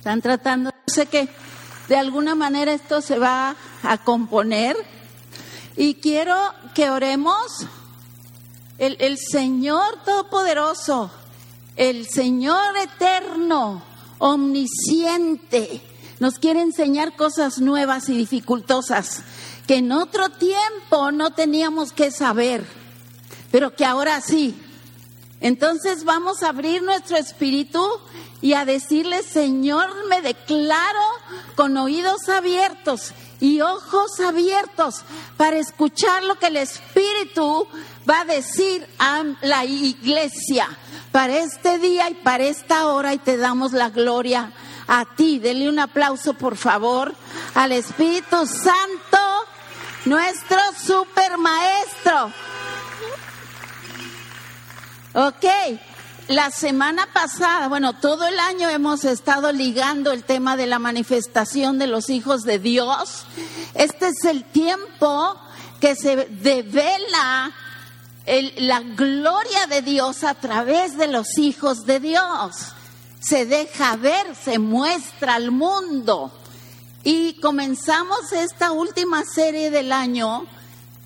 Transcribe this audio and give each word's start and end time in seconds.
Están 0.00 0.22
tratando, 0.22 0.70
sé 0.86 1.04
que 1.04 1.28
de 1.86 1.96
alguna 1.96 2.34
manera 2.34 2.72
esto 2.72 3.02
se 3.02 3.18
va 3.18 3.54
a 3.82 3.98
componer 3.98 4.74
y 5.76 5.96
quiero 5.96 6.34
que 6.74 6.88
oremos. 6.88 7.66
El, 8.78 8.96
el 8.98 9.18
Señor 9.18 10.02
Todopoderoso, 10.06 11.10
el 11.76 12.08
Señor 12.08 12.78
Eterno, 12.82 13.82
omnisciente, 14.16 15.82
nos 16.18 16.38
quiere 16.38 16.62
enseñar 16.62 17.14
cosas 17.14 17.58
nuevas 17.58 18.08
y 18.08 18.16
dificultosas 18.16 19.22
que 19.66 19.76
en 19.76 19.92
otro 19.92 20.30
tiempo 20.30 21.12
no 21.12 21.32
teníamos 21.32 21.92
que 21.92 22.10
saber, 22.10 22.64
pero 23.52 23.76
que 23.76 23.84
ahora 23.84 24.22
sí. 24.22 24.58
Entonces 25.40 26.04
vamos 26.04 26.42
a 26.42 26.50
abrir 26.50 26.82
nuestro 26.82 27.16
espíritu 27.16 27.82
y 28.42 28.54
a 28.54 28.64
decirle, 28.64 29.22
Señor, 29.22 29.88
me 30.08 30.20
declaro 30.22 31.00
con 31.56 31.76
oídos 31.76 32.28
abiertos 32.28 33.12
y 33.40 33.62
ojos 33.62 34.20
abiertos 34.20 35.02
para 35.36 35.58
escuchar 35.58 36.22
lo 36.24 36.38
que 36.38 36.46
el 36.46 36.58
Espíritu 36.58 37.66
va 38.08 38.20
a 38.20 38.24
decir 38.24 38.86
a 38.98 39.24
la 39.40 39.64
iglesia 39.64 40.68
para 41.10 41.38
este 41.38 41.78
día 41.78 42.10
y 42.10 42.14
para 42.14 42.44
esta 42.44 42.86
hora 42.86 43.14
y 43.14 43.18
te 43.18 43.36
damos 43.36 43.72
la 43.72 43.88
gloria 43.88 44.52
a 44.86 45.04
ti. 45.16 45.38
Dele 45.38 45.68
un 45.68 45.78
aplauso, 45.78 46.34
por 46.34 46.56
favor, 46.56 47.14
al 47.54 47.72
Espíritu 47.72 48.46
Santo, 48.46 49.18
nuestro 50.04 50.58
super 50.78 51.38
maestro. 51.38 52.32
Ok, 55.12 55.44
la 56.28 56.52
semana 56.52 57.08
pasada, 57.12 57.66
bueno, 57.66 57.94
todo 57.94 58.28
el 58.28 58.38
año 58.38 58.68
hemos 58.68 59.02
estado 59.04 59.50
ligando 59.50 60.12
el 60.12 60.22
tema 60.22 60.56
de 60.56 60.68
la 60.68 60.78
manifestación 60.78 61.80
de 61.80 61.88
los 61.88 62.10
hijos 62.10 62.42
de 62.42 62.60
Dios. 62.60 63.24
Este 63.74 64.10
es 64.10 64.24
el 64.24 64.44
tiempo 64.44 65.36
que 65.80 65.96
se 65.96 66.14
devela 66.14 67.52
la 68.58 68.80
gloria 68.82 69.66
de 69.68 69.82
Dios 69.82 70.22
a 70.22 70.34
través 70.34 70.96
de 70.96 71.08
los 71.08 71.38
hijos 71.38 71.86
de 71.86 71.98
Dios. 71.98 72.54
Se 73.18 73.46
deja 73.46 73.96
ver, 73.96 74.36
se 74.36 74.60
muestra 74.60 75.34
al 75.34 75.50
mundo. 75.50 76.30
Y 77.02 77.32
comenzamos 77.40 78.30
esta 78.30 78.70
última 78.70 79.24
serie 79.24 79.72
del 79.72 79.90
año 79.90 80.46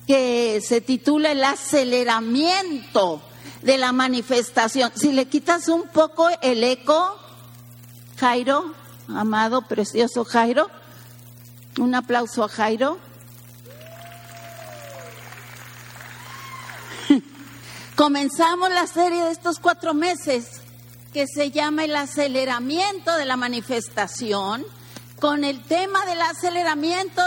que 0.05 0.61
se 0.63 0.79
titula 0.79 1.31
El 1.31 1.43
aceleramiento 1.43 3.23
de 3.65 3.77
la 3.79 3.91
manifestación. 3.91 4.91
Si 4.95 5.11
le 5.11 5.25
quitas 5.25 5.67
un 5.69 5.87
poco 5.87 6.29
el 6.41 6.63
eco, 6.63 7.19
Jairo, 8.17 8.75
amado, 9.07 9.63
precioso 9.63 10.23
Jairo, 10.23 10.69
un 11.79 11.95
aplauso 11.95 12.43
a 12.43 12.47
Jairo. 12.47 12.99
Comenzamos 17.95 18.69
la 18.69 18.85
serie 18.85 19.23
de 19.23 19.31
estos 19.31 19.57
cuatro 19.57 19.95
meses 19.95 20.61
que 21.11 21.25
se 21.25 21.49
llama 21.49 21.85
el 21.85 21.95
aceleramiento 21.95 23.17
de 23.17 23.25
la 23.25 23.35
manifestación 23.35 24.63
con 25.19 25.43
el 25.43 25.63
tema 25.63 26.05
del 26.05 26.21
aceleramiento 26.21 27.23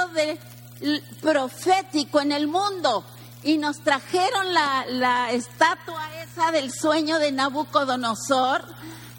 profético 1.21 2.21
en 2.21 2.31
el 2.31 2.47
mundo 2.47 3.05
y 3.43 3.59
nos 3.59 3.81
trajeron 3.81 4.53
la, 4.53 4.85
la 4.89 5.33
estatua 5.33 6.08
del 6.53 6.73
sueño 6.73 7.19
de 7.19 7.33
Nabucodonosor 7.33 8.63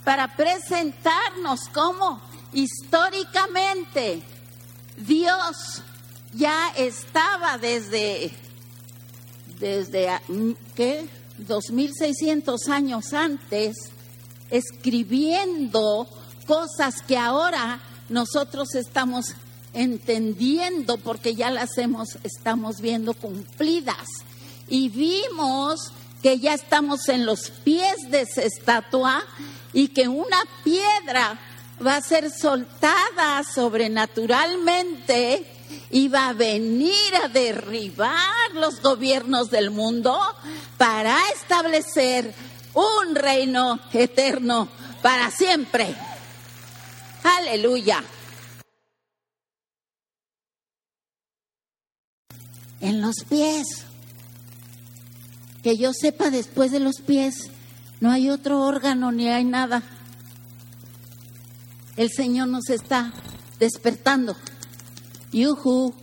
para 0.04 0.36
presentarnos 0.36 1.68
cómo 1.74 2.22
históricamente 2.54 4.24
Dios 4.98 5.84
ya 6.34 6.70
estaba 6.70 7.58
desde, 7.58 8.32
desde 9.60 10.10
¿qué? 10.76 11.08
2600 11.38 12.68
años 12.70 13.14
antes 13.14 13.76
escribiendo 14.50 16.08
cosas 16.48 17.02
que 17.08 17.18
ahora 17.18 17.80
nosotros 18.08 18.74
estamos 18.76 19.36
entendiendo 19.74 20.98
porque 20.98 21.36
ya 21.36 21.52
las 21.52 21.78
hemos, 21.78 22.18
estamos 22.24 22.82
viendo 22.82 23.14
cumplidas. 23.14 24.08
Y 24.68 24.90
vimos 24.90 25.92
que 26.22 26.40
ya 26.40 26.54
estamos 26.54 27.10
en 27.10 27.26
los 27.26 27.50
pies 27.50 28.10
de 28.10 28.22
esa 28.22 28.44
estatua 28.44 29.22
y 29.74 29.90
que 29.90 30.08
una 30.08 30.42
piedra 30.64 31.38
va 31.86 31.98
a 31.98 32.02
ser 32.02 32.32
soltada 32.32 33.44
sobrenaturalmente 33.44 35.46
y 35.92 36.08
va 36.08 36.30
a 36.30 36.34
venir 36.34 37.16
a 37.24 37.28
derribar 37.28 38.52
los 38.54 38.82
gobiernos 38.82 39.50
del 39.50 39.72
mundo 39.72 40.18
para 40.78 41.18
establecer 41.36 42.34
un 42.74 43.16
reino 43.16 43.80
eterno 43.94 44.70
para 45.02 45.32
siempre. 45.32 45.96
Aleluya. 47.24 48.04
en 52.82 53.02
los 53.02 53.16
pies. 53.30 53.89
Que 55.64 55.78
yo 55.78 55.92
sepa, 55.94 56.30
después 56.30 56.72
de 56.72 56.80
los 56.80 57.02
pies 57.02 57.50
no 58.00 58.12
hay 58.12 58.30
otro 58.30 58.62
órgano 58.62 59.12
ni 59.12 59.28
hay 59.28 59.44
nada. 59.44 59.84
El 61.98 62.10
Señor 62.10 62.48
nos 62.48 62.70
está 62.70 63.12
despertando. 63.60 64.36
Yuhu, 65.34 65.94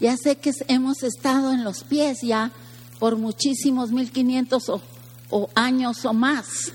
ya 0.00 0.16
sé 0.16 0.36
que 0.36 0.52
hemos 0.66 1.04
estado 1.04 1.52
en 1.52 1.62
los 1.62 1.84
pies 1.84 2.18
ya 2.22 2.50
por 2.98 3.16
muchísimos 3.16 3.92
1500 3.92 4.68
o, 4.68 4.82
o 5.30 5.48
años 5.54 6.04
o 6.04 6.12
más. 6.12 6.72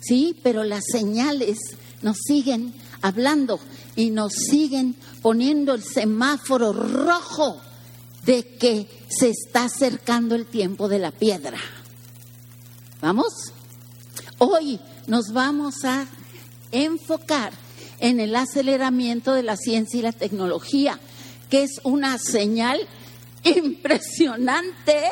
Sí, 0.00 0.36
pero 0.42 0.64
las 0.64 0.84
señales 0.90 1.58
nos 2.02 2.18
siguen 2.18 2.74
hablando 3.00 3.60
y 3.96 4.10
nos 4.10 4.32
siguen 4.32 4.94
poniendo 5.22 5.74
el 5.74 5.82
semáforo 5.82 6.72
rojo 6.72 7.60
de 8.24 8.56
que 8.56 8.86
se 9.08 9.30
está 9.30 9.64
acercando 9.64 10.34
el 10.34 10.46
tiempo 10.46 10.88
de 10.88 10.98
la 10.98 11.10
piedra. 11.10 11.58
¿Vamos? 13.00 13.52
Hoy 14.38 14.80
nos 15.06 15.32
vamos 15.32 15.84
a 15.84 16.06
enfocar 16.70 17.52
en 17.98 18.20
el 18.20 18.34
aceleramiento 18.34 19.34
de 19.34 19.42
la 19.42 19.56
ciencia 19.56 19.98
y 19.98 20.02
la 20.02 20.12
tecnología, 20.12 20.98
que 21.50 21.64
es 21.64 21.80
una 21.84 22.18
señal 22.18 22.80
impresionante 23.44 25.02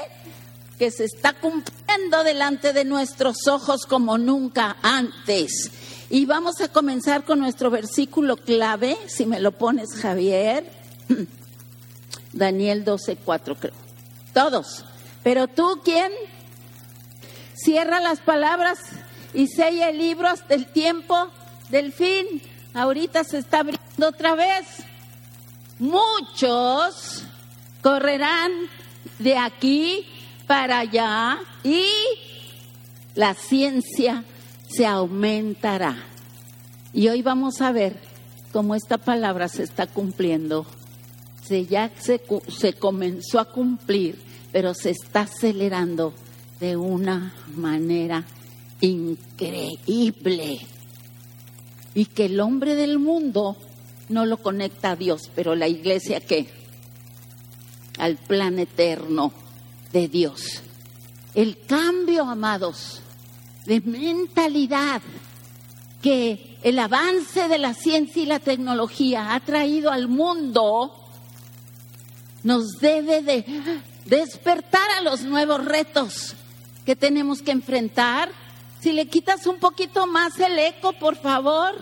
que 0.78 0.90
se 0.90 1.04
está 1.04 1.34
cumpliendo 1.34 2.24
delante 2.24 2.72
de 2.72 2.84
nuestros 2.84 3.46
ojos 3.48 3.86
como 3.86 4.18
nunca 4.18 4.76
antes. 4.82 5.70
Y 6.08 6.26
vamos 6.26 6.60
a 6.60 6.68
comenzar 6.68 7.24
con 7.24 7.38
nuestro 7.38 7.70
versículo 7.70 8.36
clave, 8.36 8.96
si 9.06 9.26
me 9.26 9.40
lo 9.40 9.52
pones 9.52 9.94
Javier. 10.00 10.64
Daniel 12.32 12.84
12, 12.84 13.16
4 13.16 13.54
creo. 13.56 13.74
Todos. 14.32 14.84
Pero 15.22 15.48
tú, 15.48 15.80
¿quién? 15.84 16.10
Cierra 17.54 18.00
las 18.00 18.20
palabras 18.20 18.78
y 19.34 19.48
sella 19.48 19.90
el 19.90 19.98
libro 19.98 20.28
hasta 20.28 20.54
el 20.54 20.66
tiempo 20.66 21.28
del 21.70 21.92
fin. 21.92 22.26
Ahorita 22.74 23.24
se 23.24 23.38
está 23.38 23.60
abriendo 23.60 24.08
otra 24.08 24.34
vez. 24.34 24.66
Muchos 25.78 27.24
correrán 27.82 28.52
de 29.18 29.36
aquí 29.36 30.06
para 30.46 30.80
allá 30.80 31.38
y 31.64 31.84
la 33.14 33.34
ciencia 33.34 34.24
se 34.68 34.86
aumentará. 34.86 35.96
Y 36.92 37.08
hoy 37.08 37.22
vamos 37.22 37.60
a 37.60 37.72
ver 37.72 37.96
cómo 38.52 38.74
esta 38.74 38.98
palabra 38.98 39.48
se 39.48 39.62
está 39.62 39.86
cumpliendo 39.86 40.66
ya 41.50 41.90
se, 41.98 42.20
se 42.48 42.72
comenzó 42.74 43.38
a 43.40 43.46
cumplir, 43.46 44.16
pero 44.52 44.74
se 44.74 44.90
está 44.90 45.22
acelerando 45.22 46.14
de 46.60 46.76
una 46.76 47.34
manera 47.54 48.24
increíble. 48.80 50.60
Y 51.94 52.04
que 52.06 52.26
el 52.26 52.40
hombre 52.40 52.76
del 52.76 52.98
mundo 52.98 53.56
no 54.08 54.26
lo 54.26 54.36
conecta 54.38 54.92
a 54.92 54.96
Dios, 54.96 55.30
pero 55.34 55.54
la 55.54 55.68
iglesia 55.68 56.20
qué? 56.20 56.46
Al 57.98 58.16
plan 58.16 58.58
eterno 58.58 59.32
de 59.92 60.08
Dios. 60.08 60.62
El 61.34 61.58
cambio, 61.66 62.24
amados, 62.24 63.02
de 63.66 63.80
mentalidad 63.80 65.02
que 66.02 66.58
el 66.62 66.78
avance 66.78 67.48
de 67.48 67.58
la 67.58 67.74
ciencia 67.74 68.22
y 68.22 68.26
la 68.26 68.38
tecnología 68.38 69.34
ha 69.34 69.40
traído 69.40 69.90
al 69.90 70.08
mundo 70.08 70.99
nos 72.42 72.72
debe 72.80 73.22
de 73.22 73.44
despertar 74.06 74.88
a 74.98 75.02
los 75.02 75.22
nuevos 75.22 75.64
retos 75.64 76.34
que 76.84 76.96
tenemos 76.96 77.42
que 77.42 77.50
enfrentar. 77.50 78.30
Si 78.80 78.92
le 78.92 79.06
quitas 79.06 79.46
un 79.46 79.58
poquito 79.58 80.06
más 80.06 80.38
el 80.40 80.58
eco, 80.58 80.92
por 80.94 81.16
favor. 81.16 81.74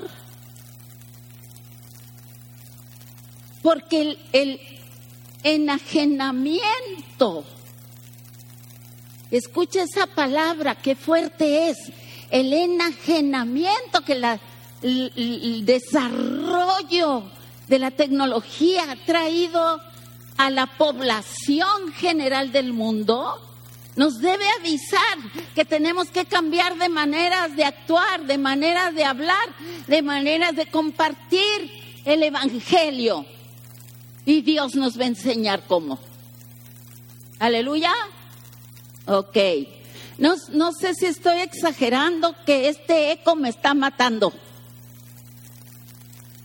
porque 3.63 4.19
el, 4.33 4.61
enajenamiento, 5.43 7.45
escucha 9.31 9.83
esa 9.83 10.07
palabra, 10.07 10.75
qué 10.75 10.97
fuerte 10.97 11.69
es, 11.69 11.77
el 12.31 12.51
enajenamiento 12.53 14.01
que 14.07 14.39
el 14.83 15.67
desarrollo 15.67 17.25
de 17.69 17.79
la 17.79 17.91
tecnología 17.91 18.91
ha 18.91 18.97
traído 18.97 19.81
a 20.39 20.51
la 20.51 20.67
población 20.67 21.93
general 21.93 22.53
del 22.53 22.73
mundo, 22.73 23.45
nos 23.97 24.21
debe 24.21 24.45
avisar 24.61 25.19
que 25.57 25.65
tenemos 25.65 26.09
que 26.09 26.25
cambiar 26.25 26.79
de 26.79 26.89
maneras 26.89 27.57
de 27.57 27.65
actuar, 27.65 28.25
de 28.25 28.39
maneras 28.39 28.95
de 28.95 29.05
hablar, 29.05 29.49
de 29.89 30.01
maneras 30.03 30.55
de 30.55 30.67
compartir 30.67 31.73
el 32.05 32.23
Evangelio. 32.23 33.27
Y 34.25 34.43
Dios 34.43 34.77
nos 34.77 34.99
va 34.99 35.03
a 35.03 35.09
enseñar 35.09 35.65
cómo. 35.67 35.99
Aleluya. 37.41 37.93
Ok. 39.07 39.37
No, 40.19 40.35
no 40.53 40.73
sé 40.73 40.95
si 40.95 41.07
estoy 41.07 41.41
exagerando 41.41 42.37
que 42.47 42.69
este 42.69 43.11
eco 43.11 43.35
me 43.35 43.49
está 43.49 43.75
matando. 43.75 44.33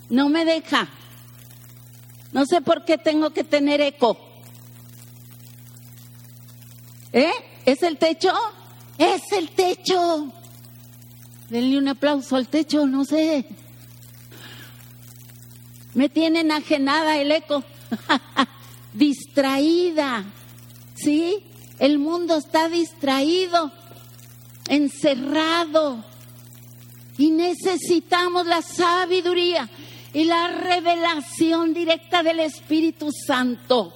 No 0.09 0.29
me 0.29 0.45
deja. 0.45 0.89
No 2.33 2.45
sé 2.47 2.61
por 2.61 2.83
qué 2.83 2.97
tengo 2.97 3.29
que 3.29 3.43
tener 3.43 3.79
eco. 3.79 4.17
¿Eh? 7.13 7.31
¿Es 7.65 7.83
el 7.83 7.97
techo? 7.97 8.33
Es 8.97 9.31
el 9.31 9.51
techo. 9.51 10.33
Denle 11.49 11.77
un 11.77 11.87
aplauso 11.87 12.35
al 12.35 12.47
techo, 12.47 12.87
no 12.87 13.05
sé. 13.05 13.45
Me 15.93 16.09
tiene 16.09 16.39
enajenada 16.39 17.17
el 17.19 17.31
eco. 17.31 17.63
Distraída. 18.93 20.25
¿Sí? 20.95 21.45
El 21.77 21.99
mundo 21.99 22.37
está 22.37 22.67
distraído, 22.67 23.71
encerrado. 24.67 26.03
Y 27.17 27.29
necesitamos 27.29 28.47
la 28.47 28.63
sabiduría 28.63 29.69
y 30.13 30.25
la 30.25 30.47
revelación 30.47 31.73
directa 31.73 32.21
del 32.23 32.39
Espíritu 32.39 33.09
Santo 33.11 33.93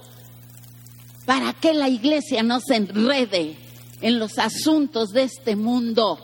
para 1.26 1.52
que 1.52 1.74
la 1.74 1.88
iglesia 1.88 2.42
no 2.42 2.60
se 2.60 2.76
enrede 2.76 3.56
en 4.00 4.18
los 4.18 4.38
asuntos 4.38 5.10
de 5.10 5.24
este 5.24 5.56
mundo 5.56 6.18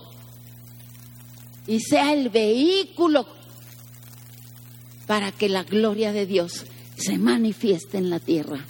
y 1.67 1.81
sea 1.81 2.13
el 2.13 2.29
vehículo 2.29 3.27
para 5.07 5.31
que 5.33 5.49
la 5.49 5.63
gloria 5.63 6.13
de 6.13 6.27
Dios 6.27 6.65
se 6.97 7.19
manifieste 7.19 7.99
en 7.99 8.11
la 8.11 8.19
tierra 8.19 8.65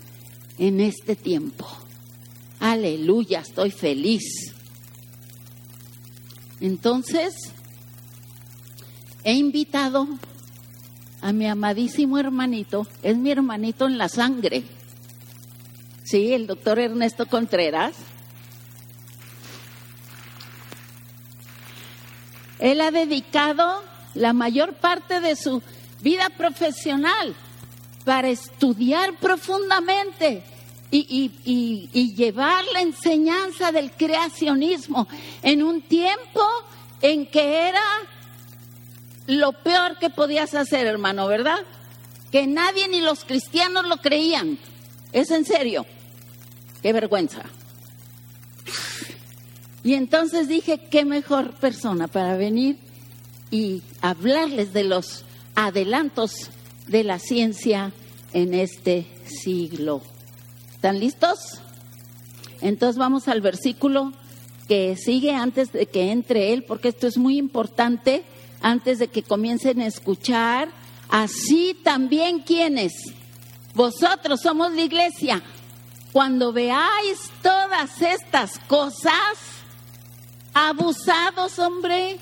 en 0.59 0.81
este 0.81 1.17
tiempo. 1.17 1.67
Aleluya, 2.61 3.41
estoy 3.41 3.71
feliz. 3.71 4.55
Entonces, 6.61 7.35
he 9.23 9.35
invitado 9.35 10.09
a 11.25 11.33
mi 11.33 11.49
amadísimo 11.49 12.19
hermanito, 12.19 12.87
es 13.03 13.17
mi 13.17 13.31
hermanito 13.31 13.87
en 13.87 13.97
la 13.97 14.11
sangre, 14.11 14.63
sí, 16.05 16.35
el 16.35 16.47
doctor 16.47 16.79
Ernesto 16.79 17.25
Contreras. 17.25 17.97
Él 22.59 22.79
ha 22.83 22.91
dedicado 22.91 23.83
la 24.13 24.35
mayor 24.35 24.75
parte 24.75 25.21
de 25.21 25.35
su 25.35 25.63
vida 26.03 26.29
profesional 26.29 27.35
para 28.05 28.29
estudiar 28.29 29.15
profundamente 29.15 30.45
y, 30.91 31.33
y, 31.43 31.89
y, 31.91 32.15
llevar 32.15 32.67
la 32.75 32.83
enseñanza 32.83 33.73
del 33.73 33.93
creacionismo 33.93 35.09
en 35.43 35.63
un 35.63 35.81
tiempo 35.81 36.43
en 37.01 37.25
que 37.25 37.69
era 37.69 37.81
lo 39.27 39.53
peor 39.53 39.99
que 39.99 40.11
podías 40.11 40.55
hacer, 40.55 40.87
hermano, 40.87 41.27
¿verdad? 41.27 41.61
Que 42.31 42.47
nadie 42.47 42.89
ni 42.89 43.01
los 43.01 43.25
cristianos 43.25 43.87
lo 43.87 43.99
creían. 43.99 44.59
Es 45.13 45.31
en 45.31 45.45
serio. 45.45 45.87
Qué 46.83 46.93
vergüenza. 46.93 47.43
Y 49.83 49.95
entonces 49.95 50.49
dije, 50.49 50.79
qué 50.91 51.05
mejor 51.05 51.55
persona 51.55 52.09
para 52.09 52.37
venir 52.37 52.79
y 53.51 53.83
hablarles 54.01 54.73
de 54.73 54.85
los 54.85 55.25
adelantos 55.55 56.51
de 56.87 57.05
la 57.05 57.19
ciencia 57.19 57.93
en 58.33 58.55
este 58.55 59.07
siglo. 59.27 60.03
¿Están 60.75 60.99
listos? 60.99 61.39
Entonces 62.61 62.97
vamos 62.97 63.29
al 63.29 63.41
versículo 63.41 64.13
que 64.69 64.97
sigue 64.97 65.35
antes 65.35 65.73
de 65.73 65.87
que 65.87 66.11
entre 66.11 66.53
él, 66.53 66.65
porque 66.65 66.89
esto 66.89 67.07
es 67.07 67.19
muy 67.19 67.37
importante, 67.37 68.25
antes 68.65 68.99
de 68.99 69.09
que 69.09 69.23
comiencen 69.23 69.83
a 69.83 69.87
escuchar. 69.87 70.71
Así 71.11 71.79
también 71.85 72.41
quienes, 72.41 72.93
vosotros 73.75 74.41
somos 74.41 74.73
la 74.73 74.81
iglesia, 74.81 75.43
cuando 76.13 76.53
veáis 76.53 77.31
todas 77.43 78.01
estas 78.01 78.59
cosas, 78.61 79.13
abusados, 80.55 81.59
hombre, 81.59 82.19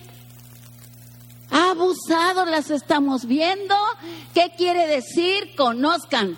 abusados 1.48 2.48
las 2.48 2.70
estamos 2.70 3.24
viendo. 3.24 3.76
¿Qué 4.34 4.50
quiere 4.56 4.88
decir? 4.88 5.54
Conozcan 5.56 6.36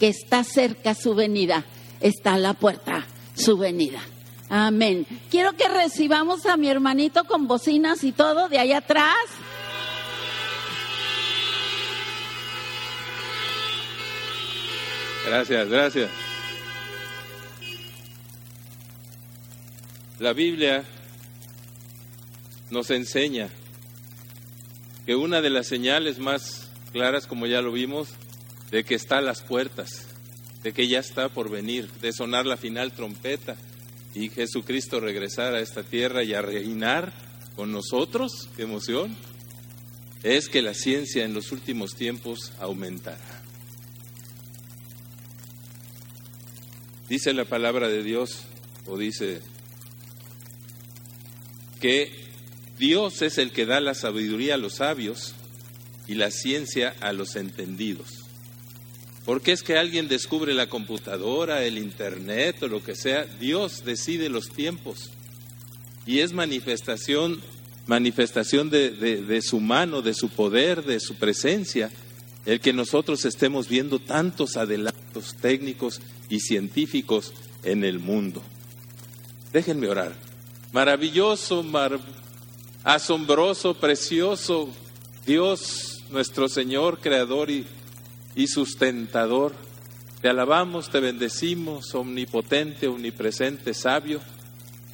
que 0.00 0.08
está 0.08 0.42
cerca 0.42 0.96
su 0.96 1.14
venida, 1.14 1.64
está 2.00 2.34
a 2.34 2.38
la 2.38 2.54
puerta 2.54 3.06
su 3.36 3.56
venida. 3.56 4.00
Amén. 4.48 5.06
Quiero 5.30 5.52
que 5.52 5.68
recibamos 5.68 6.44
a 6.46 6.56
mi 6.56 6.68
hermanito 6.68 7.24
con 7.24 7.46
bocinas 7.46 8.02
y 8.02 8.12
todo 8.12 8.48
de 8.48 8.58
allá 8.58 8.78
atrás. 8.78 9.14
Gracias, 15.26 15.68
gracias. 15.68 16.10
La 20.18 20.32
Biblia 20.32 20.84
nos 22.70 22.90
enseña 22.90 23.48
que 25.06 25.16
una 25.16 25.40
de 25.40 25.50
las 25.50 25.66
señales 25.66 26.18
más 26.18 26.70
claras, 26.92 27.26
como 27.26 27.46
ya 27.46 27.62
lo 27.62 27.72
vimos, 27.72 28.10
de 28.70 28.84
que 28.84 28.94
está 28.94 29.18
a 29.18 29.22
las 29.22 29.42
puertas, 29.42 30.06
de 30.62 30.72
que 30.72 30.88
ya 30.88 30.98
está 30.98 31.28
por 31.28 31.50
venir, 31.50 31.90
de 32.00 32.12
sonar 32.12 32.46
la 32.46 32.56
final 32.56 32.92
trompeta 32.92 33.56
y 34.14 34.28
Jesucristo 34.28 35.00
regresar 35.00 35.54
a 35.54 35.60
esta 35.60 35.82
tierra 35.82 36.22
y 36.22 36.34
a 36.34 36.42
reinar 36.42 37.12
con 37.56 37.72
nosotros, 37.72 38.48
qué 38.56 38.62
emoción, 38.62 39.16
es 40.22 40.48
que 40.48 40.62
la 40.62 40.74
ciencia 40.74 41.24
en 41.24 41.34
los 41.34 41.52
últimos 41.52 41.94
tiempos 41.94 42.52
aumentará. 42.58 43.33
Dice 47.08 47.34
la 47.34 47.44
palabra 47.44 47.88
de 47.88 48.02
Dios, 48.02 48.44
o 48.86 48.96
dice 48.96 49.40
que 51.80 52.10
Dios 52.78 53.20
es 53.22 53.38
el 53.38 53.52
que 53.52 53.66
da 53.66 53.80
la 53.80 53.94
sabiduría 53.94 54.54
a 54.54 54.58
los 54.58 54.76
sabios 54.76 55.34
y 56.06 56.14
la 56.14 56.30
ciencia 56.30 56.94
a 57.00 57.12
los 57.12 57.36
entendidos. 57.36 58.24
Porque 59.24 59.52
es 59.52 59.62
que 59.62 59.76
alguien 59.76 60.08
descubre 60.08 60.54
la 60.54 60.68
computadora, 60.68 61.64
el 61.64 61.78
internet 61.78 62.62
o 62.62 62.68
lo 62.68 62.82
que 62.82 62.94
sea, 62.94 63.24
Dios 63.24 63.84
decide 63.84 64.28
los 64.28 64.50
tiempos 64.50 65.10
y 66.06 66.20
es 66.20 66.32
manifestación, 66.32 67.40
manifestación 67.86 68.68
de, 68.68 68.90
de, 68.90 69.42
su 69.42 69.60
mano, 69.60 70.02
de 70.02 70.14
su 70.14 70.28
poder, 70.28 70.84
de 70.84 71.00
su 71.00 71.14
presencia, 71.14 71.90
el 72.44 72.60
que 72.60 72.74
nosotros 72.74 73.24
estemos 73.24 73.68
viendo 73.68 73.98
tantos 73.98 74.56
adelantos 74.58 75.36
técnicos 75.40 76.00
y 76.34 76.40
científicos 76.40 77.32
en 77.62 77.84
el 77.84 78.00
mundo. 78.00 78.42
Déjenme 79.52 79.88
orar. 79.88 80.12
Maravilloso, 80.72 81.62
mar... 81.62 82.00
asombroso, 82.82 83.74
precioso 83.74 84.68
Dios, 85.24 86.02
nuestro 86.10 86.48
Señor, 86.48 86.98
Creador 86.98 87.50
y, 87.50 87.64
y 88.34 88.48
sustentador. 88.48 89.52
Te 90.20 90.28
alabamos, 90.28 90.90
te 90.90 90.98
bendecimos, 90.98 91.94
omnipotente, 91.94 92.88
omnipresente, 92.88 93.72
sabio. 93.72 94.20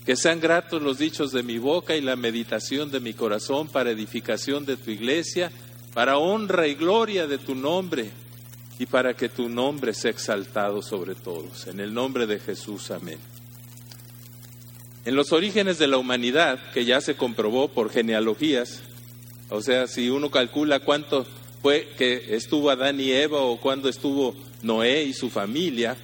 Que 0.04 0.16
sean 0.16 0.40
gratos 0.40 0.82
los 0.82 0.98
dichos 0.98 1.32
de 1.32 1.42
mi 1.42 1.56
boca 1.56 1.96
y 1.96 2.02
la 2.02 2.16
meditación 2.16 2.90
de 2.90 3.00
mi 3.00 3.14
corazón 3.14 3.68
para 3.68 3.90
edificación 3.90 4.66
de 4.66 4.76
tu 4.76 4.90
iglesia, 4.90 5.50
para 5.94 6.18
honra 6.18 6.66
y 6.66 6.74
gloria 6.74 7.26
de 7.26 7.38
tu 7.38 7.54
nombre 7.54 8.10
y 8.80 8.86
para 8.86 9.12
que 9.12 9.28
tu 9.28 9.50
nombre 9.50 9.92
sea 9.92 10.10
exaltado 10.10 10.80
sobre 10.80 11.14
todos. 11.14 11.66
En 11.66 11.80
el 11.80 11.92
nombre 11.92 12.26
de 12.26 12.40
Jesús, 12.40 12.90
amén. 12.90 13.18
En 15.04 15.14
los 15.14 15.32
orígenes 15.32 15.78
de 15.78 15.86
la 15.86 15.98
humanidad, 15.98 16.58
que 16.72 16.86
ya 16.86 17.02
se 17.02 17.14
comprobó 17.14 17.68
por 17.68 17.90
genealogías, 17.90 18.80
o 19.50 19.60
sea, 19.60 19.86
si 19.86 20.08
uno 20.08 20.30
calcula 20.30 20.80
cuánto, 20.80 21.26
fue 21.60 21.90
que 21.98 22.34
estuvo 22.34 22.70
Adán 22.70 22.98
y 23.00 23.12
Eva 23.12 23.42
o 23.42 23.60
cuando 23.60 23.90
estuvo 23.90 24.34
Noé 24.62 25.02
y 25.02 25.12
su 25.12 25.28
familia, 25.28 25.98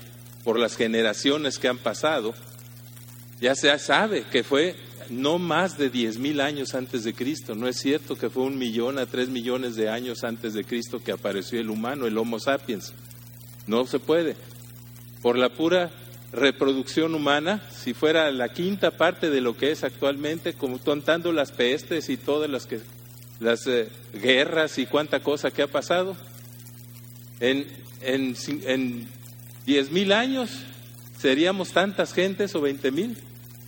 por 0.45 0.59
las 0.59 0.77
generaciones 0.77 1.59
que 1.59 1.69
han 1.69 1.79
pasado, 1.79 2.35
ya 3.41 3.55
se 3.55 3.77
sabe 3.79 4.25
que 4.31 4.45
fue 4.45 4.77
no 5.11 5.39
más 5.39 5.79
de 5.79 5.91
diez 5.91 6.19
mil 6.19 6.41
años 6.41 6.75
antes 6.75 7.05
de 7.05 7.15
Cristo. 7.15 7.55
No 7.55 7.69
es 7.69 7.77
cierto 7.77 8.17
que 8.17 8.31
fue 8.31 8.45
un 8.45 8.59
millón 8.59 8.99
a 8.99 9.07
tres 9.07 9.29
millones 9.29 9.77
de 9.77 9.89
años 9.89 10.25
antes 10.25 10.55
de 10.55 10.65
Cristo 10.65 11.01
que 11.03 11.13
apareció 11.13 11.61
el 11.61 11.71
humano, 11.71 12.07
el 12.07 12.19
Homo 12.19 12.39
sapiens. 12.39 12.93
No 13.67 13.87
se 13.87 13.99
puede. 13.99 14.37
Por 15.23 15.39
la 15.39 15.49
pura 15.49 15.91
reproducción 16.33 17.15
humana, 17.15 17.63
si 17.71 17.95
fuera 17.95 18.31
la 18.31 18.53
quinta 18.53 18.91
parte 18.91 19.31
de 19.31 19.41
lo 19.41 19.57
que 19.57 19.71
es 19.71 19.85
actualmente, 19.85 20.55
como 20.55 20.79
contando 20.79 21.33
las 21.33 21.53
pestes 21.53 22.09
y 22.09 22.17
todas 22.17 22.51
las 22.51 22.67
que 22.67 22.81
las 23.41 23.67
eh, 23.67 23.89
guerras 24.15 24.79
y 24.79 24.87
cuánta 24.87 25.21
cosa 25.21 25.51
que 25.51 25.63
ha 25.63 25.67
pasado, 25.67 26.17
en, 27.41 27.67
en, 28.03 28.37
en 28.65 29.09
diez 29.67 29.91
mil 29.91 30.13
años 30.13 30.51
seríamos 31.19 31.73
tantas 31.73 32.13
gentes 32.13 32.55
o 32.55 32.61
veinte 32.61 32.91
mil 32.91 33.17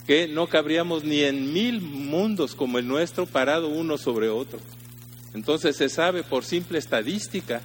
que 0.08 0.26
no 0.26 0.46
cabríamos 0.46 1.04
ni 1.04 1.20
en 1.20 1.52
mil 1.52 1.82
mundos 1.82 2.54
como 2.54 2.78
el 2.78 2.88
nuestro 2.88 3.26
parado 3.26 3.68
uno 3.68 3.98
sobre 3.98 4.30
otro. 4.30 4.58
Entonces 5.34 5.76
se 5.76 5.90
sabe 5.90 6.22
por 6.22 6.46
simple 6.46 6.78
estadística 6.78 7.60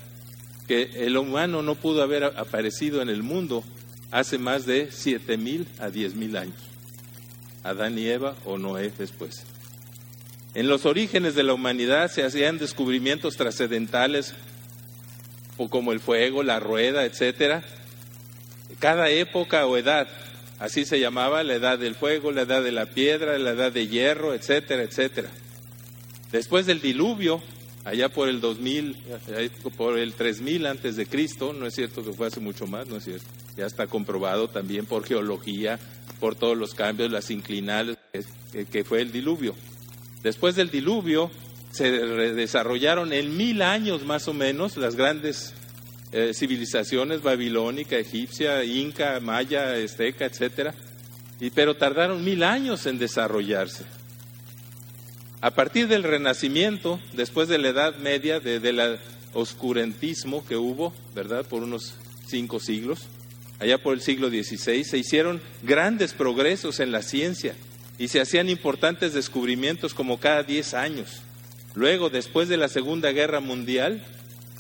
que 0.67 1.05
el 1.05 1.15
humano 1.15 1.61
no 1.61 1.75
pudo 1.75 2.03
haber 2.03 2.25
aparecido 2.25 3.01
en 3.01 3.07
el 3.07 3.23
mundo 3.23 3.63
hace 4.11 4.39
más 4.39 4.65
de 4.65 4.91
siete 4.91 5.37
mil 5.37 5.65
a 5.79 5.89
diez 5.89 6.15
mil 6.15 6.35
años. 6.35 6.57
Adán 7.63 7.97
y 7.97 8.07
Eva 8.07 8.35
o 8.43 8.57
Noé 8.57 8.91
después. 8.97 9.45
En 10.53 10.67
los 10.67 10.85
orígenes 10.85 11.35
de 11.35 11.43
la 11.43 11.53
humanidad 11.53 12.11
se 12.11 12.25
hacían 12.25 12.57
descubrimientos 12.57 13.37
trascendentales 13.37 14.33
como 15.69 15.93
el 15.93 16.01
fuego, 16.01 16.43
la 16.43 16.59
rueda, 16.59 17.05
etcétera. 17.05 17.63
Cada 18.79 19.09
época 19.09 19.65
o 19.65 19.77
edad 19.77 20.09
Así 20.59 20.85
se 20.85 20.99
llamaba 20.99 21.43
la 21.43 21.55
edad 21.55 21.79
del 21.79 21.95
fuego, 21.95 22.31
la 22.31 22.43
edad 22.43 22.63
de 22.63 22.71
la 22.71 22.85
piedra, 22.85 23.37
la 23.37 23.51
edad 23.51 23.71
de 23.71 23.87
hierro, 23.87 24.33
etcétera, 24.33 24.83
etcétera. 24.83 25.29
Después 26.31 26.65
del 26.65 26.81
diluvio, 26.81 27.41
allá 27.83 28.09
por 28.09 28.29
el 28.29 28.39
2000, 28.39 28.97
por 29.77 29.99
el 29.99 30.13
3000 30.13 30.65
antes 30.67 30.95
de 30.95 31.05
Cristo, 31.05 31.53
no 31.53 31.67
es 31.67 31.75
cierto 31.75 32.03
que 32.03 32.13
fue 32.13 32.27
hace 32.27 32.39
mucho 32.39 32.65
más, 32.65 32.87
no 32.87 32.97
es 32.97 33.03
cierto. 33.03 33.25
Ya 33.55 33.65
está 33.65 33.87
comprobado 33.87 34.47
también 34.47 34.85
por 34.85 35.05
geología, 35.05 35.79
por 36.19 36.35
todos 36.35 36.57
los 36.57 36.73
cambios, 36.73 37.11
las 37.11 37.29
inclinales, 37.29 37.97
que 38.71 38.83
fue 38.83 39.01
el 39.01 39.11
diluvio. 39.11 39.53
Después 40.23 40.55
del 40.55 40.69
diluvio 40.69 41.29
se 41.71 41.91
desarrollaron 41.91 43.11
en 43.13 43.35
mil 43.35 43.61
años 43.61 44.05
más 44.05 44.27
o 44.27 44.33
menos 44.33 44.77
las 44.77 44.95
grandes 44.95 45.53
eh, 46.13 46.31
civilizaciones 46.33 47.23
babilónica, 47.23 47.97
egipcia, 47.97 48.63
inca, 48.63 49.19
maya, 49.19 49.73
azteca, 49.73 50.25
etcétera, 50.25 50.75
y, 51.39 51.49
pero 51.49 51.75
tardaron 51.75 52.23
mil 52.23 52.43
años 52.43 52.85
en 52.85 52.99
desarrollarse. 52.99 53.83
A 55.41 55.51
partir 55.51 55.87
del 55.87 56.03
Renacimiento, 56.03 57.01
después 57.13 57.49
de 57.49 57.57
la 57.57 57.69
Edad 57.69 57.97
Media, 57.97 58.39
del 58.39 58.99
oscurantismo 59.33 60.45
que 60.45 60.55
hubo, 60.55 60.93
¿verdad?, 61.15 61.45
por 61.45 61.63
unos 61.63 61.95
cinco 62.27 62.59
siglos, 62.59 63.07
allá 63.59 63.77
por 63.81 63.95
el 63.95 64.01
siglo 64.01 64.29
XVI, 64.29 64.83
se 64.83 64.97
hicieron 64.97 65.41
grandes 65.63 66.13
progresos 66.13 66.79
en 66.79 66.91
la 66.91 67.01
ciencia 67.01 67.55
y 67.97 68.07
se 68.07 68.21
hacían 68.21 68.49
importantes 68.49 69.13
descubrimientos 69.13 69.93
como 69.93 70.19
cada 70.19 70.43
diez 70.43 70.73
años. 70.73 71.23
Luego, 71.75 72.09
después 72.09 72.49
de 72.49 72.57
la 72.57 72.67
Segunda 72.67 73.11
Guerra 73.11 73.39
Mundial, 73.39 74.05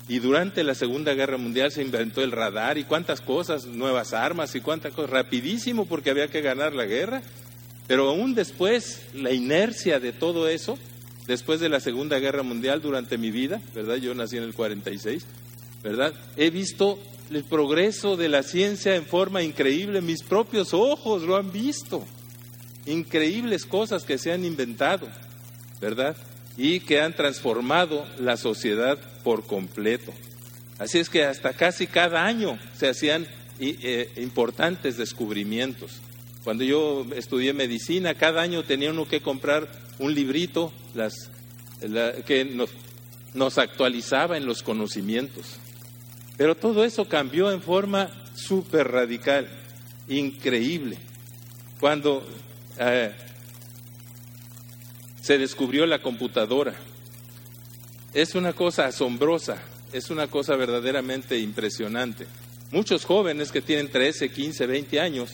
y 0.07 0.19
durante 0.19 0.63
la 0.63 0.75
Segunda 0.75 1.13
Guerra 1.13 1.37
Mundial 1.37 1.71
se 1.71 1.81
inventó 1.81 2.21
el 2.21 2.31
radar 2.31 2.77
y 2.77 2.83
cuántas 2.83 3.21
cosas, 3.21 3.65
nuevas 3.65 4.13
armas 4.13 4.53
y 4.55 4.61
cuántas 4.61 4.93
cosas, 4.93 5.11
rapidísimo 5.11 5.85
porque 5.85 6.09
había 6.09 6.27
que 6.27 6.41
ganar 6.41 6.73
la 6.73 6.85
guerra. 6.85 7.21
Pero 7.87 8.09
aún 8.09 8.35
después, 8.35 9.01
la 9.13 9.31
inercia 9.31 9.99
de 9.99 10.11
todo 10.11 10.47
eso, 10.49 10.77
después 11.27 11.59
de 11.59 11.69
la 11.69 11.79
Segunda 11.79 12.19
Guerra 12.19 12.43
Mundial 12.43 12.81
durante 12.81 13.17
mi 13.17 13.31
vida, 13.31 13.61
¿verdad? 13.73 13.95
Yo 13.95 14.13
nací 14.13 14.37
en 14.37 14.43
el 14.43 14.53
46, 14.53 15.25
¿verdad? 15.83 16.13
He 16.35 16.49
visto 16.49 16.99
el 17.31 17.43
progreso 17.43 18.17
de 18.17 18.29
la 18.29 18.43
ciencia 18.43 18.95
en 18.95 19.05
forma 19.05 19.41
increíble, 19.41 20.01
mis 20.01 20.23
propios 20.23 20.73
ojos 20.73 21.23
lo 21.23 21.37
han 21.37 21.51
visto. 21.51 22.05
Increíbles 22.85 23.65
cosas 23.65 24.03
que 24.03 24.17
se 24.17 24.33
han 24.33 24.43
inventado, 24.43 25.07
¿verdad? 25.79 26.15
y 26.57 26.81
que 26.81 27.01
han 27.01 27.15
transformado 27.15 28.05
la 28.19 28.37
sociedad 28.37 28.97
por 29.23 29.45
completo. 29.45 30.13
Así 30.79 30.99
es 30.99 31.09
que 31.09 31.23
hasta 31.23 31.53
casi 31.53 31.87
cada 31.87 32.25
año 32.25 32.59
se 32.77 32.89
hacían 32.89 33.27
eh, 33.59 34.11
importantes 34.17 34.97
descubrimientos. 34.97 36.01
Cuando 36.43 36.63
yo 36.63 37.05
estudié 37.15 37.53
medicina, 37.53 38.15
cada 38.15 38.41
año 38.41 38.63
tenía 38.63 38.91
uno 38.91 39.07
que 39.07 39.21
comprar 39.21 39.69
un 39.99 40.13
librito 40.13 40.73
que 42.25 42.45
nos, 42.45 42.69
nos 43.33 43.57
actualizaba 43.57 44.35
en 44.37 44.45
los 44.45 44.61
conocimientos. 44.61 45.57
Pero 46.35 46.55
todo 46.55 46.83
eso 46.83 47.07
cambió 47.07 47.51
en 47.51 47.61
forma 47.61 48.09
súper 48.35 48.91
radical, 48.91 49.47
increíble. 50.09 50.97
Cuando 51.79 52.25
eh, 52.79 53.13
se 55.21 55.37
descubrió 55.37 55.85
la 55.85 56.01
computadora. 56.01 56.75
Es 58.13 58.35
una 58.35 58.53
cosa 58.53 58.85
asombrosa, 58.85 59.57
es 59.91 60.11
una 60.11 60.27
cosa 60.27 60.55
verdaderamente 60.55 61.39
impresionante. 61.39 62.27
Muchos 62.71 63.05
jóvenes 63.05 63.51
que 63.51 63.61
tienen 63.61 63.89
13, 63.89 64.29
15, 64.29 64.67
20 64.67 64.99
años 64.99 65.31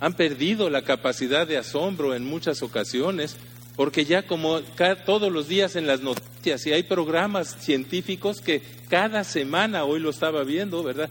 han 0.00 0.12
perdido 0.12 0.68
la 0.68 0.82
capacidad 0.82 1.46
de 1.46 1.56
asombro 1.56 2.14
en 2.14 2.26
muchas 2.26 2.62
ocasiones 2.62 3.36
porque 3.74 4.04
ya 4.04 4.26
como 4.26 4.60
todos 5.06 5.32
los 5.32 5.48
días 5.48 5.76
en 5.76 5.86
las 5.86 6.02
noticias 6.02 6.66
y 6.66 6.72
hay 6.72 6.82
programas 6.82 7.56
científicos 7.58 8.42
que 8.42 8.60
cada 8.90 9.24
semana, 9.24 9.84
hoy 9.84 10.00
lo 10.00 10.10
estaba 10.10 10.44
viendo, 10.44 10.82
¿verdad? 10.82 11.08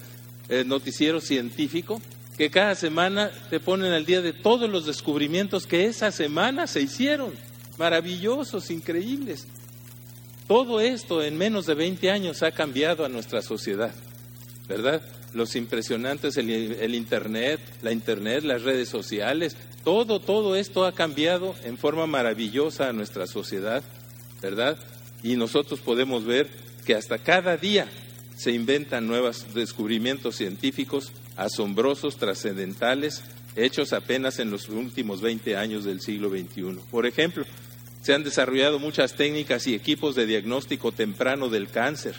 El 0.47 0.67
noticiero 0.67 1.21
científico, 1.21 1.99
que 2.37 2.51
cada 2.51 2.75
semana 2.75 3.31
te 3.49 3.59
ponen 3.59 3.93
al 3.93 4.05
día 4.05 4.21
de 4.21 4.33
todos 4.33 4.69
los 4.69 4.85
descubrimientos 4.85 5.65
que 5.65 5.85
esa 5.85 6.11
semana 6.11 6.67
se 6.67 6.81
hicieron 6.81 7.33
maravillosos, 7.79 8.69
increíbles. 8.69 9.47
Todo 10.49 10.81
esto 10.81 11.21
en 11.21 11.37
menos 11.37 11.67
de 11.67 11.75
20 11.75 12.09
años 12.09 12.41
ha 12.41 12.49
cambiado 12.49 13.05
a 13.05 13.09
nuestra 13.09 13.43
sociedad, 13.43 13.93
¿verdad? 14.67 14.99
Los 15.31 15.55
impresionantes, 15.55 16.37
el, 16.37 16.95
Internet, 16.95 17.59
la 17.83 17.91
Internet, 17.91 18.43
las 18.43 18.63
redes 18.63 18.89
sociales, 18.89 19.55
todo, 19.83 20.19
todo 20.19 20.55
esto 20.55 20.87
ha 20.87 20.91
cambiado 20.93 21.53
en 21.65 21.77
forma 21.77 22.07
maravillosa 22.07 22.89
a 22.89 22.93
nuestra 22.93 23.27
sociedad, 23.27 23.83
¿verdad? 24.41 24.75
Y 25.21 25.35
nosotros 25.35 25.81
podemos 25.81 26.25
ver 26.25 26.49
que 26.83 26.95
hasta 26.95 27.19
cada 27.19 27.55
día 27.55 27.87
se 28.35 28.51
inventan 28.51 29.05
nuevos 29.05 29.53
descubrimientos 29.53 30.37
científicos 30.37 31.11
asombrosos, 31.37 32.17
trascendentales, 32.17 33.21
hechos 33.55 33.93
apenas 33.93 34.39
en 34.39 34.49
los 34.49 34.67
últimos 34.67 35.21
20 35.21 35.55
años 35.55 35.83
del 35.83 36.01
siglo 36.01 36.31
XXI. 36.31 36.79
Por 36.89 37.05
ejemplo, 37.05 37.45
se 38.09 38.15
han 38.15 38.23
desarrollado 38.23 38.79
muchas 38.79 39.13
técnicas 39.13 39.67
y 39.67 39.75
equipos 39.75 40.15
de 40.15 40.25
diagnóstico 40.25 40.91
temprano 40.91 41.47
del 41.47 41.69
cáncer, 41.69 42.15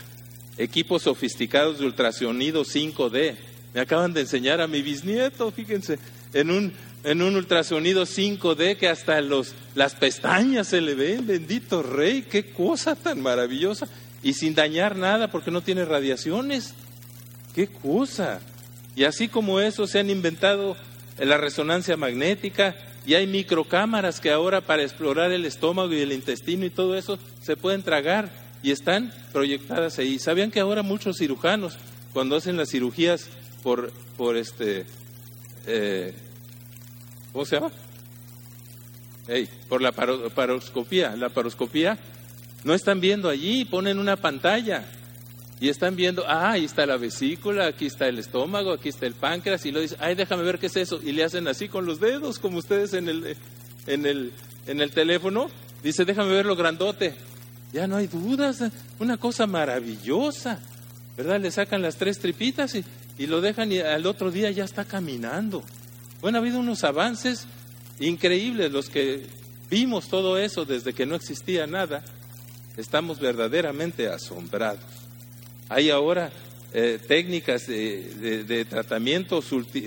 equipos 0.56 1.02
sofisticados 1.02 1.80
de 1.80 1.86
ultrasonido 1.86 2.64
5D. 2.64 3.34
Me 3.74 3.80
acaban 3.80 4.12
de 4.12 4.20
enseñar 4.20 4.60
a 4.60 4.68
mi 4.68 4.82
bisnieto, 4.82 5.50
fíjense, 5.50 5.98
en 6.32 6.52
un, 6.52 6.72
en 7.02 7.22
un 7.22 7.34
ultrasonido 7.34 8.06
5D 8.06 8.76
que 8.76 8.88
hasta 8.88 9.20
las 9.20 9.94
pestañas 9.96 10.68
se 10.68 10.80
le 10.80 10.94
ven, 10.94 11.26
bendito 11.26 11.82
rey, 11.82 12.22
qué 12.22 12.52
cosa 12.52 12.94
tan 12.94 13.20
maravillosa. 13.20 13.88
Y 14.22 14.34
sin 14.34 14.54
dañar 14.54 14.94
nada 14.94 15.28
porque 15.32 15.50
no 15.50 15.60
tiene 15.60 15.84
radiaciones. 15.84 16.74
Qué 17.52 17.66
cosa. 17.66 18.38
Y 18.94 19.02
así 19.02 19.26
como 19.26 19.58
eso 19.58 19.88
se 19.88 19.98
han 19.98 20.08
inventado 20.08 20.76
la 21.18 21.36
resonancia 21.36 21.96
magnética, 21.96 22.76
y 23.06 23.14
hay 23.14 23.26
microcámaras 23.26 24.20
que 24.20 24.30
ahora 24.30 24.60
para 24.60 24.82
explorar 24.82 25.32
el 25.32 25.46
estómago 25.46 25.92
y 25.92 26.00
el 26.00 26.12
intestino 26.12 26.64
y 26.66 26.70
todo 26.70 26.96
eso 26.96 27.18
se 27.42 27.56
pueden 27.56 27.82
tragar 27.82 28.30
y 28.62 28.70
están 28.70 29.12
proyectadas 29.32 29.98
ahí. 29.98 30.18
¿Sabían 30.18 30.50
que 30.50 30.60
ahora 30.60 30.82
muchos 30.82 31.16
cirujanos, 31.18 31.78
cuando 32.12 32.36
hacen 32.36 32.56
las 32.56 32.70
cirugías 32.70 33.28
por, 33.62 33.92
por 34.16 34.36
este, 34.36 34.84
eh, 35.66 36.14
¿cómo 37.32 37.44
se 37.44 37.56
llama? 37.56 37.70
por 39.68 39.80
la 39.80 39.92
paroscopía, 39.92 41.14
la 41.14 41.28
paroscopía, 41.28 41.96
no 42.64 42.74
están 42.74 43.00
viendo 43.00 43.28
allí, 43.28 43.64
ponen 43.64 44.00
una 44.00 44.16
pantalla 44.16 44.84
y 45.60 45.68
están 45.68 45.94
viendo, 45.94 46.24
ah, 46.26 46.52
ahí 46.52 46.64
está 46.64 46.86
la 46.86 46.96
vesícula, 46.96 47.66
aquí 47.66 47.84
está 47.84 48.08
el 48.08 48.18
estómago, 48.18 48.72
aquí 48.72 48.88
está 48.88 49.06
el 49.06 49.12
páncreas, 49.12 49.66
y 49.66 49.70
lo 49.70 49.80
dicen, 49.80 49.98
ay, 50.00 50.14
déjame 50.14 50.42
ver 50.42 50.58
qué 50.58 50.66
es 50.66 50.76
eso. 50.76 51.00
Y 51.02 51.12
le 51.12 51.22
hacen 51.22 51.46
así 51.48 51.68
con 51.68 51.84
los 51.84 52.00
dedos, 52.00 52.38
como 52.38 52.58
ustedes 52.58 52.94
en 52.94 53.10
el, 53.10 53.36
en 53.86 54.06
el, 54.06 54.32
en 54.66 54.80
el 54.80 54.90
teléfono. 54.90 55.50
Dice, 55.82 56.06
déjame 56.06 56.32
ver 56.32 56.46
lo 56.46 56.56
grandote. 56.56 57.14
Ya 57.74 57.86
no 57.86 57.96
hay 57.96 58.06
dudas, 58.06 58.64
una 58.98 59.18
cosa 59.18 59.46
maravillosa, 59.46 60.60
¿verdad? 61.16 61.38
Le 61.38 61.50
sacan 61.50 61.82
las 61.82 61.96
tres 61.96 62.18
tripitas 62.18 62.74
y, 62.74 62.84
y 63.18 63.26
lo 63.26 63.42
dejan 63.42 63.70
y 63.70 63.80
al 63.80 64.06
otro 64.06 64.30
día 64.30 64.50
ya 64.50 64.64
está 64.64 64.86
caminando. 64.86 65.62
Bueno, 66.22 66.38
ha 66.38 66.40
habido 66.40 66.58
unos 66.58 66.84
avances 66.84 67.46
increíbles, 67.98 68.72
los 68.72 68.88
que 68.88 69.26
vimos 69.68 70.08
todo 70.08 70.38
eso 70.38 70.64
desde 70.64 70.94
que 70.94 71.04
no 71.04 71.14
existía 71.14 71.66
nada, 71.66 72.02
estamos 72.78 73.20
verdaderamente 73.20 74.08
asombrados. 74.08 74.99
Hay 75.70 75.88
ahora 75.88 76.30
eh, 76.74 76.98
técnicas 77.06 77.68
de, 77.68 78.44
de 78.44 78.64
tratamiento 78.64 79.40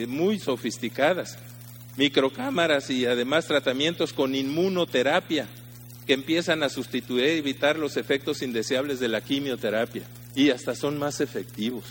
muy 0.08 0.40
sofisticadas, 0.40 1.38
microcámaras 1.98 2.90
y 2.90 3.06
además 3.06 3.48
tratamientos 3.48 4.14
con 4.14 4.34
inmunoterapia 4.34 5.46
que 6.08 6.14
empiezan 6.14 6.64
a 6.64 6.70
sustituir 6.70 7.36
y 7.36 7.40
evitar 7.40 7.78
los 7.78 7.98
efectos 7.98 8.42
indeseables 8.42 9.02
de 9.02 9.10
la 9.10 9.20
quimioterapia 9.20 10.04
y 10.36 10.52
hasta 10.52 10.74
son 10.74 10.98
más 10.98 11.20
efectivos. 11.20 11.84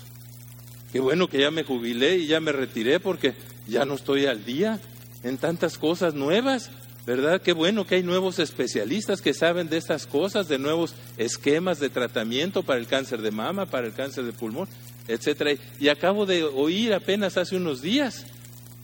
Qué 0.90 0.98
bueno 0.98 1.28
que 1.28 1.40
ya 1.40 1.50
me 1.50 1.62
jubilé 1.62 2.16
y 2.16 2.26
ya 2.26 2.40
me 2.40 2.52
retiré 2.52 2.98
porque 2.98 3.34
ya 3.66 3.84
no 3.84 3.94
estoy 3.94 4.24
al 4.24 4.44
día 4.46 4.80
en 5.22 5.36
tantas 5.36 5.76
cosas 5.76 6.14
nuevas, 6.14 6.70
¿verdad? 7.06 7.42
Qué 7.42 7.52
bueno 7.52 7.86
que 7.86 7.96
hay 7.96 8.02
nuevos 8.02 8.38
especialistas 8.38 9.20
que 9.20 9.34
saben 9.34 9.68
de 9.68 9.76
estas 9.76 10.06
cosas, 10.06 10.48
de 10.48 10.58
nuevos 10.58 10.94
esquemas 11.16 11.80
de 11.80 11.90
tratamiento 11.90 12.62
para 12.62 12.78
el 12.78 12.86
cáncer 12.86 13.22
de 13.22 13.30
mama, 13.30 13.66
para 13.66 13.86
el 13.86 13.92
cáncer 13.92 14.24
de 14.24 14.32
pulmón, 14.32 14.68
etcétera. 15.08 15.52
Y 15.80 15.88
acabo 15.88 16.26
de 16.26 16.44
oír 16.44 16.94
apenas 16.94 17.36
hace 17.36 17.56
unos 17.56 17.82
días 17.82 18.26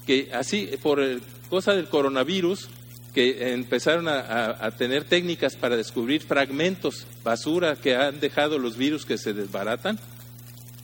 que 0.06 0.30
así 0.32 0.68
por 0.82 1.00
cosa 1.48 1.74
del 1.74 1.88
coronavirus 1.88 2.68
que 3.14 3.52
empezaron 3.52 4.06
a, 4.08 4.70
tener 4.76 5.04
técnicas 5.04 5.56
para 5.56 5.76
descubrir 5.76 6.22
fragmentos, 6.22 7.06
basura 7.24 7.76
que 7.76 7.96
han 7.96 8.20
dejado 8.20 8.58
los 8.58 8.76
virus 8.76 9.04
que 9.04 9.18
se 9.18 9.32
desbaratan, 9.32 9.98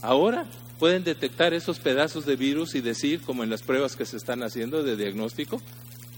ahora 0.00 0.46
pueden 0.78 1.04
detectar 1.04 1.54
esos 1.54 1.78
pedazos 1.78 2.26
de 2.26 2.36
virus 2.36 2.74
y 2.74 2.80
decir, 2.80 3.20
como 3.20 3.44
en 3.44 3.50
las 3.50 3.62
pruebas 3.62 3.94
que 3.94 4.04
se 4.04 4.16
están 4.16 4.42
haciendo 4.42 4.82
de 4.82 4.96
diagnóstico, 4.96 5.62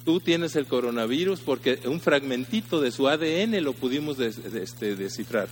tú 0.06 0.20
tienes 0.20 0.54
el 0.54 0.66
coronavirus 0.66 1.40
porque 1.40 1.80
un 1.84 2.00
fragmentito 2.00 2.80
de 2.80 2.92
su 2.92 3.08
ADN 3.08 3.62
lo 3.62 3.72
pudimos 3.72 4.20
este, 4.20 4.94
descifrar. 4.94 5.48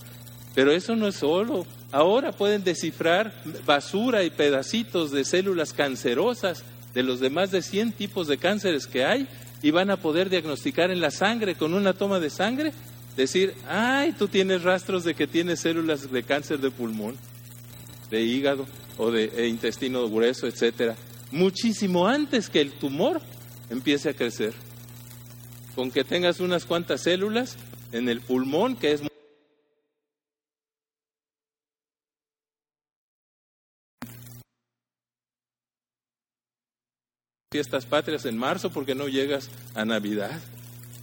Pero 0.55 0.71
eso 0.71 0.95
no 0.95 1.09
es 1.09 1.15
solo. 1.15 1.67
Ahora 1.91 2.31
pueden 2.31 2.63
descifrar 2.63 3.33
basura 3.65 4.23
y 4.23 4.29
pedacitos 4.29 5.11
de 5.11 5.25
células 5.25 5.73
cancerosas 5.73 6.63
de 6.93 7.03
los 7.03 7.19
demás 7.19 7.51
de 7.51 7.61
100 7.61 7.91
tipos 7.91 8.27
de 8.27 8.37
cánceres 8.37 8.87
que 8.87 9.03
hay 9.03 9.27
y 9.61 9.71
van 9.71 9.91
a 9.91 9.97
poder 9.97 10.29
diagnosticar 10.29 10.89
en 10.89 11.01
la 11.01 11.11
sangre 11.11 11.55
con 11.55 11.73
una 11.73 11.91
toma 11.91 12.21
de 12.21 12.29
sangre, 12.29 12.71
decir, 13.17 13.53
ay, 13.67 14.13
tú 14.17 14.29
tienes 14.29 14.63
rastros 14.63 15.03
de 15.03 15.15
que 15.15 15.27
tienes 15.27 15.59
células 15.59 16.09
de 16.09 16.23
cáncer 16.23 16.59
de 16.59 16.71
pulmón, 16.71 17.17
de 18.09 18.21
hígado 18.21 18.65
o 18.97 19.11
de 19.11 19.33
e 19.35 19.47
intestino 19.47 20.09
grueso, 20.09 20.47
etcétera, 20.47 20.95
muchísimo 21.31 22.07
antes 22.07 22.49
que 22.49 22.61
el 22.61 22.71
tumor 22.71 23.19
empiece 23.69 24.09
a 24.09 24.13
crecer. 24.13 24.53
Con 25.75 25.91
que 25.91 26.03
tengas 26.03 26.39
unas 26.39 26.65
cuantas 26.65 27.01
células 27.01 27.57
en 27.91 28.09
el 28.09 28.21
pulmón, 28.21 28.75
que 28.75 28.93
es 28.93 29.01
fiestas 37.55 37.85
patrias 37.85 38.25
en 38.25 38.37
marzo 38.37 38.69
porque 38.69 38.95
no 38.95 39.07
llegas 39.07 39.49
a 39.75 39.85
Navidad. 39.85 40.41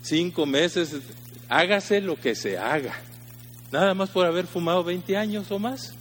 Cinco 0.03 0.45
meses, 0.45 1.01
hágase 1.49 2.03
lo 2.03 2.17
que 2.17 2.35
se 2.35 2.59
haga. 2.59 2.95
Nada 3.71 3.95
más 3.95 4.11
por 4.11 4.27
haber 4.27 4.47
fumado 4.47 4.85
20 4.85 5.17
años 5.17 5.51
o 5.51 5.59
más. 5.59 5.95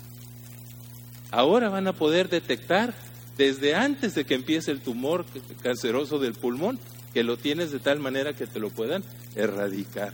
Ahora 1.31 1.69
van 1.69 1.87
a 1.87 1.93
poder 1.93 2.27
detectar 2.27 2.93
desde 3.37 3.75
antes 3.75 4.15
de 4.15 4.25
que 4.25 4.35
empiece 4.35 4.71
el 4.71 4.81
tumor 4.81 5.25
canceroso 5.61 6.19
del 6.19 6.33
pulmón, 6.33 6.79
que 7.13 7.23
lo 7.23 7.37
tienes 7.37 7.71
de 7.71 7.79
tal 7.79 7.99
manera 7.99 8.33
que 8.33 8.47
te 8.47 8.59
lo 8.59 8.69
puedan 8.69 9.03
erradicar. 9.35 10.13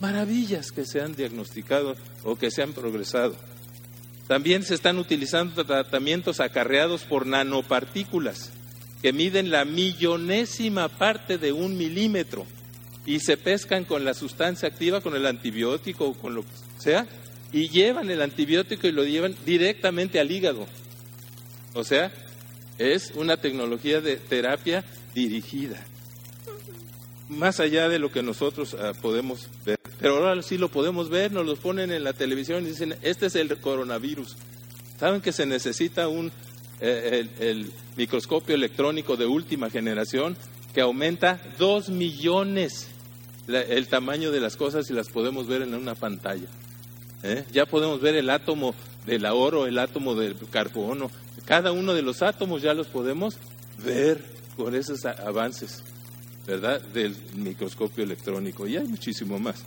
Maravillas 0.00 0.70
que 0.70 0.86
se 0.86 1.00
han 1.00 1.16
diagnosticado 1.16 1.96
o 2.24 2.36
que 2.36 2.50
se 2.50 2.62
han 2.62 2.72
progresado. 2.72 3.36
También 4.26 4.62
se 4.62 4.74
están 4.74 4.98
utilizando 4.98 5.64
tratamientos 5.64 6.40
acarreados 6.40 7.04
por 7.04 7.26
nanopartículas 7.26 8.52
que 9.02 9.12
miden 9.12 9.50
la 9.50 9.64
millonésima 9.64 10.88
parte 10.88 11.38
de 11.38 11.52
un 11.52 11.76
milímetro 11.76 12.46
y 13.06 13.20
se 13.20 13.36
pescan 13.36 13.84
con 13.84 14.04
la 14.04 14.12
sustancia 14.12 14.68
activa, 14.68 15.00
con 15.00 15.16
el 15.16 15.26
antibiótico 15.26 16.08
o 16.08 16.14
con 16.14 16.34
lo 16.34 16.42
que 16.42 16.48
sea, 16.78 17.06
y 17.52 17.68
llevan 17.68 18.10
el 18.10 18.20
antibiótico 18.20 18.86
y 18.86 18.92
lo 18.92 19.04
llevan 19.04 19.34
directamente 19.46 20.20
al 20.20 20.30
hígado. 20.30 20.66
O 21.72 21.84
sea, 21.84 22.12
es 22.78 23.12
una 23.14 23.36
tecnología 23.36 24.00
de 24.00 24.16
terapia 24.16 24.84
dirigida, 25.14 25.84
más 27.28 27.60
allá 27.60 27.88
de 27.88 27.98
lo 27.98 28.10
que 28.10 28.22
nosotros 28.22 28.74
ah, 28.74 28.92
podemos 29.00 29.48
ver. 29.64 29.78
Pero 30.00 30.16
ahora 30.16 30.42
sí 30.42 30.58
lo 30.58 30.68
podemos 30.68 31.10
ver, 31.10 31.32
nos 31.32 31.44
lo 31.44 31.56
ponen 31.56 31.90
en 31.90 32.04
la 32.04 32.12
televisión 32.12 32.64
y 32.64 32.70
dicen, 32.70 32.94
este 33.02 33.26
es 33.26 33.34
el 33.34 33.58
coronavirus. 33.58 34.36
Saben 34.98 35.20
que 35.20 35.32
se 35.32 35.44
necesita 35.44 36.08
un 36.08 36.30
eh, 36.80 37.66
microscopio 37.96 38.54
electrónico 38.54 39.16
de 39.16 39.26
última 39.26 39.70
generación 39.70 40.36
que 40.72 40.80
aumenta 40.80 41.40
dos 41.58 41.88
millones 41.88 42.88
el 43.48 43.88
tamaño 43.88 44.30
de 44.30 44.40
las 44.40 44.56
cosas 44.56 44.90
y 44.90 44.92
las 44.92 45.08
podemos 45.08 45.46
ver 45.46 45.62
en 45.62 45.74
una 45.74 45.94
pantalla. 45.94 46.46
¿eh? 47.22 47.44
Ya 47.52 47.66
podemos 47.66 48.00
ver 48.00 48.14
el 48.16 48.30
átomo 48.30 48.74
del 49.06 49.24
oro, 49.24 49.66
el 49.66 49.78
átomo 49.78 50.14
del 50.14 50.36
carbono, 50.50 51.10
cada 51.48 51.72
uno 51.72 51.94
de 51.94 52.02
los 52.02 52.20
átomos 52.20 52.60
ya 52.60 52.74
los 52.74 52.88
podemos 52.88 53.38
ver 53.82 54.22
con 54.54 54.74
esos 54.74 55.06
avances, 55.06 55.82
¿verdad? 56.46 56.82
Del 56.92 57.16
microscopio 57.36 58.04
electrónico 58.04 58.66
y 58.66 58.76
hay 58.76 58.86
muchísimo 58.86 59.38
más. 59.38 59.64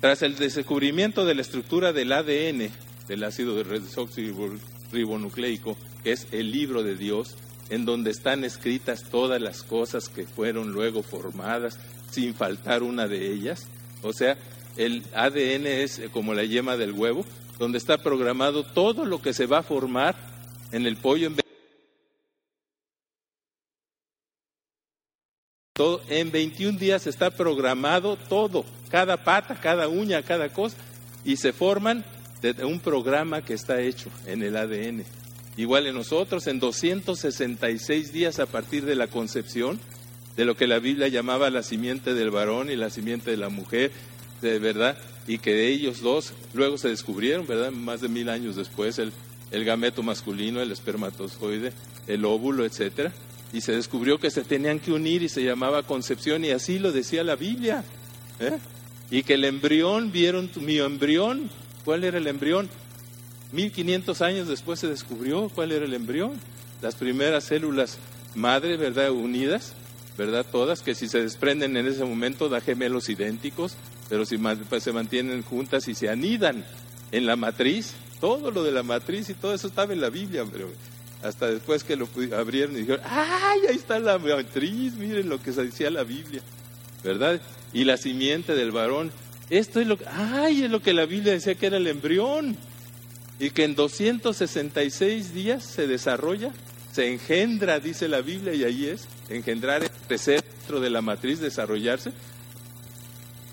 Tras 0.00 0.22
el 0.22 0.36
descubrimiento 0.36 1.26
de 1.26 1.34
la 1.34 1.42
estructura 1.42 1.92
del 1.92 2.10
ADN, 2.10 2.70
del 3.06 3.22
ácido 3.22 3.62
desoxirribonucleico, 3.62 5.76
que 6.02 6.12
es 6.12 6.26
el 6.32 6.52
libro 6.52 6.82
de 6.82 6.96
Dios, 6.96 7.36
en 7.68 7.84
donde 7.84 8.10
están 8.10 8.44
escritas 8.44 9.10
todas 9.10 9.42
las 9.42 9.64
cosas 9.64 10.08
que 10.08 10.24
fueron 10.24 10.72
luego 10.72 11.02
formadas, 11.02 11.78
sin 12.10 12.34
faltar 12.34 12.82
una 12.82 13.06
de 13.06 13.30
ellas. 13.30 13.66
O 14.00 14.14
sea, 14.14 14.38
el 14.78 15.02
ADN 15.14 15.66
es 15.66 16.00
como 16.14 16.32
la 16.32 16.44
yema 16.44 16.78
del 16.78 16.92
huevo, 16.92 17.26
donde 17.58 17.76
está 17.76 17.98
programado 17.98 18.64
todo 18.64 19.04
lo 19.04 19.20
que 19.20 19.34
se 19.34 19.44
va 19.44 19.58
a 19.58 19.62
formar 19.62 20.37
en 20.72 20.86
el 20.86 20.96
pollo 20.96 21.26
en 21.26 21.36
Todo, 25.74 26.00
en 26.08 26.32
21 26.32 26.76
días 26.76 27.06
está 27.06 27.30
programado 27.30 28.16
todo, 28.16 28.64
cada 28.90 29.22
pata, 29.22 29.60
cada 29.60 29.86
uña, 29.86 30.22
cada 30.22 30.48
cosa, 30.48 30.76
y 31.24 31.36
se 31.36 31.52
forman 31.52 32.04
de 32.42 32.64
un 32.64 32.80
programa 32.80 33.44
que 33.44 33.54
está 33.54 33.80
hecho 33.80 34.10
en 34.26 34.42
el 34.42 34.56
ADN 34.56 35.04
igual 35.58 35.88
en 35.88 35.94
nosotros, 35.94 36.46
en 36.46 36.60
266 36.60 38.12
días 38.12 38.38
a 38.38 38.46
partir 38.46 38.84
de 38.84 38.94
la 38.94 39.08
concepción, 39.08 39.78
de 40.36 40.44
lo 40.44 40.56
que 40.56 40.68
la 40.68 40.78
Biblia 40.78 41.08
llamaba 41.08 41.50
la 41.50 41.64
simiente 41.64 42.14
del 42.14 42.30
varón 42.30 42.70
y 42.70 42.76
la 42.76 42.90
simiente 42.90 43.32
de 43.32 43.36
la 43.36 43.48
mujer, 43.48 43.90
de 44.40 44.60
verdad, 44.60 44.96
y 45.26 45.38
que 45.38 45.52
de 45.52 45.66
ellos 45.66 46.00
dos 46.00 46.32
luego 46.54 46.78
se 46.78 46.88
descubrieron, 46.88 47.44
¿verdad? 47.46 47.72
Más 47.72 48.00
de 48.00 48.08
mil 48.08 48.28
años 48.28 48.54
después, 48.54 49.00
el, 49.00 49.12
el 49.50 49.64
gameto 49.64 50.02
masculino, 50.02 50.60
el 50.60 50.72
espermatozoide, 50.72 51.72
el 52.06 52.24
óvulo, 52.24 52.64
etcétera, 52.64 53.12
y 53.52 53.60
se 53.60 53.72
descubrió 53.72 54.18
que 54.18 54.30
se 54.30 54.44
tenían 54.44 54.78
que 54.78 54.92
unir 54.92 55.22
y 55.22 55.28
se 55.28 55.42
llamaba 55.42 55.82
concepción, 55.82 56.44
y 56.44 56.50
así 56.50 56.78
lo 56.78 56.92
decía 56.92 57.24
la 57.24 57.36
Biblia, 57.36 57.84
¿eh? 58.40 58.58
Y 59.10 59.22
que 59.22 59.34
el 59.34 59.44
embrión, 59.44 60.12
vieron 60.12 60.50
mi 60.60 60.78
embrión, 60.78 61.50
¿cuál 61.84 62.04
era 62.04 62.18
el 62.18 62.26
embrión? 62.26 62.68
1500 63.52 64.20
años 64.20 64.48
después 64.48 64.78
se 64.80 64.88
descubrió 64.88 65.48
cuál 65.48 65.72
era 65.72 65.86
el 65.86 65.94
embrión. 65.94 66.32
Las 66.82 66.94
primeras 66.94 67.44
células 67.44 67.98
madre, 68.34 68.76
¿verdad? 68.76 69.10
Unidas, 69.10 69.72
¿verdad? 70.18 70.44
Todas, 70.50 70.82
que 70.82 70.94
si 70.94 71.08
se 71.08 71.22
desprenden 71.22 71.76
en 71.76 71.86
ese 71.86 72.04
momento 72.04 72.48
da 72.48 72.60
gemelos 72.60 73.08
idénticos, 73.08 73.76
pero 74.08 74.26
si 74.26 74.36
pues, 74.36 74.82
se 74.82 74.92
mantienen 74.92 75.42
juntas 75.42 75.88
y 75.88 75.94
se 75.94 76.08
anidan 76.08 76.64
en 77.12 77.26
la 77.26 77.36
matriz, 77.36 77.94
todo 78.20 78.50
lo 78.50 78.62
de 78.62 78.72
la 78.72 78.82
matriz 78.82 79.28
y 79.28 79.34
todo 79.34 79.54
eso 79.54 79.68
estaba 79.68 79.92
en 79.92 80.00
la 80.00 80.10
Biblia, 80.10 80.44
pero 80.50 80.68
hasta 81.22 81.48
después 81.48 81.84
que 81.84 81.96
lo 81.96 82.08
abrieron 82.36 82.76
y 82.76 82.80
dijeron, 82.80 83.00
¡ay, 83.04 83.60
ahí 83.68 83.76
está 83.76 83.98
la 83.98 84.18
matriz! 84.18 84.94
Miren 84.94 85.28
lo 85.28 85.40
que 85.40 85.52
se 85.52 85.64
decía 85.64 85.90
la 85.90 86.04
Biblia, 86.04 86.40
¿verdad? 87.02 87.40
Y 87.72 87.84
la 87.84 87.96
simiente 87.96 88.54
del 88.54 88.70
varón. 88.70 89.10
Esto 89.50 89.80
es 89.80 89.86
lo 89.86 89.98
que, 89.98 90.06
¡ay! 90.06 90.64
Es 90.64 90.70
lo 90.70 90.80
que 90.80 90.92
la 90.92 91.06
Biblia 91.06 91.32
decía 91.32 91.54
que 91.54 91.66
era 91.66 91.78
el 91.78 91.86
embrión 91.86 92.56
y 93.40 93.50
que 93.50 93.64
en 93.64 93.74
266 93.74 95.32
días 95.32 95.64
se 95.64 95.86
desarrolla, 95.86 96.52
se 96.92 97.12
engendra, 97.12 97.78
dice 97.78 98.08
la 98.08 98.20
Biblia, 98.20 98.54
y 98.54 98.64
ahí 98.64 98.86
es, 98.86 99.06
engendrar, 99.28 99.88
crecer 100.06 100.42
dentro 100.42 100.80
de 100.80 100.90
la 100.90 101.02
matriz, 101.02 101.40
desarrollarse. 101.40 102.12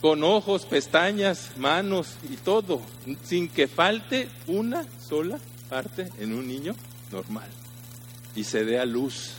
Con 0.06 0.24
ojos, 0.24 0.68
pestañas, 0.68 1.50
manos 1.58 2.18
y 2.30 2.38
todo, 2.38 2.80
sin 3.24 3.50
que 3.50 3.68
falte 3.68 4.30
una 4.46 4.86
sola 5.02 5.40
parte 5.68 6.12
en 6.20 6.36
un 6.36 6.48
niño 6.48 6.76
normal. 7.12 7.50
Y 8.36 8.44
se 8.44 8.66
dé 8.66 8.78
a 8.78 8.86
luz. 8.86 9.32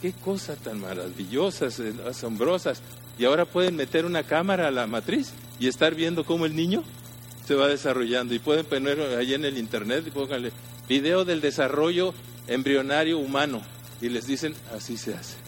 Qué 0.00 0.14
cosa 0.14 0.56
tan 0.56 0.80
maravillosas, 0.80 1.78
eh, 1.78 1.92
asombrosas. 2.08 2.80
Y 3.18 3.26
ahora 3.26 3.44
pueden 3.44 3.76
meter 3.76 4.06
una 4.06 4.22
cámara 4.22 4.68
a 4.68 4.70
la 4.70 4.86
matriz 4.86 5.34
y 5.60 5.68
estar 5.68 5.94
viendo 5.94 6.24
cómo 6.24 6.46
el 6.46 6.56
niño 6.56 6.82
se 7.46 7.54
va 7.54 7.68
desarrollando. 7.68 8.32
Y 8.32 8.38
pueden 8.38 8.64
poner 8.64 8.98
ahí 9.18 9.34
en 9.34 9.44
el 9.44 9.58
internet 9.58 10.04
y 10.06 10.10
pónganle 10.10 10.52
video 10.88 11.26
del 11.26 11.42
desarrollo 11.42 12.14
embrionario 12.46 13.18
humano. 13.18 13.60
Y 14.00 14.08
les 14.08 14.26
dicen, 14.26 14.54
así 14.74 14.96
se 14.96 15.12
hace. 15.12 15.43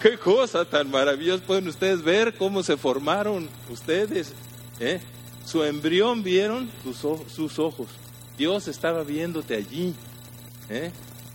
Qué, 0.00 0.18
cosa 0.18 0.64
tan 0.64 0.90
maravillosa. 0.90 1.44
Pueden 1.44 1.68
ustedes 1.68 2.02
ver 2.02 2.34
cómo 2.34 2.64
se 2.64 2.76
formaron 2.76 3.48
ustedes. 3.70 4.32
¿eh? 4.80 4.98
Su 5.46 5.62
embrión 5.62 6.24
vieron 6.24 6.68
sus, 6.82 7.58
ojos. 7.60 7.86
Dios 8.36 8.66
estaba 8.66 9.04
viéndote 9.04 9.54
allí. 9.54 9.94
¿eh? 10.68 10.90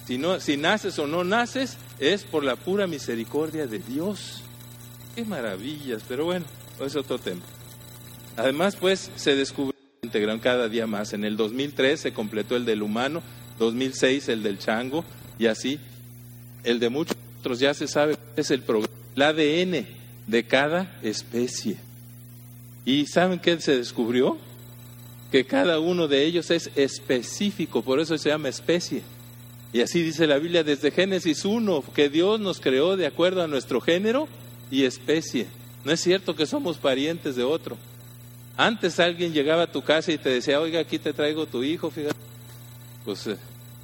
Si, 0.05 0.17
no, 0.17 0.41
si 0.41 0.57
naces 0.57 0.99
o 0.99 1.07
no 1.07 1.23
naces, 1.23 1.77
es 1.99 2.25
por 2.25 2.43
la 2.43 2.57
pura 2.57 2.85
misericordia 2.85 3.65
de 3.65 3.79
Dios. 3.79 4.41
Qué 5.15 5.23
maravillas, 5.23 6.03
pero 6.05 6.25
bueno, 6.25 6.45
es 6.81 6.97
otro 6.97 7.19
tema. 7.19 7.41
Además, 8.35 8.75
pues, 8.75 9.09
se 9.15 9.37
descubrió 9.37 9.73
integran 10.01 10.39
cada 10.39 10.67
día 10.67 10.85
más. 10.85 11.13
En 11.13 11.23
el 11.23 11.37
2003 11.37 11.97
se 11.97 12.13
completó 12.13 12.57
el 12.57 12.65
del 12.65 12.81
humano, 12.81 13.23
2006 13.57 14.27
el 14.27 14.43
del 14.43 14.59
chango, 14.59 15.05
y 15.39 15.45
así 15.45 15.79
el 16.65 16.79
de 16.79 16.89
muchos 16.89 17.15
ya 17.59 17.73
se 17.73 17.87
sabe 17.87 18.17
es 18.35 18.51
el, 18.51 18.63
el 19.15 19.21
ADN 19.21 19.87
de 20.27 20.43
cada 20.45 20.97
especie. 21.01 21.77
¿Y 22.85 23.05
saben 23.07 23.39
qué 23.39 23.59
se 23.59 23.77
descubrió? 23.77 24.37
Que 25.31 25.45
cada 25.45 25.79
uno 25.79 26.07
de 26.07 26.23
ellos 26.23 26.51
es 26.51 26.69
específico, 26.75 27.81
por 27.81 27.99
eso 27.99 28.17
se 28.17 28.29
llama 28.29 28.49
especie. 28.49 29.01
Y 29.73 29.81
así 29.81 30.01
dice 30.01 30.27
la 30.27 30.37
Biblia 30.37 30.63
desde 30.63 30.91
Génesis 30.91 31.43
1, 31.43 31.83
que 31.93 32.09
Dios 32.09 32.39
nos 32.39 32.61
creó 32.61 32.95
de 32.95 33.05
acuerdo 33.05 33.43
a 33.43 33.47
nuestro 33.47 33.81
género 33.81 34.27
y 34.71 34.83
especie. 34.83 35.47
No 35.83 35.91
es 35.91 35.99
cierto 35.99 36.35
que 36.35 36.45
somos 36.45 36.77
parientes 36.77 37.35
de 37.35 37.43
otro. 37.43 37.77
Antes 38.55 38.99
alguien 38.99 39.33
llegaba 39.33 39.63
a 39.63 39.71
tu 39.71 39.83
casa 39.83 40.11
y 40.11 40.17
te 40.17 40.29
decía, 40.29 40.59
oiga, 40.59 40.79
aquí 40.79 40.97
te 40.97 41.13
traigo 41.13 41.45
tu 41.45 41.63
hijo, 41.63 41.91
fíjate. 41.91 42.15
Pues 43.05 43.27
eh, 43.27 43.37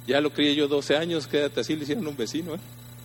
ya 0.06 0.20
lo 0.20 0.30
crié 0.30 0.54
yo 0.54 0.66
12 0.66 0.96
años, 0.96 1.26
quédate 1.26 1.60
así, 1.60 1.76
le 1.76 1.84
hicieron 1.84 2.06
un 2.06 2.16
vecino. 2.16 2.54
¿eh? 2.54 2.58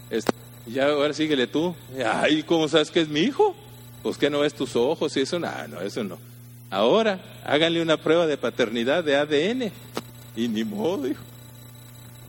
Este, 0.09 0.31
ya 0.71 0.89
ahora 0.89 1.13
síguele 1.13 1.47
tú. 1.47 1.75
Ay, 2.05 2.43
¿cómo 2.43 2.67
sabes 2.67 2.91
que 2.91 3.01
es 3.01 3.09
mi 3.09 3.21
hijo? 3.21 3.55
Pues 4.03 4.17
que 4.17 4.29
no 4.29 4.39
ves 4.39 4.53
tus 4.53 4.75
ojos 4.75 5.15
y 5.17 5.21
eso, 5.21 5.39
no, 5.39 5.49
no, 5.67 5.81
eso 5.81 6.03
no. 6.03 6.17
Ahora, 6.69 7.19
háganle 7.45 7.81
una 7.81 7.97
prueba 7.97 8.27
de 8.27 8.37
paternidad 8.37 9.03
de 9.03 9.15
ADN. 9.15 9.71
Y 10.35 10.47
ni 10.47 10.63
modo, 10.63 11.07
hijo. 11.07 11.23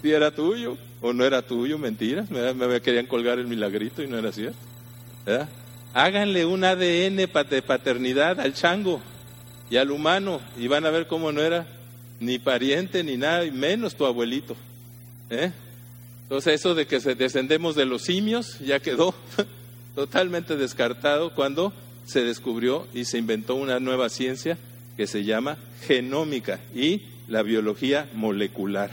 Si 0.02 0.10
era 0.10 0.30
tuyo 0.30 0.76
o 1.00 1.12
no 1.12 1.24
era 1.24 1.42
tuyo, 1.42 1.78
mentiras. 1.78 2.30
Me, 2.30 2.52
me 2.54 2.80
querían 2.80 3.06
colgar 3.06 3.38
el 3.38 3.46
milagrito 3.46 4.02
y 4.02 4.08
no 4.08 4.18
era 4.18 4.32
cierto. 4.32 4.58
Háganle 5.92 6.44
un 6.44 6.64
ADN 6.64 7.16
de 7.16 7.62
paternidad 7.66 8.40
al 8.40 8.54
chango 8.54 9.00
y 9.68 9.76
al 9.76 9.90
humano 9.90 10.40
y 10.56 10.66
van 10.68 10.86
a 10.86 10.90
ver 10.90 11.06
cómo 11.06 11.32
no 11.32 11.40
era 11.40 11.66
ni 12.20 12.38
pariente 12.38 13.02
ni 13.02 13.16
nada, 13.16 13.44
y 13.44 13.50
menos 13.50 13.94
tu 13.94 14.04
abuelito. 14.04 14.54
¿Eh? 15.30 15.50
Entonces 16.30 16.60
eso 16.60 16.76
de 16.76 16.86
que 16.86 17.00
descendemos 17.00 17.74
de 17.74 17.86
los 17.86 18.02
simios 18.02 18.60
ya 18.60 18.78
quedó 18.78 19.16
totalmente 19.96 20.54
descartado 20.54 21.34
cuando 21.34 21.72
se 22.06 22.22
descubrió 22.22 22.86
y 22.94 23.06
se 23.06 23.18
inventó 23.18 23.56
una 23.56 23.80
nueva 23.80 24.08
ciencia 24.08 24.56
que 24.96 25.08
se 25.08 25.24
llama 25.24 25.58
genómica 25.88 26.60
y 26.72 27.02
la 27.26 27.42
biología 27.42 28.08
molecular. 28.14 28.92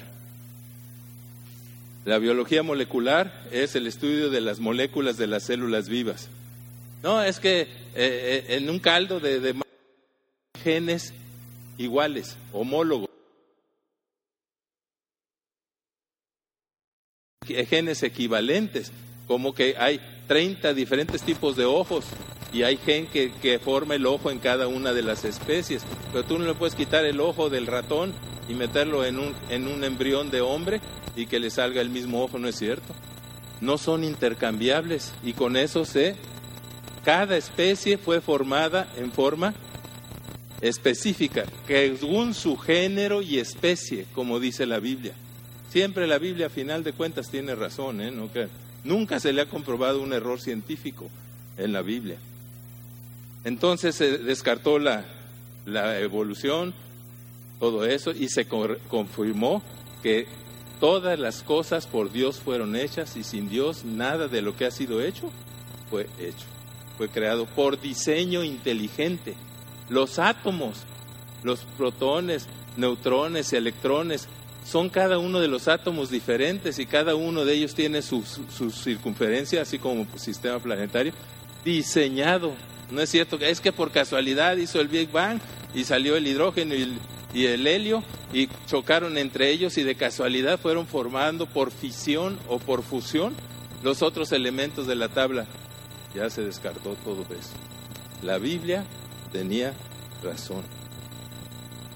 La 2.06 2.18
biología 2.18 2.64
molecular 2.64 3.44
es 3.52 3.76
el 3.76 3.86
estudio 3.86 4.32
de 4.32 4.42
las 4.42 4.60
moléculas 4.60 5.18
de 5.18 5.28
las 5.28 5.44
células 5.44 5.90
vivas. 5.90 6.30
No, 7.04 7.22
es 7.22 7.40
que 7.40 7.62
eh, 7.62 7.68
eh, 7.94 8.46
en 8.56 8.68
un 8.68 8.80
caldo 8.80 9.20
de, 9.20 9.40
de 9.40 9.54
genes 10.64 11.14
iguales, 11.78 12.36
homólogos. 12.52 13.07
Genes 17.48 18.04
equivalentes, 18.04 18.92
como 19.28 19.54
que 19.54 19.76
hay 19.78 20.00
30 20.28 20.74
diferentes 20.74 21.22
tipos 21.22 21.56
de 21.56 21.66
ojos 21.66 22.06
y 22.54 22.64
hay 22.64 22.78
gen 22.78 23.08
que, 23.08 23.60
forma 23.64 23.96
el 23.96 24.06
ojo 24.06 24.32
en 24.32 24.40
cada 24.40 24.68
una 24.68 24.94
de 24.94 25.02
las 25.02 25.26
especies, 25.26 25.84
pero 26.12 26.24
tú 26.24 26.40
no 26.40 26.46
le 26.46 26.54
puedes 26.54 26.76
quitar 26.76 27.06
el 27.06 27.20
ojo 27.20 27.50
del 27.50 27.68
ratón 27.68 28.14
y 28.48 28.54
meterlo 28.54 29.06
en 29.06 29.20
un, 29.20 29.36
en 29.50 29.68
un 29.68 29.84
embrión 29.84 30.32
de 30.32 30.42
hombre 30.42 30.80
y 31.16 31.26
que 31.26 31.40
le 31.40 31.50
salga 31.50 31.82
el 31.82 31.90
mismo 31.90 32.24
ojo, 32.24 32.40
¿no 32.40 32.48
es 32.48 32.56
cierto? 32.56 32.94
No 33.60 33.78
son 33.78 34.04
intercambiables 34.04 35.14
y 35.24 35.34
con 35.34 35.58
eso 35.58 35.86
se... 35.86 36.16
Cada 37.04 37.38
especie 37.38 37.98
fue 37.98 38.20
formada 38.20 38.92
en 38.98 39.14
forma 39.14 39.54
específica, 40.60 41.46
según 41.66 42.34
su 42.34 42.58
género 42.58 43.22
y 43.22 43.40
especie, 43.40 44.06
como 44.14 44.42
dice 44.42 44.66
la 44.66 44.80
Biblia. 44.80 45.14
Siempre 45.78 46.08
la 46.08 46.18
Biblia, 46.18 46.48
a 46.48 46.50
final 46.50 46.84
de 46.84 46.92
cuentas, 46.92 47.30
tiene 47.30 47.54
razón, 47.54 48.02
¿eh? 48.02 48.12
nunca 48.84 49.20
se 49.20 49.32
le 49.32 49.44
ha 49.44 49.46
comprobado 49.46 50.02
un 50.02 50.12
error 50.12 50.42
científico 50.42 51.08
en 51.56 51.72
la 51.72 51.84
Biblia. 51.84 52.18
Entonces 53.44 53.94
se 53.94 54.18
descartó 54.18 54.80
la, 54.80 55.06
la 55.68 56.00
evolución, 56.00 56.74
todo 57.60 57.86
eso, 57.86 58.10
y 58.10 58.28
se 58.30 58.48
confirmó 58.48 59.62
que 60.02 60.26
todas 60.80 61.20
las 61.20 61.44
cosas 61.44 61.86
por 61.86 62.12
Dios 62.12 62.40
fueron 62.40 62.76
hechas 62.76 63.16
y 63.16 63.24
sin 63.24 63.48
Dios 63.48 63.86
nada 63.86 64.28
de 64.28 64.42
lo 64.42 64.58
que 64.58 64.66
ha 64.66 64.72
sido 64.72 65.04
hecho 65.04 65.30
fue 65.92 66.08
hecho. 66.18 66.48
Fue 66.98 67.08
creado 67.08 67.46
por 67.46 67.80
diseño 67.80 68.44
inteligente. 68.44 69.36
Los 69.90 70.18
átomos, 70.18 70.86
los 71.44 71.66
protones, 71.78 72.48
neutrones, 72.78 73.54
electrones, 73.54 74.28
son 74.68 74.90
cada 74.90 75.18
uno 75.18 75.40
de 75.40 75.48
los 75.48 75.70
átomos 75.70 76.10
diferentes 76.10 76.78
y 76.78 76.86
cada 76.86 77.16
uno 77.16 77.46
de 77.46 77.54
ellos 77.54 77.74
tiene 77.74 78.02
su, 78.02 78.24
circunferencia, 78.72 79.62
así 79.62 79.80
como 79.80 80.06
sistema 80.18 80.60
planetario, 80.60 81.14
diseñado. 81.64 82.52
No 82.92 83.02
es 83.02 83.10
cierto, 83.10 83.38
es 83.40 83.62
que 83.62 83.72
por 83.72 83.92
casualidad 83.92 84.58
hizo 84.58 84.82
el 84.82 84.90
Big 84.90 85.10
Bang 85.10 85.40
y 85.74 85.86
salió 85.86 86.18
el 86.18 86.28
hidrógeno 86.28 86.76
y 86.76 86.82
el, 86.82 86.98
y 87.34 87.46
el 87.46 87.66
helio 87.66 88.04
y 88.34 88.50
chocaron 88.66 89.18
entre 89.18 89.52
ellos 89.52 89.78
y 89.78 89.84
de 89.84 89.96
casualidad 89.96 90.60
fueron 90.60 90.86
formando 90.86 91.46
por 91.46 91.72
fisión 91.72 92.38
o 92.50 92.60
por 92.60 92.84
fusión 92.84 93.36
los 93.84 94.02
otros 94.02 94.34
elementos 94.34 94.86
de 94.86 94.96
la 94.96 95.08
tabla. 95.08 95.46
Ya 96.14 96.30
se 96.30 96.42
descartó 96.42 96.96
todo 97.06 97.22
eso. 97.22 97.54
La 98.22 98.38
Biblia 98.38 98.84
tenía 99.32 99.74
razón. 100.22 100.64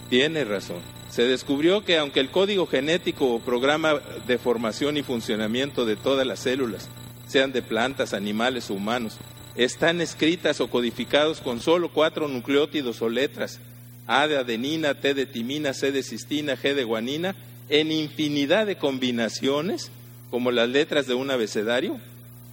Tiene 0.10 0.46
razón. 0.46 1.01
Se 1.12 1.24
descubrió 1.24 1.84
que 1.84 1.98
aunque 1.98 2.22
el 2.22 2.30
código 2.30 2.66
genético 2.68 3.34
o 3.34 3.42
programa 3.42 3.96
de 4.26 4.38
formación 4.38 4.96
y 4.96 5.04
funcionamiento 5.04 5.86
de 5.86 5.98
todas 5.98 6.26
las 6.26 6.40
células, 6.40 6.88
sean 7.28 7.52
de 7.52 7.62
plantas, 7.62 8.14
animales 8.14 8.70
o 8.70 8.76
humanos, 8.76 9.18
están 9.56 10.00
escritas 10.00 10.62
o 10.62 10.70
codificados 10.70 11.42
con 11.42 11.60
solo 11.60 11.90
cuatro 11.90 12.30
nucleótidos 12.30 13.02
o 13.02 13.10
letras, 13.10 13.60
A 14.08 14.28
de 14.28 14.38
adenina, 14.38 14.94
T 15.02 15.14
de 15.14 15.26
timina, 15.26 15.74
C 15.74 15.92
de 15.92 16.02
cistina, 16.02 16.56
G 16.56 16.74
de 16.74 16.86
guanina, 16.86 17.36
en 17.68 17.92
infinidad 17.92 18.66
de 18.66 18.78
combinaciones, 18.78 19.92
como 20.30 20.50
las 20.52 20.70
letras 20.70 21.08
de 21.08 21.14
un 21.14 21.30
abecedario, 21.30 22.00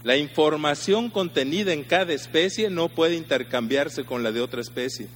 la 0.03 0.17
información 0.17 1.09
contenida 1.09 1.71
en 1.71 1.85
cada 1.85 2.11
especie 2.11 2.69
no 2.69 2.89
puede 2.89 3.15
intercambiarse 3.15 4.03
con 4.03 4.21
la 4.21 4.33
de 4.33 4.41
otra 4.41 4.59
especie. 4.59 5.07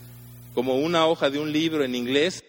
Como 0.53 0.75
una 0.75 1.07
hoja 1.07 1.29
de 1.29 1.39
un 1.39 1.51
libro 1.51 1.83
en 1.83 1.95
inglés 1.95 2.43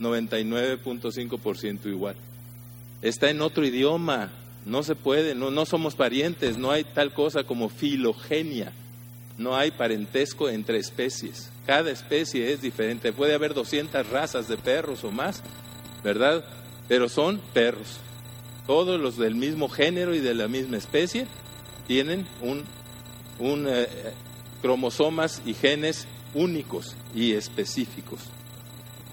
99.5% 0.00 1.86
igual. 1.86 2.16
Está 3.02 3.30
en 3.30 3.40
otro 3.40 3.64
idioma, 3.64 4.30
no 4.64 4.82
se 4.82 4.94
puede, 4.94 5.34
no, 5.34 5.50
no 5.50 5.66
somos 5.66 5.94
parientes, 5.94 6.58
no 6.58 6.70
hay 6.70 6.84
tal 6.84 7.12
cosa 7.12 7.44
como 7.44 7.68
filogenia, 7.68 8.72
no 9.38 9.56
hay 9.56 9.70
parentesco 9.70 10.48
entre 10.48 10.78
especies. 10.78 11.50
Cada 11.66 11.90
especie 11.90 12.52
es 12.52 12.62
diferente, 12.62 13.12
puede 13.12 13.34
haber 13.34 13.54
200 13.54 14.08
razas 14.08 14.48
de 14.48 14.56
perros 14.56 15.04
o 15.04 15.10
más, 15.10 15.42
¿verdad? 16.02 16.44
Pero 16.88 17.08
son 17.08 17.40
perros. 17.52 17.98
Todos 18.66 19.00
los 19.00 19.16
del 19.16 19.34
mismo 19.34 19.68
género 19.68 20.14
y 20.14 20.20
de 20.20 20.34
la 20.34 20.48
misma 20.48 20.76
especie 20.76 21.26
tienen 21.86 22.26
un, 22.40 22.64
un 23.38 23.66
eh, 23.68 23.86
cromosomas 24.62 25.42
y 25.46 25.54
genes 25.54 26.08
únicos 26.34 26.96
y 27.14 27.32
específicos. 27.32 28.20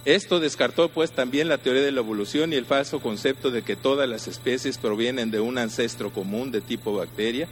Esto 0.05 0.41
descartó 0.41 0.89
pues 0.89 1.11
también 1.11 1.47
la 1.47 1.57
teoría 1.57 1.81
de 1.81 1.91
la 1.91 2.01
evolución 2.01 2.51
y 2.51 2.57
el 2.57 2.65
falso 2.65 2.99
concepto 2.99 3.51
de 3.51 3.61
que 3.61 3.77
todas 3.77 4.07
las 4.09 4.27
especies 4.27 4.77
provienen 4.77 5.31
de 5.31 5.39
un 5.39 5.57
ancestro 5.57 6.11
común 6.11 6.51
de 6.51 6.59
tipo 6.59 6.93
bacteria 6.93 7.47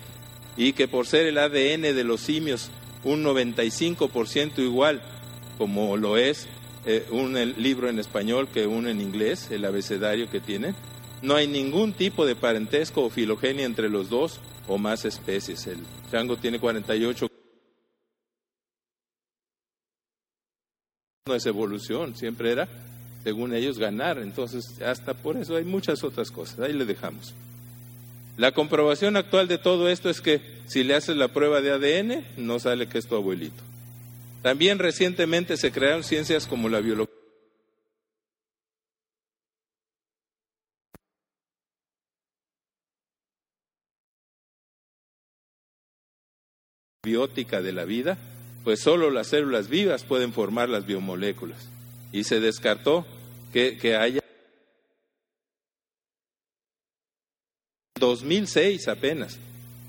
y 0.58 0.74
que 0.74 0.90
por 0.90 1.08
ser 1.08 1.28
el 1.28 1.38
ADN 1.38 1.82
de 1.82 2.04
los 2.04 2.20
simios 2.20 2.70
un 3.06 3.24
95% 3.24 4.60
igual, 4.60 5.02
como 5.58 5.96
lo 5.96 6.18
es 6.18 6.48
eh, 6.86 7.06
un 7.10 7.34
libro 7.58 7.88
en 7.90 8.00
español 8.00 8.50
que 8.54 8.68
uno 8.68 8.90
en 8.90 9.00
inglés, 9.00 9.48
el 9.50 9.64
abecedario 9.64 10.30
que 10.30 10.42
tiene, 10.42 10.74
no 11.22 11.36
hay 11.36 11.48
ningún 11.48 11.94
tipo 11.94 12.26
de 12.26 12.36
parentesco 12.36 13.06
o 13.06 13.10
filogenia 13.10 13.66
entre 13.66 13.90
los 13.90 14.10
dos 14.10 14.40
o 14.68 14.78
más 14.78 15.06
especies. 15.06 15.68
El 15.68 15.78
chango 16.12 16.36
tiene 16.36 16.60
48. 16.60 17.31
No 21.28 21.36
es 21.36 21.46
evolución, 21.46 22.16
siempre 22.16 22.52
era, 22.52 22.68
según 23.24 23.54
ellos, 23.54 23.78
ganar. 23.78 24.18
Entonces, 24.18 24.82
hasta 24.82 25.14
por 25.14 25.38
eso 25.38 25.56
hay 25.56 25.64
muchas 25.64 26.04
otras 26.04 26.32
cosas. 26.32 26.60
Ahí 26.60 26.74
le 26.74 26.86
dejamos. 26.86 27.36
La 28.38 28.54
comprobación 28.54 29.16
actual 29.16 29.48
de 29.48 29.60
todo 29.60 29.88
esto 29.88 30.10
es 30.10 30.20
que 30.20 30.42
si 30.66 30.84
le 30.84 30.96
haces 30.96 31.16
la 31.16 31.28
prueba 31.28 31.62
de 31.62 31.72
ADN, 31.74 32.26
no 32.38 32.60
sale 32.60 32.88
que 32.88 32.98
es 32.98 33.06
tu 33.06 33.16
abuelito. 33.16 33.62
También 34.42 34.80
recientemente 34.80 35.58
se 35.58 35.72
crearon 35.72 36.04
ciencias 36.04 36.48
como 36.48 36.70
la 36.70 36.80
biología. 36.80 37.12
biótica 47.04 47.64
de 47.64 47.74
la 47.74 47.84
vida, 47.84 48.18
pues 48.64 48.82
solo 48.82 49.10
las 49.10 49.28
células 49.28 49.68
vivas 49.68 50.04
pueden 50.04 50.34
formar 50.34 50.70
las 50.70 50.86
biomoléculas. 50.86 51.70
Y 52.12 52.24
se 52.26 52.40
descartó 52.40 53.06
que, 53.54 53.78
que 53.78 53.96
haya 53.96 54.22
2006 58.00 58.88
apenas 58.88 59.40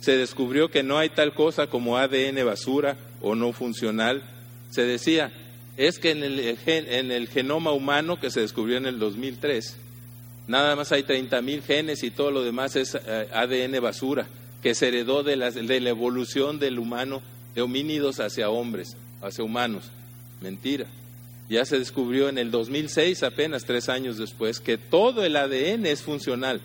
se 0.03 0.17
descubrió 0.17 0.69
que 0.69 0.83
no 0.83 0.99
hay 0.99 1.11
tal 1.11 1.33
cosa 1.33 1.69
como 1.69 1.97
ADN 1.97 2.45
basura 2.45 2.97
o 3.21 3.37
no 3.37 3.53
funcional. 3.53 4.23
Se 4.71 4.83
decía, 4.83 5.33
es 5.77 6.01
que 6.01 6.11
en 6.11 6.25
el, 6.25 6.59
en 6.67 7.13
el 7.13 7.29
genoma 7.29 7.71
humano 7.71 8.19
que 8.19 8.31
se 8.31 8.41
descubrió 8.41 8.79
en 8.79 8.87
el 8.87 8.99
2003, 8.99 9.77
nada 10.49 10.75
más 10.75 10.91
hay 10.91 11.05
30 11.05 11.41
mil 11.43 11.63
genes 11.63 12.03
y 12.03 12.11
todo 12.11 12.33
lo 12.33 12.43
demás 12.43 12.75
es 12.75 12.97
eh, 12.97 13.29
ADN 13.33 13.81
basura, 13.81 14.27
que 14.61 14.75
se 14.75 14.89
heredó 14.89 15.23
de 15.23 15.37
la, 15.37 15.53
de 15.53 15.81
la 15.81 15.91
evolución 15.91 16.59
del 16.59 16.81
humano, 16.81 17.23
de 17.55 17.63
homínidos 17.63 18.21
hacia 18.21 18.51
hombres, 18.51 18.97
hacia 19.23 19.45
humanos. 19.45 19.85
Mentira. 20.41 20.87
Ya 21.49 21.65
se 21.65 21.79
descubrió 21.79 22.29
en 22.29 22.39
el 22.39 22.51
2006, 22.51 23.23
apenas 23.23 23.65
tres 23.65 23.89
años 23.89 24.17
después, 24.17 24.61
que 24.61 24.79
todo 24.79 25.25
el 25.25 25.37
ADN 25.37 25.87
es 25.87 26.03
funcional 26.03 26.61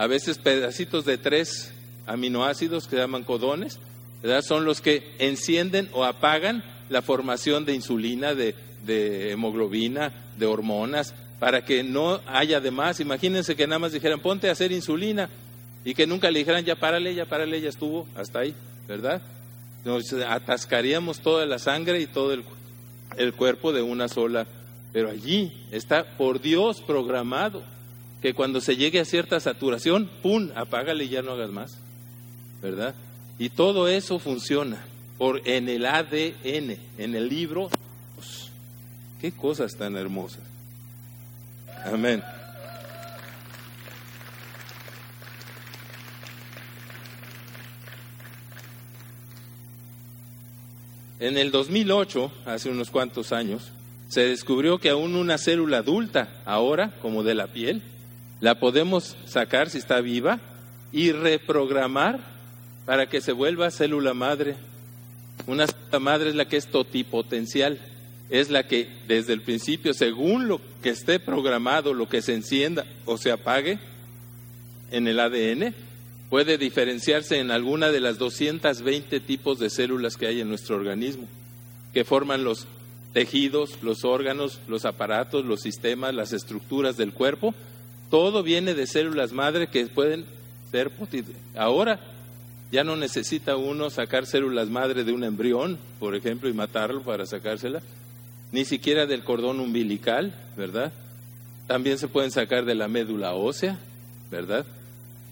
a 0.00 0.06
veces 0.06 0.38
pedacitos 0.38 1.04
de 1.04 1.18
tres 1.18 1.72
aminoácidos 2.06 2.88
que 2.88 2.96
llaman 2.96 3.22
codones, 3.22 3.78
¿verdad? 4.22 4.40
son 4.40 4.64
los 4.64 4.80
que 4.80 5.14
encienden 5.18 5.90
o 5.92 6.04
apagan 6.04 6.64
la 6.88 7.02
formación 7.02 7.66
de 7.66 7.74
insulina, 7.74 8.34
de, 8.34 8.54
hemoglobina, 9.30 10.10
de 10.38 10.46
hormonas, 10.46 11.14
para 11.38 11.66
que 11.66 11.82
no 11.82 12.22
haya 12.26 12.60
demás. 12.60 13.00
Imagínense 13.00 13.54
que 13.56 13.66
nada 13.66 13.78
más 13.78 13.92
dijeran, 13.92 14.20
ponte 14.20 14.48
a 14.48 14.52
hacer 14.52 14.72
insulina, 14.72 15.28
y 15.84 15.92
que 15.92 16.06
nunca 16.06 16.30
le 16.30 16.38
dijeran, 16.38 16.64
ya 16.64 16.76
párale, 16.76 17.14
ya 17.14 17.26
párale, 17.26 17.60
ya 17.60 17.68
estuvo, 17.68 18.08
hasta 18.16 18.38
ahí, 18.38 18.54
¿verdad? 18.88 19.20
Nos 19.84 20.12
atascaríamos 20.12 21.20
toda 21.20 21.46
la 21.46 21.58
sangre 21.58 22.00
y 22.00 22.06
todo 22.06 22.32
el, 22.32 22.44
el 23.16 23.32
cuerpo 23.32 23.72
de 23.72 23.82
una 23.82 24.08
sola, 24.08 24.46
pero 24.92 25.10
allí 25.10 25.52
está 25.70 26.04
por 26.04 26.40
Dios 26.40 26.80
programado 26.80 27.62
que 28.20 28.34
cuando 28.34 28.60
se 28.60 28.76
llegue 28.76 29.00
a 29.00 29.04
cierta 29.04 29.40
saturación, 29.40 30.10
¡pum!, 30.22 30.50
apágale 30.54 31.04
y 31.04 31.08
ya 31.08 31.22
no 31.22 31.32
hagas 31.32 31.50
más, 31.50 31.78
¿verdad? 32.62 32.94
Y 33.38 33.48
todo 33.48 33.88
eso 33.88 34.18
funciona 34.18 34.84
por 35.16 35.46
en 35.48 35.68
el 35.68 35.86
ADN, 35.86 36.76
en 36.98 37.14
el 37.14 37.28
libro. 37.28 37.70
Pues, 38.16 38.50
qué 39.20 39.32
cosas 39.32 39.76
tan 39.76 39.96
hermosas. 39.96 40.42
Amén. 41.84 42.22
En 51.20 51.36
el 51.36 51.50
2008, 51.50 52.32
hace 52.46 52.70
unos 52.70 52.90
cuantos 52.90 53.32
años, 53.32 53.70
se 54.08 54.22
descubrió 54.22 54.78
que 54.78 54.88
aún 54.88 55.16
una 55.16 55.36
célula 55.36 55.78
adulta, 55.78 56.40
ahora 56.46 56.94
como 57.02 57.22
de 57.22 57.34
la 57.34 57.48
piel, 57.48 57.82
la 58.40 58.58
podemos 58.58 59.18
sacar 59.26 59.68
si 59.68 59.76
está 59.76 60.00
viva 60.00 60.40
y 60.92 61.12
reprogramar 61.12 62.20
para 62.86 63.10
que 63.10 63.20
se 63.20 63.32
vuelva 63.32 63.70
célula 63.70 64.14
madre. 64.14 64.56
Una 65.46 65.66
célula 65.66 65.98
madre 65.98 66.30
es 66.30 66.36
la 66.36 66.46
que 66.46 66.56
es 66.56 66.68
totipotencial, 66.68 67.78
es 68.30 68.48
la 68.48 68.66
que 68.66 68.88
desde 69.06 69.34
el 69.34 69.42
principio, 69.42 69.92
según 69.92 70.48
lo 70.48 70.58
que 70.82 70.88
esté 70.88 71.20
programado, 71.20 71.92
lo 71.92 72.08
que 72.08 72.22
se 72.22 72.32
encienda 72.32 72.86
o 73.04 73.18
se 73.18 73.30
apague 73.30 73.78
en 74.90 75.06
el 75.06 75.20
ADN, 75.20 75.74
puede 76.30 76.56
diferenciarse 76.56 77.38
en 77.38 77.50
alguna 77.50 77.90
de 77.90 78.00
las 78.00 78.16
220 78.16 79.20
tipos 79.20 79.58
de 79.58 79.68
células 79.68 80.16
que 80.16 80.26
hay 80.26 80.40
en 80.40 80.48
nuestro 80.48 80.76
organismo, 80.76 81.28
que 81.92 82.04
forman 82.04 82.44
los 82.44 82.66
tejidos, 83.12 83.82
los 83.82 84.04
órganos, 84.04 84.60
los 84.68 84.86
aparatos, 84.86 85.44
los 85.44 85.60
sistemas, 85.60 86.14
las 86.14 86.32
estructuras 86.32 86.96
del 86.96 87.12
cuerpo 87.12 87.54
todo 88.10 88.42
viene 88.42 88.74
de 88.74 88.86
células 88.86 89.32
madre 89.32 89.68
que 89.68 89.86
pueden 89.86 90.24
ser 90.70 90.90
Ahora 91.56 92.00
ya 92.70 92.84
no 92.84 92.96
necesita 92.96 93.56
uno 93.56 93.88
sacar 93.88 94.26
células 94.26 94.68
madre 94.68 95.04
de 95.04 95.12
un 95.12 95.24
embrión, 95.24 95.78
por 95.98 96.14
ejemplo, 96.14 96.48
y 96.48 96.52
matarlo 96.52 97.02
para 97.02 97.26
sacársela, 97.26 97.80
ni 98.52 98.64
siquiera 98.64 99.06
del 99.06 99.24
cordón 99.24 99.60
umbilical, 99.60 100.34
¿verdad? 100.56 100.92
También 101.66 101.98
se 101.98 102.08
pueden 102.08 102.32
sacar 102.32 102.64
de 102.64 102.74
la 102.74 102.88
médula 102.88 103.34
ósea, 103.34 103.78
¿verdad? 104.30 104.66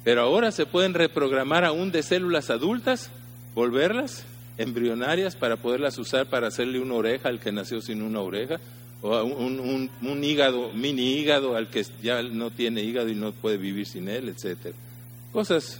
Pero 0.09 0.23
ahora 0.23 0.53
se 0.53 0.65
pueden 0.65 0.95
reprogramar 0.95 1.67
aún 1.67 1.93
de 1.93 2.03
células 2.03 2.49
adultas, 2.49 3.11
volverlas 3.55 4.25
embrionarias 4.57 5.37
para 5.37 5.57
poderlas 5.57 5.99
usar 5.99 6.31
para 6.31 6.47
hacerle 6.47 6.81
una 6.81 6.95
oreja 6.95 7.29
al 7.29 7.41
que 7.41 7.53
nació 7.53 7.83
sin 7.83 8.01
una 8.01 8.23
oreja, 8.23 8.59
o 9.03 9.23
un, 9.23 9.91
un, 10.01 10.25
hígado, 10.25 10.73
mini 10.73 11.13
hígado 11.13 11.57
al 11.57 11.69
que 11.69 11.85
ya 12.03 12.23
no 12.23 12.51
tiene 12.51 12.83
hígado 12.85 13.11
y 13.11 13.15
no 13.15 13.33
puede 13.33 13.59
vivir 13.59 13.85
sin 13.85 14.09
él, 14.09 14.31
etcétera. 14.31 14.75
Cosas 15.31 15.79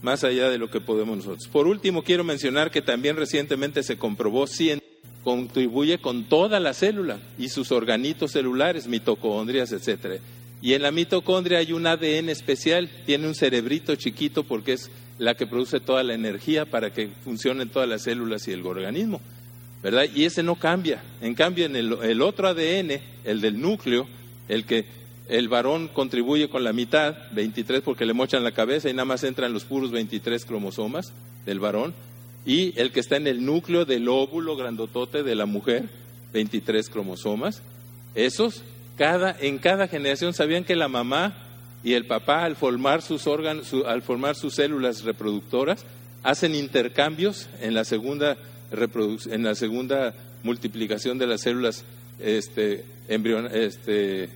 más 0.00 0.22
allá 0.22 0.48
de 0.48 0.58
lo 0.58 0.70
que 0.70 0.80
podemos 0.80 1.16
nosotros. 1.16 1.48
Por 1.48 1.66
último, 1.66 2.04
quiero 2.04 2.22
mencionar 2.22 2.70
que 2.70 2.82
también 2.82 3.16
recientemente 3.16 3.82
se 3.82 3.98
comprobó 3.98 4.46
si 4.46 4.80
contribuye 5.24 5.98
con 5.98 6.28
toda 6.28 6.60
la 6.60 6.72
célula 6.72 7.18
y 7.36 7.48
sus 7.48 7.72
organitos 7.72 8.30
celulares, 8.30 8.86
mitocondrias, 8.86 9.72
etcétera. 9.72 10.20
Y 10.62 10.72
en 10.72 10.82
la 10.82 10.90
mitocondria 10.90 11.58
hay 11.58 11.72
un 11.72 11.86
ADN 11.86 12.28
especial, 12.28 12.88
tiene 13.04 13.26
un 13.26 13.34
cerebrito 13.34 13.94
chiquito 13.94 14.42
porque 14.44 14.72
es 14.72 14.90
la 15.18 15.34
que 15.34 15.46
produce 15.46 15.80
toda 15.80 16.02
la 16.02 16.14
energía 16.14 16.66
para 16.66 16.92
que 16.92 17.08
funcionen 17.24 17.68
todas 17.68 17.88
las 17.88 18.02
células 18.02 18.46
y 18.48 18.52
el 18.52 18.66
organismo. 18.66 19.20
¿verdad? 19.82 20.06
Y 20.14 20.24
ese 20.24 20.42
no 20.42 20.56
cambia. 20.56 21.02
En 21.20 21.34
cambio, 21.34 21.66
en 21.66 21.76
el, 21.76 22.22
otro 22.22 22.48
ADN, 22.48 23.00
el 23.24 23.40
del 23.40 23.60
núcleo, 23.60 24.08
el 24.48 24.64
que 24.64 24.84
el 25.28 25.48
varón 25.48 25.88
contribuye 25.88 26.48
con 26.48 26.64
la 26.64 26.72
mitad, 26.72 27.16
23 27.32 27.82
porque 27.82 28.06
le 28.06 28.12
mochan 28.12 28.44
la 28.44 28.52
cabeza 28.52 28.88
y 28.88 28.94
nada 28.94 29.04
más 29.04 29.24
entran 29.24 29.52
los 29.52 29.64
puros 29.64 29.90
23 29.90 30.44
cromosomas 30.44 31.12
del 31.44 31.60
varón, 31.60 31.94
y 32.44 32.78
el 32.80 32.92
que 32.92 33.00
está 33.00 33.16
en 33.16 33.26
el 33.26 33.44
núcleo 33.44 33.84
del 33.84 34.08
óvulo 34.08 34.56
grandotote 34.56 35.22
de 35.22 35.34
la 35.34 35.46
mujer, 35.46 35.88
23 36.32 36.88
cromosomas, 36.88 37.62
esos, 38.14 38.62
cada, 38.96 39.36
en 39.38 39.58
cada 39.58 39.88
generación 39.88 40.34
sabían 40.34 40.64
que 40.64 40.76
la 40.76 40.88
mamá 40.88 41.34
y 41.84 41.92
el 41.92 42.06
papá 42.06 42.44
al 42.44 42.56
formar 42.56 43.02
sus 43.02 43.26
órganos, 43.26 43.72
al 43.86 44.02
formar 44.02 44.34
sus 44.34 44.54
células 44.54 45.04
reproductoras, 45.04 45.84
hacen 46.22 46.54
intercambios 46.54 47.48
en 47.60 47.74
la 47.74 47.84
segunda 47.84 48.36
en 48.72 49.44
la 49.44 49.54
segunda 49.54 50.12
multiplicación 50.42 51.18
de 51.18 51.26
las 51.28 51.42
células 51.42 51.84
este, 52.18 52.84
este, 53.08 54.28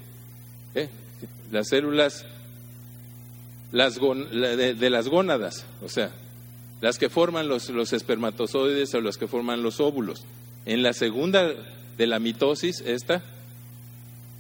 las 1.51 1.69
células 1.69 2.25
las 3.73 3.97
de, 3.97 4.91
las 4.91 5.09
gónadas, 5.09 5.65
o 5.83 5.89
sea, 5.89 6.11
las 6.81 6.99
que 6.99 7.09
forman 7.09 7.49
los, 7.49 7.71
los 7.71 7.93
espermatozoides 7.93 8.95
o 8.95 9.01
las 9.01 9.17
que 9.17 9.29
forman 9.29 9.63
los 9.63 9.81
óvulos. 9.81 10.25
En 10.67 10.83
la 10.83 10.93
segunda 10.93 11.53
de 11.97 12.07
la 12.07 12.19
mitosis, 12.19 12.81
esta, 12.81 13.23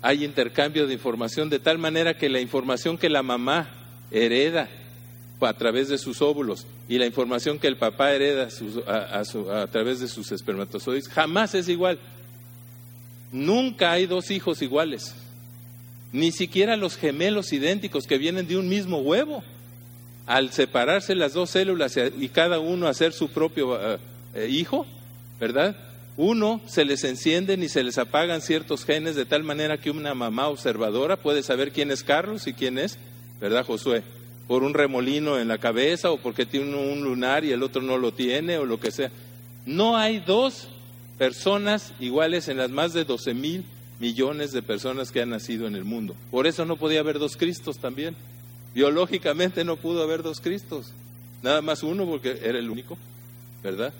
hay 0.02 0.24
intercambio 0.24 0.86
de 0.86 0.94
información 0.94 1.50
de 1.50 1.58
tal 1.58 1.78
manera 1.78 2.16
que 2.16 2.28
la 2.28 2.40
información 2.40 2.96
que 2.96 3.10
la 3.10 3.22
mamá 3.22 3.68
hereda 4.10 4.68
a 5.40 5.54
través 5.54 5.88
de 5.88 5.98
sus 5.98 6.20
óvulos 6.20 6.66
y 6.88 6.98
la 6.98 7.06
información 7.06 7.58
que 7.58 7.66
el 7.66 7.76
papá 7.76 8.12
hereda 8.12 8.48
a, 8.86 9.66
través 9.68 10.00
de 10.00 10.08
sus 10.08 10.32
espermatozoides 10.32 11.08
jamás 11.08 11.54
es 11.54 11.68
igual. 11.68 11.98
Nunca 13.32 13.92
hay 13.92 14.06
dos 14.06 14.30
hijos 14.30 14.60
iguales. 14.60 15.14
Ni 16.12 16.32
siquiera 16.32 16.76
los 16.76 16.96
gemelos 16.96 17.52
idénticos 17.52 18.06
que 18.06 18.18
vienen 18.18 18.48
de 18.48 18.56
un 18.56 18.68
mismo 18.68 18.98
huevo. 18.98 19.42
Al 20.26 20.52
separarse 20.52 21.14
las 21.14 21.32
dos 21.32 21.50
células 21.50 21.96
y 21.96 22.28
cada 22.28 22.58
uno 22.58 22.86
hacer 22.86 23.12
su 23.12 23.30
propio 23.30 23.78
eh, 24.34 24.48
hijo, 24.48 24.86
¿verdad? 25.40 25.76
Uno 26.22 26.60
se 26.66 26.84
les 26.84 27.02
encienden 27.04 27.62
y 27.62 27.70
se 27.70 27.82
les 27.82 27.96
apagan 27.96 28.42
ciertos 28.42 28.84
genes 28.84 29.16
de 29.16 29.24
tal 29.24 29.42
manera 29.42 29.78
que 29.78 29.90
una 29.90 30.12
mamá 30.12 30.48
observadora 30.48 31.16
puede 31.16 31.42
saber 31.42 31.72
quién 31.72 31.90
es 31.90 32.04
Carlos 32.04 32.46
y 32.46 32.52
quién 32.52 32.76
es, 32.76 32.98
¿verdad, 33.40 33.64
Josué? 33.64 34.02
Por 34.46 34.62
un 34.62 34.74
remolino 34.74 35.38
en 35.38 35.48
la 35.48 35.56
cabeza 35.56 36.10
o 36.10 36.18
porque 36.18 36.44
tiene 36.44 36.76
un 36.76 37.02
lunar 37.02 37.46
y 37.46 37.52
el 37.52 37.62
otro 37.62 37.80
no 37.80 37.96
lo 37.96 38.12
tiene 38.12 38.58
o 38.58 38.66
lo 38.66 38.78
que 38.78 38.90
sea. 38.90 39.10
No 39.64 39.96
hay 39.96 40.18
dos 40.18 40.68
personas 41.16 41.94
iguales 42.00 42.48
en 42.48 42.58
las 42.58 42.68
más 42.68 42.92
de 42.92 43.06
12 43.06 43.32
mil 43.32 43.64
millones 43.98 44.52
de 44.52 44.60
personas 44.60 45.12
que 45.12 45.22
han 45.22 45.30
nacido 45.30 45.66
en 45.66 45.74
el 45.74 45.84
mundo. 45.84 46.14
Por 46.30 46.46
eso 46.46 46.66
no 46.66 46.76
podía 46.76 47.00
haber 47.00 47.18
dos 47.18 47.38
Cristos 47.38 47.78
también. 47.78 48.14
Biológicamente 48.74 49.64
no 49.64 49.78
pudo 49.78 50.02
haber 50.02 50.22
dos 50.22 50.42
Cristos. 50.42 50.92
Nada 51.42 51.62
más 51.62 51.82
uno 51.82 52.04
porque 52.04 52.40
era 52.42 52.58
el 52.58 52.68
único, 52.68 52.98
¿verdad? 53.62 53.94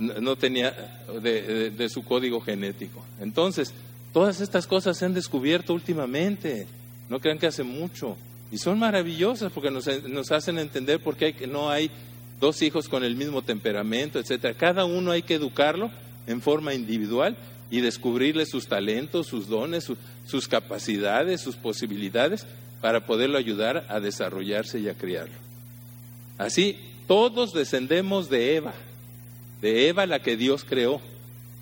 No 0.00 0.36
tenía 0.36 0.74
de, 1.22 1.88
su 1.88 2.02
código 2.02 2.40
genético. 2.40 3.04
Entonces, 3.20 3.72
todas 4.12 4.40
estas 4.40 4.66
cosas 4.66 4.96
se 4.96 5.04
han 5.04 5.14
descubierto 5.14 5.74
últimamente. 5.74 6.66
No 7.08 7.20
crean 7.20 7.38
que 7.38 7.46
hace 7.46 7.62
mucho. 7.62 8.16
Y 8.50 8.58
son 8.58 8.78
maravillosas 8.78 9.52
porque 9.52 9.70
nos, 9.70 10.32
hacen 10.32 10.58
entender 10.58 11.00
por 11.00 11.16
qué 11.16 11.46
no 11.46 11.70
hay 11.70 11.90
dos 12.40 12.62
hijos 12.62 12.88
con 12.88 13.04
el 13.04 13.14
mismo 13.14 13.42
temperamento, 13.42 14.18
etcétera. 14.18 14.54
Cada 14.54 14.84
uno 14.84 15.10
hay 15.10 15.22
que 15.22 15.34
educarlo 15.34 15.90
en 16.26 16.40
forma 16.40 16.74
individual 16.74 17.36
y 17.70 17.80
descubrirle 17.80 18.46
sus 18.46 18.66
talentos, 18.66 19.26
sus 19.28 19.46
dones, 19.48 19.88
sus 20.24 20.48
capacidades, 20.48 21.40
sus 21.40 21.56
posibilidades 21.56 22.46
para 22.80 23.06
poderlo 23.06 23.38
ayudar 23.38 23.86
a 23.88 24.00
desarrollarse 24.00 24.80
y 24.80 24.88
a 24.88 24.94
criarlo. 24.94 25.34
Así, 26.38 26.78
todos 27.06 27.52
descendemos 27.52 28.30
de 28.30 28.56
Eva, 28.56 28.72
de 29.60 29.88
Eva 29.88 30.06
la 30.06 30.20
que 30.20 30.36
Dios 30.36 30.64
creó, 30.64 31.00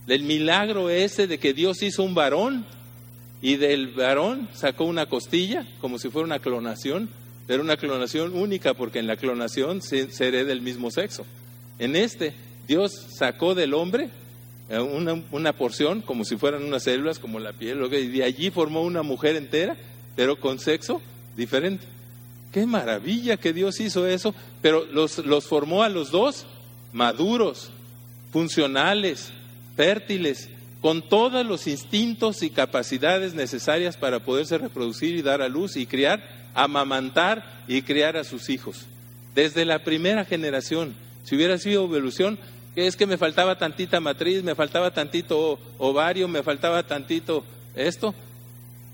del 0.07 0.23
milagro 0.23 0.91
ese 0.91 1.27
de 1.27 1.39
que 1.39 1.53
Dios 1.53 1.83
hizo 1.83 2.03
un 2.03 2.15
varón 2.15 2.65
y 3.43 3.57
del 3.57 3.89
varón 3.89 4.49
sacó 4.55 4.85
una 4.85 5.07
costilla, 5.07 5.67
como 5.81 5.99
si 5.99 6.09
fuera 6.09 6.27
una 6.27 6.39
clonación, 6.39 7.09
pero 7.47 7.63
una 7.63 7.77
clonación 7.77 8.35
única, 8.35 8.75
porque 8.75 8.99
en 8.99 9.07
la 9.07 9.17
clonación 9.17 9.83
se, 9.83 10.11
se 10.11 10.29
hereda 10.29 10.53
el 10.53 10.61
mismo 10.61 10.91
sexo. 10.91 11.25
En 11.79 11.97
este, 11.97 12.35
Dios 12.67 12.93
sacó 13.17 13.55
del 13.55 13.75
hombre 13.75 14.11
eh, 14.71 14.79
una, 14.81 15.53
porción, 15.55 16.03
como 16.03 16.25
si 16.25 16.37
fueran 16.37 16.63
unas 16.63 16.83
células, 16.83 17.19
como 17.19 17.41
la 17.41 17.55
piel, 17.55 17.83
y 17.93 18.09
de 18.09 18.25
allí 18.25 18.51
formó 18.51 18.83
una 18.83 19.03
mujer 19.03 19.37
entera, 19.37 19.77
pero 20.15 20.39
con 20.39 20.59
sexo 20.59 21.01
diferente. 21.37 21.87
Qué 22.53 22.67
maravilla 22.67 23.39
que 23.39 23.53
Dios 23.53 23.81
hizo 23.81 24.07
eso, 24.07 24.35
pero 24.61 24.85
los 24.85 25.47
formó 25.47 25.83
a 25.83 25.89
los 25.89 26.11
dos 26.11 26.45
maduros, 26.93 27.71
funcionales, 28.33 29.33
fértiles, 29.77 30.49
con 30.81 31.03
todos 31.03 31.45
los 31.45 31.67
instintos 31.67 32.43
y 32.43 32.51
capacidades 32.51 33.35
necesarias 33.35 33.97
para 33.97 34.21
poderse 34.21 34.59
reproducir 34.59 35.17
y 35.17 35.23
dar 35.23 35.43
a 35.43 35.49
luz 35.49 35.77
y 35.77 35.87
criar, 35.87 36.23
amamantar 36.55 37.65
y 37.67 37.83
criar 37.83 38.17
a 38.17 38.25
sus 38.25 38.49
hijos. 38.49 38.87
Desde 39.35 39.65
la 39.65 39.85
primera 39.85 40.25
generación, 40.25 40.95
si 41.25 41.37
hubiera 41.37 41.59
sido 41.59 41.85
evolución, 41.85 42.39
que 42.75 42.87
es 42.87 42.97
que 42.97 43.07
me 43.07 43.19
faltaba 43.19 43.59
tantita 43.59 44.01
matriz, 44.01 44.43
me 44.43 44.55
faltaba 44.55 44.93
tantito 44.93 45.59
ovario, 45.79 46.29
me 46.29 46.43
faltaba 46.43 46.85
tantito 46.85 47.45
esto, 47.75 48.15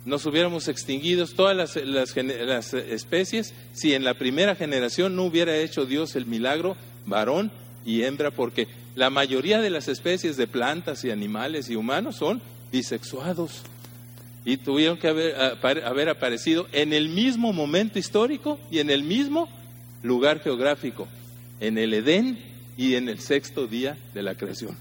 nos 0.04 0.26
hubiéramos 0.26 0.68
extinguido 0.68 1.26
todas 1.26 1.56
las, 1.56 1.76
las, 1.76 2.74
especies 2.74 3.54
si 3.72 3.94
en 3.94 4.04
la 4.04 4.14
primera 4.14 4.54
generación 4.54 5.16
no 5.16 5.24
hubiera 5.24 5.56
hecho 5.56 5.86
Dios 5.86 6.14
el 6.14 6.26
milagro 6.26 6.76
varón 7.06 7.50
y 7.86 8.02
hembra, 8.02 8.30
porque 8.30 8.68
la 8.94 9.10
mayoría 9.10 9.60
de 9.60 9.70
las 9.70 9.88
especies 9.88 10.36
de 10.36 10.46
plantas 10.46 11.04
y 11.04 11.10
animales 11.10 11.68
y 11.68 11.76
humanos 11.76 12.16
son 12.16 12.40
bisexuados 12.70 13.62
y 14.44 14.58
tuvieron 14.58 14.98
que 14.98 15.08
haber, 15.08 15.84
haber 15.84 16.08
aparecido 16.08 16.66
en 16.72 16.92
el 16.92 17.08
mismo 17.08 17.52
momento 17.52 17.98
histórico 17.98 18.58
y 18.70 18.78
en 18.78 18.90
el 18.90 19.02
mismo 19.02 19.48
lugar 20.02 20.40
geográfico, 20.40 21.08
en 21.60 21.78
el 21.78 21.94
Edén 21.94 22.38
y 22.76 22.94
en 22.94 23.08
el 23.08 23.20
sexto 23.20 23.66
día 23.66 23.96
de 24.12 24.22
la 24.22 24.34
creación. 24.34 24.76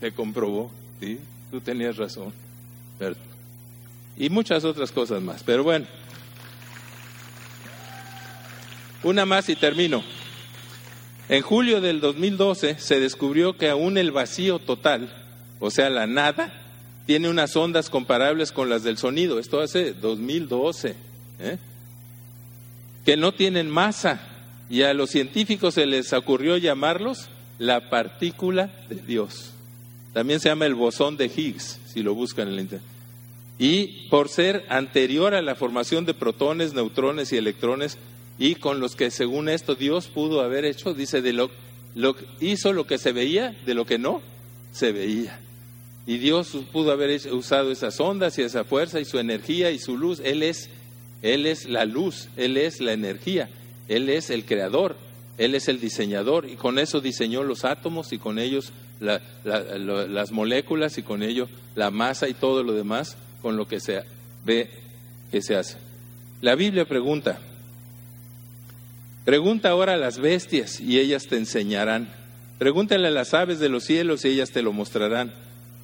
Se 0.00 0.12
comprobó, 0.12 0.70
¿sí? 1.00 1.18
Tú 1.50 1.60
tenías 1.60 1.96
razón. 1.96 2.32
Y 4.16 4.30
muchas 4.30 4.64
otras 4.64 4.90
cosas 4.90 5.20
más. 5.22 5.42
Pero 5.42 5.62
bueno, 5.62 5.86
una 9.02 9.26
más 9.26 9.48
y 9.48 9.56
termino. 9.56 10.02
En 11.32 11.40
julio 11.40 11.80
del 11.80 12.00
2012 12.00 12.76
se 12.78 13.00
descubrió 13.00 13.56
que 13.56 13.70
aún 13.70 13.96
el 13.96 14.10
vacío 14.10 14.58
total, 14.58 15.10
o 15.60 15.70
sea, 15.70 15.88
la 15.88 16.06
nada, 16.06 16.52
tiene 17.06 17.30
unas 17.30 17.56
ondas 17.56 17.88
comparables 17.88 18.52
con 18.52 18.68
las 18.68 18.82
del 18.82 18.98
sonido. 18.98 19.38
Esto 19.38 19.62
hace 19.62 19.94
2012. 19.94 20.94
¿eh? 21.40 21.56
Que 23.06 23.16
no 23.16 23.32
tienen 23.32 23.70
masa. 23.70 24.20
Y 24.68 24.82
a 24.82 24.92
los 24.92 25.08
científicos 25.08 25.72
se 25.72 25.86
les 25.86 26.12
ocurrió 26.12 26.58
llamarlos 26.58 27.30
la 27.58 27.88
partícula 27.88 28.70
de 28.90 28.96
Dios. 28.96 29.52
También 30.12 30.38
se 30.38 30.50
llama 30.50 30.66
el 30.66 30.74
bosón 30.74 31.16
de 31.16 31.32
Higgs, 31.34 31.80
si 31.86 32.02
lo 32.02 32.14
buscan 32.14 32.48
en 32.48 32.54
el 32.54 32.60
internet. 32.60 32.86
Y 33.58 34.06
por 34.10 34.28
ser 34.28 34.66
anterior 34.68 35.32
a 35.32 35.40
la 35.40 35.54
formación 35.54 36.04
de 36.04 36.12
protones, 36.12 36.74
neutrones 36.74 37.32
y 37.32 37.38
electrones, 37.38 37.96
y 38.38 38.54
con 38.56 38.80
los 38.80 38.96
que 38.96 39.10
según 39.10 39.48
esto 39.48 39.74
Dios 39.74 40.08
pudo 40.08 40.40
haber 40.40 40.64
hecho, 40.64 40.94
dice, 40.94 41.22
de 41.22 41.32
lo, 41.32 41.50
lo 41.94 42.16
hizo 42.40 42.72
lo 42.72 42.86
que 42.86 42.98
se 42.98 43.12
veía, 43.12 43.56
de 43.66 43.74
lo 43.74 43.84
que 43.84 43.98
no 43.98 44.22
se 44.72 44.92
veía. 44.92 45.38
Y 46.06 46.18
Dios 46.18 46.56
pudo 46.72 46.90
haber 46.90 47.20
usado 47.32 47.70
esas 47.70 48.00
ondas 48.00 48.38
y 48.38 48.42
esa 48.42 48.64
fuerza 48.64 48.98
y 49.00 49.04
su 49.04 49.18
energía 49.18 49.70
y 49.70 49.78
su 49.78 49.96
luz. 49.96 50.20
Él 50.24 50.42
es, 50.42 50.68
Él 51.22 51.46
es 51.46 51.68
la 51.68 51.84
luz, 51.84 52.28
Él 52.36 52.56
es 52.56 52.80
la 52.80 52.92
energía, 52.92 53.48
Él 53.88 54.08
es 54.08 54.30
el 54.30 54.44
creador, 54.44 54.96
él 55.38 55.54
es 55.54 55.68
el 55.68 55.80
diseñador 55.80 56.48
y 56.48 56.56
con 56.56 56.78
eso 56.78 57.00
diseñó 57.00 57.42
los 57.42 57.64
átomos 57.64 58.12
y 58.12 58.18
con 58.18 58.38
ellos 58.38 58.72
las 59.00 60.30
moléculas 60.30 60.98
y 60.98 61.02
con 61.02 61.22
ello 61.22 61.48
la 61.74 61.90
masa 61.90 62.28
y 62.28 62.34
todo 62.34 62.62
lo 62.62 62.72
demás 62.72 63.16
con 63.40 63.56
lo 63.56 63.66
que 63.66 63.80
se 63.80 64.02
ve 64.44 64.70
que 65.30 65.42
se 65.42 65.56
hace. 65.56 65.78
La 66.42 66.54
Biblia 66.54 66.84
pregunta, 66.84 67.40
pregunta 69.24 69.70
ahora 69.70 69.94
a 69.94 69.98
las 69.98 70.18
bestias 70.18 70.80
y 70.80 70.98
ellas 70.98 71.26
te 71.26 71.36
enseñarán. 71.36 72.08
Pregúntale 72.58 73.08
a 73.08 73.10
las 73.10 73.34
aves 73.34 73.58
de 73.58 73.68
los 73.68 73.84
cielos 73.84 74.24
y 74.24 74.28
ellas 74.28 74.50
te 74.50 74.62
lo 74.62 74.72
mostrarán. 74.72 75.32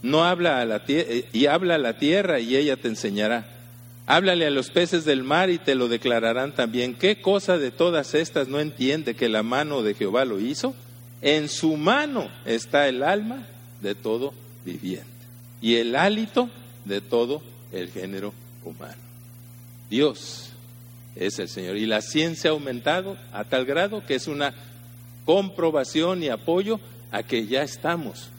No 0.02 0.24
habla 0.24 0.60
a 0.60 0.64
la 0.64 0.82
y 0.86 1.46
habla 1.46 1.74
a 1.74 1.78
la 1.78 1.98
tierra 1.98 2.40
y 2.40 2.56
ella 2.56 2.76
te 2.76 2.88
enseñará. 2.88 3.46
Háblale 4.06 4.46
a 4.46 4.50
los 4.50 4.70
peces 4.70 5.04
del 5.04 5.22
mar 5.22 5.50
y 5.50 5.58
te 5.58 5.74
lo 5.74 5.88
declararán 5.88 6.54
también. 6.54 6.94
¿Qué 6.94 7.20
cosa 7.20 7.58
de 7.58 7.70
todas 7.70 8.14
estas 8.14 8.48
no 8.48 8.60
entiende 8.60 9.14
que 9.14 9.28
la 9.28 9.42
mano 9.42 9.82
de 9.82 9.94
Jehová 9.94 10.24
lo 10.24 10.40
hizo? 10.40 10.74
En 11.20 11.48
su 11.48 11.76
mano 11.76 12.30
está 12.46 12.88
el 12.88 13.02
alma 13.02 13.46
de 13.82 13.94
todo 13.94 14.32
viviente 14.64 15.06
y 15.60 15.76
el 15.76 15.96
hálito 15.96 16.48
de 16.84 17.00
todo 17.00 17.42
el 17.72 17.90
género 17.90 18.32
humano. 18.64 18.94
Dios 19.90 20.47
es 21.18 21.38
el 21.38 21.48
Señor. 21.48 21.76
Y 21.76 21.86
la 21.86 22.00
ciencia 22.00 22.50
ha 22.50 22.52
aumentado 22.52 23.16
a 23.32 23.44
tal 23.44 23.64
grado 23.64 24.04
que 24.06 24.14
es 24.14 24.28
una 24.28 24.54
comprobación 25.24 26.22
y 26.22 26.28
apoyo 26.28 26.80
a 27.10 27.22
que 27.22 27.46
ya 27.46 27.62
estamos 27.62 28.30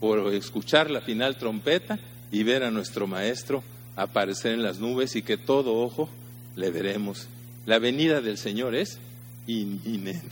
por 0.00 0.32
escuchar 0.34 0.90
la 0.90 1.00
final 1.00 1.36
trompeta 1.36 1.98
y 2.30 2.42
ver 2.42 2.62
a 2.62 2.70
nuestro 2.70 3.06
Maestro 3.06 3.62
aparecer 3.96 4.52
en 4.52 4.62
las 4.62 4.78
nubes 4.78 5.16
y 5.16 5.22
que 5.22 5.36
todo 5.36 5.78
ojo 5.78 6.08
le 6.54 6.70
veremos. 6.70 7.28
La 7.64 7.78
venida 7.78 8.20
del 8.20 8.38
Señor 8.38 8.74
es 8.74 8.98
inminente. 9.46 10.30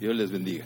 Dios 0.00 0.14
les 0.14 0.30
bendiga. 0.30 0.64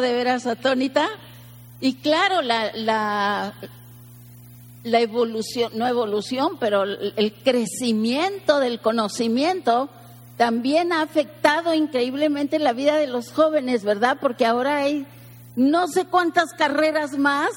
De 0.00 0.12
veras 0.12 0.46
atónita. 0.46 1.08
Y 1.80 1.94
claro, 1.94 2.42
la, 2.42 2.72
la, 2.74 3.54
la 4.84 5.00
evolución, 5.00 5.72
no 5.74 5.86
evolución, 5.86 6.58
pero 6.58 6.84
el 6.84 7.34
crecimiento 7.42 8.58
del 8.60 8.80
conocimiento 8.80 9.88
también 10.36 10.92
ha 10.92 11.02
afectado 11.02 11.74
increíblemente 11.74 12.58
la 12.58 12.72
vida 12.72 12.96
de 12.96 13.06
los 13.06 13.30
jóvenes, 13.30 13.84
¿verdad? 13.84 14.16
Porque 14.20 14.46
ahora 14.46 14.78
hay 14.78 15.06
no 15.54 15.86
sé 15.88 16.06
cuántas 16.06 16.52
carreras 16.52 17.18
más 17.18 17.50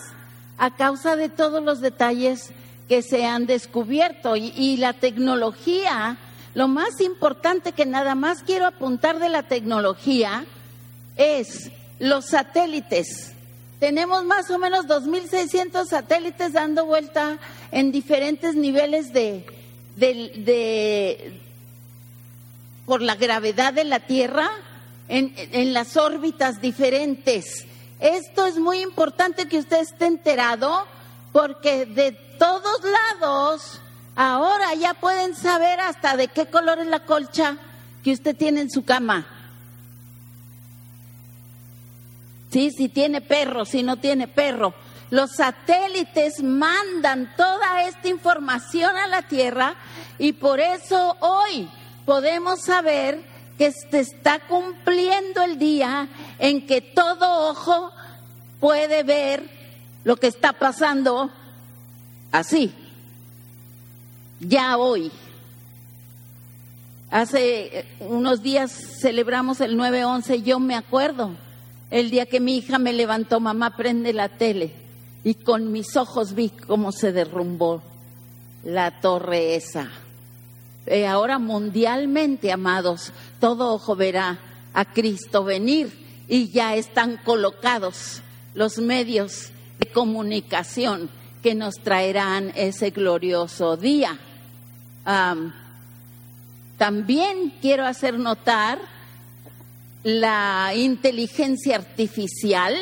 a 0.58 0.76
causa 0.76 1.16
de 1.16 1.30
todos 1.30 1.64
los 1.64 1.80
detalles 1.80 2.52
que 2.90 3.02
se 3.02 3.26
han 3.26 3.46
descubierto 3.46 4.36
y, 4.36 4.78
la 4.78 4.94
tecnología 4.94 6.18
lo 6.54 6.68
más 6.68 7.00
importante 7.00 7.72
que 7.72 7.86
nada 7.86 8.16
más 8.16 8.44
quiero 8.44 8.68
apuntar 8.68 9.18
de 9.20 9.30
la 9.30 9.44
tecnología 9.44 10.46
es 11.16 11.72
los 12.00 12.26
satélites. 12.26 13.34
Tenemos 13.80 14.24
más 14.24 14.50
o 14.50 14.58
menos 14.58 14.86
2.600 14.86 15.86
satélites 15.88 16.54
dando 16.54 16.86
vuelta 16.86 17.38
en 17.72 17.92
diferentes 17.92 18.56
niveles 18.56 19.12
de, 19.12 19.46
de, 19.96 21.42
por 22.86 23.02
la 23.02 23.16
gravedad 23.16 23.74
de 23.74 23.84
la 23.84 24.00
Tierra, 24.00 24.50
en, 25.10 25.34
en 25.36 25.74
las 25.74 25.98
órbitas 25.98 26.62
diferentes. 26.62 27.66
Esto 28.00 28.46
es 28.46 28.58
muy 28.58 28.80
importante 28.80 29.48
que 29.48 29.60
usted 29.60 29.82
esté 29.82 30.06
enterado 30.06 30.86
porque 31.34 31.86
de 31.86 32.14
todos 32.38 32.82
lados 32.84 33.82
ahora 34.16 34.74
ya 34.76 34.94
pueden 34.94 35.36
saber 35.36 35.80
hasta 35.80 36.16
de 36.16 36.28
qué 36.28 36.46
color 36.46 36.80
es 36.80 36.88
la 36.88 37.02
colcha 37.02 37.58
que 38.04 38.12
usted 38.12 38.36
tiene 38.36 38.62
en 38.62 38.70
su 38.70 38.84
cama. 38.86 39.26
Sí, 42.54 42.70
si 42.70 42.88
tiene 42.88 43.20
perro, 43.20 43.66
si 43.66 43.82
no 43.82 43.98
tiene 43.98 44.28
perro. 44.28 44.76
Los 45.10 45.32
satélites 45.32 46.44
mandan 46.44 47.36
toda 47.36 47.88
esta 47.88 48.10
información 48.10 48.96
a 48.96 49.08
la 49.08 49.24
Tierra 49.24 49.74
y 50.20 50.34
por 50.34 50.60
eso 50.60 51.18
hoy 51.20 51.68
podemos 52.06 52.62
saber 52.62 53.24
que 53.58 53.72
se 53.72 54.02
está 54.02 54.40
cumpliendo 54.42 55.42
el 55.42 55.58
día 55.58 56.08
en 56.38 56.68
que 56.68 56.82
todo 56.82 57.50
ojo 57.50 57.92
puede 58.60 59.02
ver 59.02 59.50
lo 60.04 60.18
que 60.18 60.28
está 60.28 60.54
pasando 60.54 61.32
así, 62.32 62.72
ya 64.40 64.78
hoy. 64.78 65.12
Hace 67.10 67.88
unos 68.00 68.44
días 68.44 68.72
celebramos 69.02 69.60
el 69.60 69.76
9-11, 69.76 70.44
yo 70.44 70.60
me 70.60 70.76
acuerdo, 70.76 71.32
el 71.92 72.10
día 72.10 72.26
que 72.26 72.40
mi 72.40 72.58
hija 72.58 72.80
me 72.80 72.94
levantó, 72.94 73.40
mamá, 73.40 73.76
prende 73.76 74.14
la 74.14 74.30
tele, 74.30 74.74
y 75.24 75.36
con 75.36 75.72
mis 75.72 75.96
ojos 75.96 76.34
vi 76.34 76.50
cómo 76.50 76.92
se 76.92 77.12
derrumbó 77.12 77.82
la 78.64 79.00
torre 79.02 79.56
esa. 79.56 79.90
Eh, 80.86 81.08
ahora 81.08 81.40
mundialmente, 81.40 82.52
amados, 82.52 83.12
todo 83.40 83.74
ojo 83.74 83.96
verá 83.96 84.40
a 84.74 84.86
Cristo 84.86 85.44
venir 85.44 86.26
y 86.28 86.50
ya 86.50 86.76
están 86.76 87.18
colocados 87.18 88.22
los 88.54 88.80
medios 88.80 89.52
de 89.80 89.86
comunicación 89.88 91.10
que 91.42 91.56
nos 91.56 91.76
traerán 91.76 92.52
ese 92.56 92.90
glorioso 92.90 93.78
día. 93.78 94.18
también 96.78 97.54
quiero 97.62 97.86
hacer 97.86 98.18
notar 98.18 98.80
la 100.04 100.74
inteligencia 100.76 101.78
artificial 101.78 102.76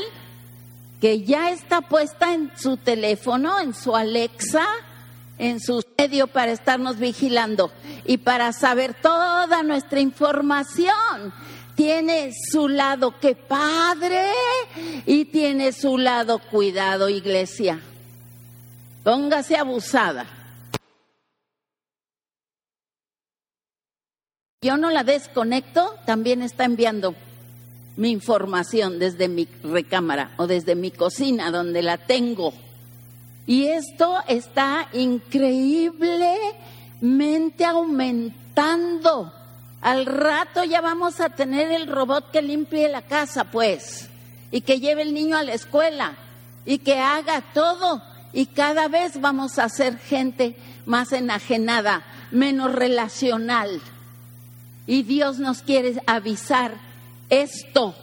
que 0.99 1.23
ya 1.23 1.51
está 1.51 1.81
puesta 1.81 2.33
en 2.33 2.51
su 2.55 2.77
teléfono, 2.77 3.59
en 3.59 3.73
su 3.73 3.95
Alexa, 3.95 4.67
en 5.37 5.59
su 5.59 5.83
medio 5.97 6.27
para 6.27 6.51
estarnos 6.51 6.99
vigilando 6.99 7.71
y 8.05 8.17
para 8.17 8.53
saber 8.53 8.93
toda 8.93 9.63
nuestra 9.63 9.99
información. 9.99 11.33
Tiene 11.75 12.31
su 12.51 12.67
lado 12.67 13.19
que 13.19 13.35
padre 13.35 14.27
y 15.07 15.25
tiene 15.25 15.71
su 15.71 15.97
lado 15.97 16.37
cuidado, 16.37 17.09
iglesia. 17.09 17.79
Póngase 19.03 19.57
abusada. 19.57 20.40
Yo 24.63 24.77
no 24.77 24.91
la 24.91 25.03
desconecto, 25.03 25.95
también 26.05 26.43
está 26.43 26.65
enviando 26.65 27.15
mi 27.97 28.11
información 28.11 28.99
desde 28.99 29.27
mi 29.27 29.47
recámara 29.63 30.33
o 30.37 30.45
desde 30.45 30.75
mi 30.75 30.91
cocina 30.91 31.49
donde 31.49 31.81
la 31.81 31.97
tengo. 31.97 32.53
Y 33.47 33.65
esto 33.65 34.17
está 34.27 34.87
increíblemente 34.93 37.65
aumentando. 37.65 39.33
Al 39.81 40.05
rato 40.05 40.63
ya 40.63 40.79
vamos 40.79 41.21
a 41.21 41.29
tener 41.29 41.71
el 41.71 41.87
robot 41.87 42.29
que 42.29 42.43
limpie 42.43 42.87
la 42.87 43.01
casa, 43.01 43.45
pues, 43.45 44.09
y 44.51 44.61
que 44.61 44.79
lleve 44.79 45.01
el 45.01 45.15
niño 45.15 45.37
a 45.37 45.43
la 45.43 45.55
escuela 45.55 46.17
y 46.67 46.77
que 46.77 46.99
haga 46.99 47.41
todo. 47.55 48.03
Y 48.31 48.45
cada 48.45 48.89
vez 48.89 49.19
vamos 49.19 49.57
a 49.57 49.67
ser 49.69 49.97
gente 49.97 50.55
más 50.85 51.13
enajenada, 51.13 52.03
menos 52.29 52.71
relacional. 52.71 53.81
Y 54.87 55.03
Dios 55.03 55.39
nos 55.39 55.61
quiere 55.61 56.01
avisar 56.05 56.73
esto. 57.29 57.95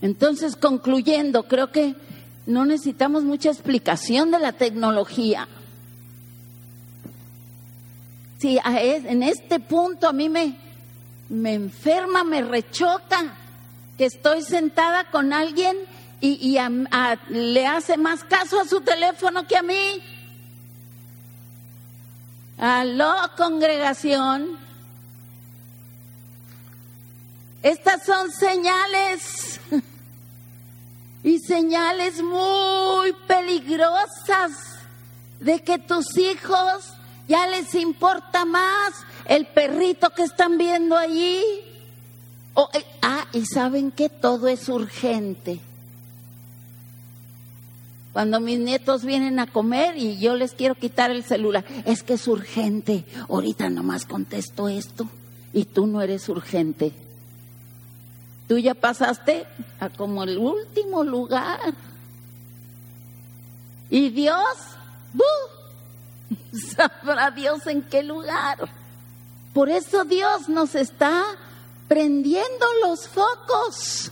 Entonces, 0.00 0.56
concluyendo, 0.56 1.44
creo 1.44 1.70
que 1.70 1.94
no 2.46 2.64
necesitamos 2.64 3.24
mucha 3.24 3.50
explicación 3.50 4.30
de 4.30 4.40
la 4.40 4.52
tecnología. 4.52 5.48
Si 8.38 8.58
en 8.64 9.22
este 9.22 9.60
punto 9.60 10.08
a 10.08 10.12
mí 10.12 10.28
me, 10.28 10.56
me 11.28 11.54
enferma, 11.54 12.24
me 12.24 12.42
rechoca 12.42 13.36
que 13.96 14.06
estoy 14.06 14.42
sentada 14.42 15.10
con 15.10 15.32
alguien 15.32 15.76
y, 16.20 16.56
le 17.28 17.66
hace 17.66 17.96
más 17.96 18.24
caso 18.24 18.60
a 18.60 18.64
su 18.64 18.80
teléfono 18.80 19.46
que 19.46 19.56
a 19.56 19.62
mí. 19.62 20.02
Aló, 22.62 23.12
congregación. 23.36 24.56
Estas 27.60 28.06
son 28.06 28.30
señales 28.30 29.58
y 31.24 31.40
señales 31.40 32.22
muy 32.22 33.14
peligrosas 33.26 34.52
de 35.40 35.60
que 35.60 35.78
tus 35.78 36.16
hijos 36.16 36.92
ya 37.26 37.48
les 37.48 37.74
importa 37.74 38.44
más 38.44 38.92
el 39.24 39.46
perrito 39.46 40.10
que 40.10 40.22
están 40.22 40.56
viendo 40.56 40.96
allí. 40.96 41.42
Eh, 42.74 42.86
ah, 43.02 43.26
y 43.32 43.44
saben 43.44 43.90
que 43.90 44.08
todo 44.08 44.46
es 44.46 44.68
urgente. 44.68 45.58
Cuando 48.12 48.40
mis 48.40 48.58
nietos 48.58 49.04
vienen 49.04 49.38
a 49.38 49.46
comer 49.46 49.96
y 49.96 50.18
yo 50.18 50.36
les 50.36 50.52
quiero 50.52 50.74
quitar 50.74 51.10
el 51.10 51.24
celular, 51.24 51.64
es 51.86 52.02
que 52.02 52.14
es 52.14 52.28
urgente. 52.28 53.06
Ahorita 53.28 53.70
nomás 53.70 54.04
contesto 54.04 54.68
esto 54.68 55.08
y 55.54 55.64
tú 55.64 55.86
no 55.86 56.02
eres 56.02 56.28
urgente. 56.28 56.92
Tú 58.48 58.58
ya 58.58 58.74
pasaste 58.74 59.46
a 59.80 59.88
como 59.88 60.24
el 60.24 60.36
último 60.36 61.04
lugar. 61.04 61.58
Y 63.88 64.10
Dios, 64.10 64.56
sabrá 66.76 67.30
Dios 67.30 67.66
en 67.66 67.82
qué 67.82 68.02
lugar. 68.02 68.58
Por 69.54 69.70
eso 69.70 70.04
Dios 70.04 70.50
nos 70.50 70.74
está 70.74 71.24
prendiendo 71.88 72.66
los 72.82 73.08
focos. 73.08 74.10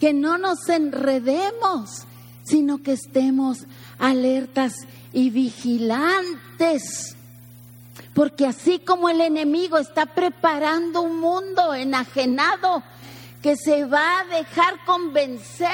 Que 0.00 0.14
no 0.14 0.38
nos 0.38 0.68
enredemos 0.70 2.06
sino 2.52 2.82
que 2.82 2.92
estemos 2.92 3.60
alertas 3.98 4.74
y 5.14 5.30
vigilantes. 5.30 7.16
Porque 8.12 8.44
así 8.44 8.78
como 8.78 9.08
el 9.08 9.22
enemigo 9.22 9.78
está 9.78 10.04
preparando 10.04 11.00
un 11.00 11.18
mundo 11.18 11.72
enajenado 11.72 12.82
que 13.40 13.56
se 13.56 13.86
va 13.86 14.20
a 14.20 14.24
dejar 14.36 14.84
convencer 14.84 15.70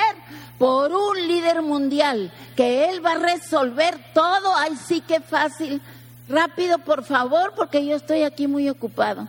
por 0.56 0.92
un 0.92 1.16
líder 1.26 1.62
mundial, 1.62 2.32
que 2.54 2.88
él 2.88 3.04
va 3.04 3.12
a 3.12 3.18
resolver 3.18 3.98
todo, 4.14 4.54
ay 4.56 4.76
sí 4.76 5.00
que 5.00 5.18
fácil. 5.20 5.82
Rápido, 6.28 6.78
por 6.78 7.02
favor, 7.02 7.54
porque 7.56 7.84
yo 7.84 7.96
estoy 7.96 8.22
aquí 8.22 8.46
muy 8.46 8.68
ocupado. 8.68 9.26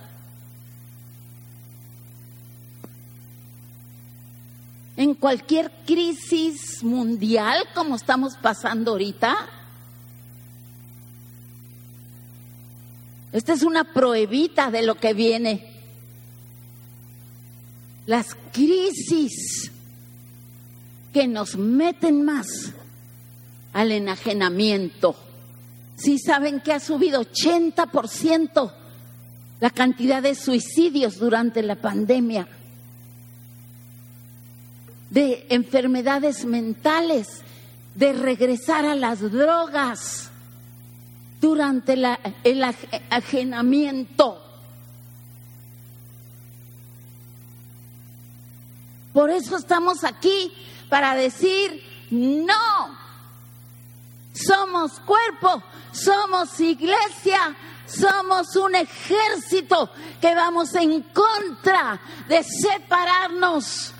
En 5.00 5.14
cualquier 5.14 5.72
crisis 5.86 6.84
mundial 6.84 7.64
como 7.74 7.96
estamos 7.96 8.36
pasando 8.36 8.92
ahorita? 8.92 9.34
Esta 13.32 13.54
es 13.54 13.64
una 13.64 13.94
prohibita 13.94 14.70
de 14.70 14.82
lo 14.82 14.96
que 14.96 15.14
viene. 15.14 15.74
Las 18.08 18.36
crisis 18.52 19.72
que 21.14 21.30
nos 21.30 21.56
meten 21.56 22.26
más 22.26 22.74
al 23.72 23.94
enajenamiento. 23.94 25.16
Si 25.96 26.20
saben 26.20 26.60
que 26.60 26.74
ha 26.74 26.82
subido 26.82 27.22
80% 27.22 28.74
la 29.62 29.70
cantidad 29.70 30.22
de 30.22 30.36
suicidios 30.36 31.20
durante 31.20 31.64
la 31.64 31.78
pandemia 31.78 32.50
de 35.10 35.46
enfermedades 35.50 36.46
mentales, 36.46 37.28
de 37.96 38.14
regresar 38.14 38.86
a 38.86 38.96
las 38.96 39.20
drogas. 39.32 40.26
durante 41.42 41.96
la- 41.96 42.20
el 42.44 42.62
aj- 42.64 43.02
ajenamiento. 43.10 44.44
Por 49.14 49.30
eso 49.30 49.56
estamos 49.58 50.04
aquí, 50.04 50.52
para 50.90 51.16
decir, 51.16 51.82
no, 52.12 52.98
somos 54.34 55.00
cuerpo, 55.00 55.64
somos 55.94 56.60
iglesia, 56.60 57.56
somos 57.88 58.56
un 58.56 58.76
ejército 58.76 59.90
que 60.22 60.36
vamos 60.36 60.74
en 60.76 61.02
contra 61.04 62.00
de 62.28 62.44
separarnos. 62.44 63.94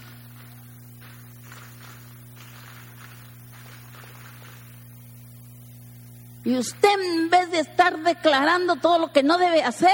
Y 6.46 6.56
usted 6.58 7.00
en 7.16 7.30
vez 7.30 7.52
de 7.52 7.60
estar 7.60 7.98
declarando 8.00 8.78
todo 8.78 8.98
lo 9.00 9.12
que 9.12 9.24
no 9.24 9.38
debe 9.38 9.62
hacer, 9.64 9.92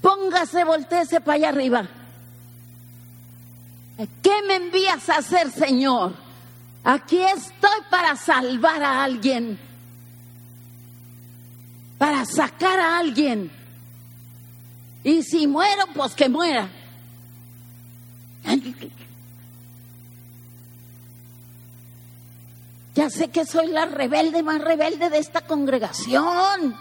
póngase, 0.00 0.64
volteese 0.64 1.20
para 1.20 1.36
allá 1.36 1.48
arriba. 1.50 1.88
¿Qué 4.22 4.32
me 4.46 4.56
envías 4.56 5.08
a 5.08 5.18
hacer, 5.18 5.50
Señor? 5.50 6.14
Aquí 6.84 7.20
estoy 7.20 7.80
para 7.90 8.16
salvar 8.16 8.82
a 8.82 9.02
alguien, 9.02 9.58
para 11.98 12.24
sacar 12.24 12.78
a 12.78 12.98
alguien. 12.98 13.50
Y 15.02 15.22
si 15.22 15.46
muero, 15.46 15.84
pues 15.94 16.14
que 16.14 16.28
muera. 16.28 16.68
Ya 22.98 23.10
sé 23.10 23.28
que 23.28 23.46
soy 23.46 23.68
la 23.68 23.86
rebelde 23.86 24.42
más 24.42 24.60
rebelde 24.60 25.08
de 25.08 25.18
esta 25.18 25.42
congregación. 25.42 26.74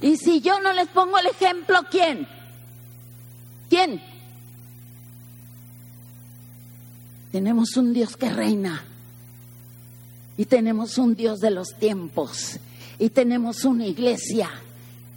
Y 0.00 0.16
si 0.16 0.40
yo 0.40 0.58
no 0.58 0.72
les 0.72 0.88
pongo 0.88 1.18
el 1.18 1.26
ejemplo, 1.26 1.80
¿quién? 1.90 2.26
¿Quién? 3.68 4.02
Tenemos 7.30 7.76
un 7.76 7.92
Dios 7.92 8.16
que 8.16 8.30
reina. 8.30 8.82
Y 10.38 10.46
tenemos 10.46 10.96
un 10.96 11.14
Dios 11.14 11.38
de 11.38 11.50
los 11.50 11.74
tiempos. 11.78 12.58
Y 12.98 13.10
tenemos 13.10 13.66
una 13.66 13.84
iglesia 13.84 14.48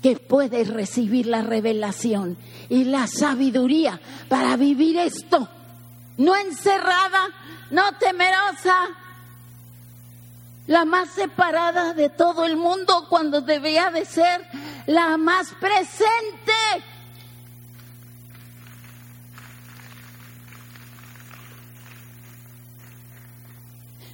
que 0.01 0.17
puede 0.17 0.65
recibir 0.65 1.27
la 1.27 1.41
revelación 1.41 2.35
y 2.67 2.83
la 2.83 3.07
sabiduría 3.07 4.01
para 4.27 4.57
vivir 4.57 4.97
esto. 4.97 5.47
No 6.17 6.35
encerrada, 6.35 7.29
no 7.71 7.91
temerosa, 7.93 8.75
la 10.67 10.85
más 10.85 11.09
separada 11.09 11.93
de 11.93 12.09
todo 12.09 12.45
el 12.45 12.55
mundo 12.55 13.07
cuando 13.09 13.41
debía 13.41 13.91
de 13.91 14.05
ser 14.05 14.47
la 14.85 15.17
más 15.17 15.49
presente. 15.59 16.53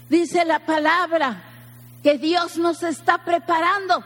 Dice 0.10 0.44
la 0.44 0.60
palabra 0.60 1.44
que 2.02 2.18
Dios 2.18 2.58
nos 2.58 2.82
está 2.82 3.20
preparando 3.20 4.04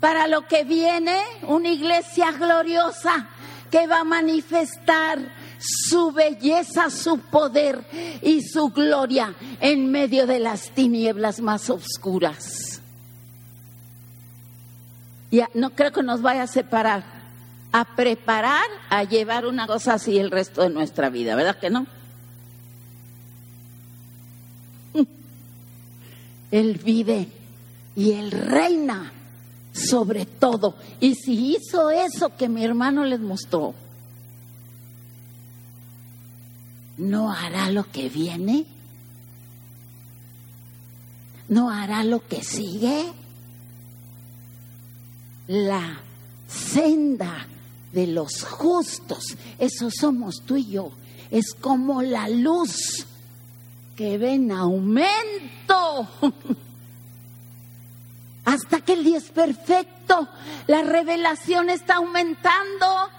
para 0.00 0.26
lo 0.26 0.46
que 0.48 0.64
viene, 0.64 1.20
una 1.42 1.68
iglesia 1.68 2.32
gloriosa 2.32 3.28
que 3.70 3.86
va 3.86 4.00
a 4.00 4.04
manifestar 4.04 5.18
su 5.62 6.12
belleza, 6.12 6.90
su 6.90 7.18
poder 7.18 7.84
y 8.22 8.42
su 8.42 8.68
gloria 8.68 9.34
en 9.60 9.90
medio 9.90 10.26
de 10.26 10.40
las 10.40 10.70
tinieblas 10.70 11.40
más 11.40 11.70
oscuras. 11.70 12.80
Ya, 15.30 15.48
no 15.54 15.70
creo 15.70 15.92
que 15.92 16.02
nos 16.02 16.20
vaya 16.20 16.42
a 16.42 16.46
separar, 16.46 17.04
a 17.72 17.84
preparar, 17.96 18.66
a 18.90 19.04
llevar 19.04 19.46
una 19.46 19.66
cosa 19.66 19.94
así 19.94 20.18
el 20.18 20.30
resto 20.30 20.62
de 20.62 20.70
nuestra 20.70 21.08
vida, 21.08 21.34
¿verdad 21.36 21.58
que 21.58 21.70
no? 21.70 21.86
Él 26.50 26.80
vive 26.84 27.28
y 27.96 28.12
Él 28.12 28.30
reina 28.30 29.12
sobre 29.72 30.26
todo. 30.26 30.74
Y 31.00 31.14
si 31.14 31.56
hizo 31.56 31.90
eso 31.90 32.36
que 32.36 32.48
mi 32.48 32.64
hermano 32.64 33.04
les 33.04 33.20
mostró, 33.20 33.74
¿no 36.96 37.32
hará 37.32 37.70
lo 37.70 37.90
que 37.90 38.08
viene? 38.08 38.66
¿No 41.48 41.70
hará 41.70 42.04
lo 42.04 42.26
que 42.26 42.42
sigue? 42.42 43.12
La 45.48 46.00
senda 46.48 47.46
de 47.92 48.06
los 48.06 48.44
justos, 48.44 49.36
eso 49.58 49.90
somos 49.90 50.42
tú 50.46 50.56
y 50.56 50.66
yo, 50.66 50.92
es 51.30 51.54
como 51.54 52.02
la 52.02 52.28
luz 52.28 53.06
que 53.96 54.18
ven 54.18 54.50
aumento. 54.52 56.08
Hasta 58.44 58.80
que 58.80 58.94
el 58.94 59.04
día 59.04 59.18
es 59.18 59.30
perfecto, 59.30 60.28
la 60.66 60.82
revelación 60.82 61.70
está 61.70 61.96
aumentando, 61.96 63.10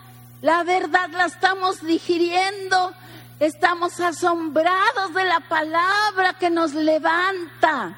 la 0.42 0.64
verdad 0.64 1.10
la 1.12 1.26
estamos 1.26 1.82
digiriendo, 1.82 2.94
estamos 3.40 4.00
asombrados 4.00 5.14
de 5.14 5.24
la 5.24 5.40
palabra 5.42 6.34
que 6.40 6.50
nos 6.50 6.74
levanta. 6.74 7.98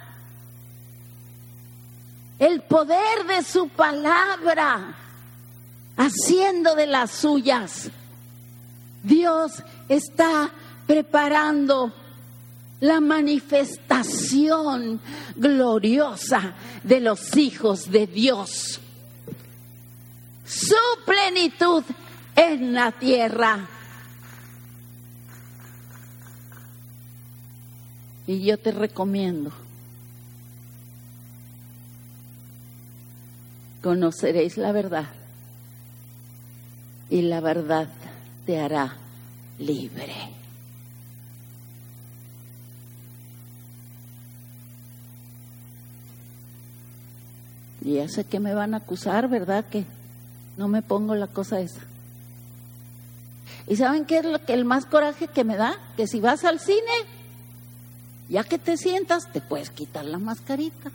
El 2.37 2.61
poder 2.61 3.25
de 3.27 3.43
su 3.43 3.69
palabra, 3.69 4.93
haciendo 5.95 6.75
de 6.75 6.87
las 6.87 7.11
suyas. 7.11 7.89
Dios 9.03 9.63
está 9.87 10.49
preparando 10.87 11.93
la 12.81 12.99
manifestación 12.99 14.99
gloriosa 15.35 16.55
de 16.83 16.99
los 16.99 17.37
hijos 17.37 17.89
de 17.89 18.07
Dios. 18.07 18.81
Su 20.45 20.75
plenitud 21.05 21.83
en 22.35 22.73
la 22.73 22.91
tierra. 22.91 23.67
Y 28.27 28.43
yo 28.43 28.57
te 28.57 28.71
recomiendo, 28.71 29.51
conoceréis 33.81 34.57
la 34.57 34.71
verdad 34.71 35.05
y 37.09 37.21
la 37.21 37.39
verdad 37.39 37.87
te 38.45 38.59
hará 38.59 38.95
libre. 39.59 40.13
Y 47.83 47.93
ya 47.93 48.09
sé 48.09 48.23
que 48.23 48.39
me 48.39 48.55
van 48.55 48.73
a 48.73 48.77
acusar, 48.77 49.29
¿verdad? 49.29 49.63
Que 49.65 49.85
no 50.57 50.67
me 50.67 50.81
pongo 50.81 51.13
la 51.13 51.27
cosa 51.27 51.59
esa. 51.59 51.81
¿Y 53.67 53.75
saben 53.75 54.05
qué 54.05 54.19
es 54.19 54.25
lo 54.25 54.43
que 54.43 54.53
el 54.53 54.65
más 54.65 54.87
coraje 54.87 55.27
que 55.27 55.43
me 55.43 55.55
da? 55.55 55.75
Que 55.95 56.07
si 56.07 56.19
vas 56.19 56.43
al 56.45 56.59
cine, 56.59 56.81
ya 58.29 58.43
que 58.43 58.57
te 58.57 58.77
sientas, 58.77 59.31
te 59.31 59.41
puedes 59.41 59.69
quitar 59.69 60.05
la 60.05 60.17
mascarita. 60.17 60.91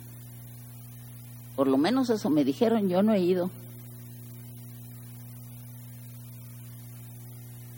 Por 1.55 1.67
lo 1.67 1.77
menos 1.77 2.09
eso 2.09 2.29
me 2.29 2.43
dijeron, 2.43 2.89
yo 2.89 3.03
no 3.03 3.13
he 3.13 3.19
ido. 3.19 3.49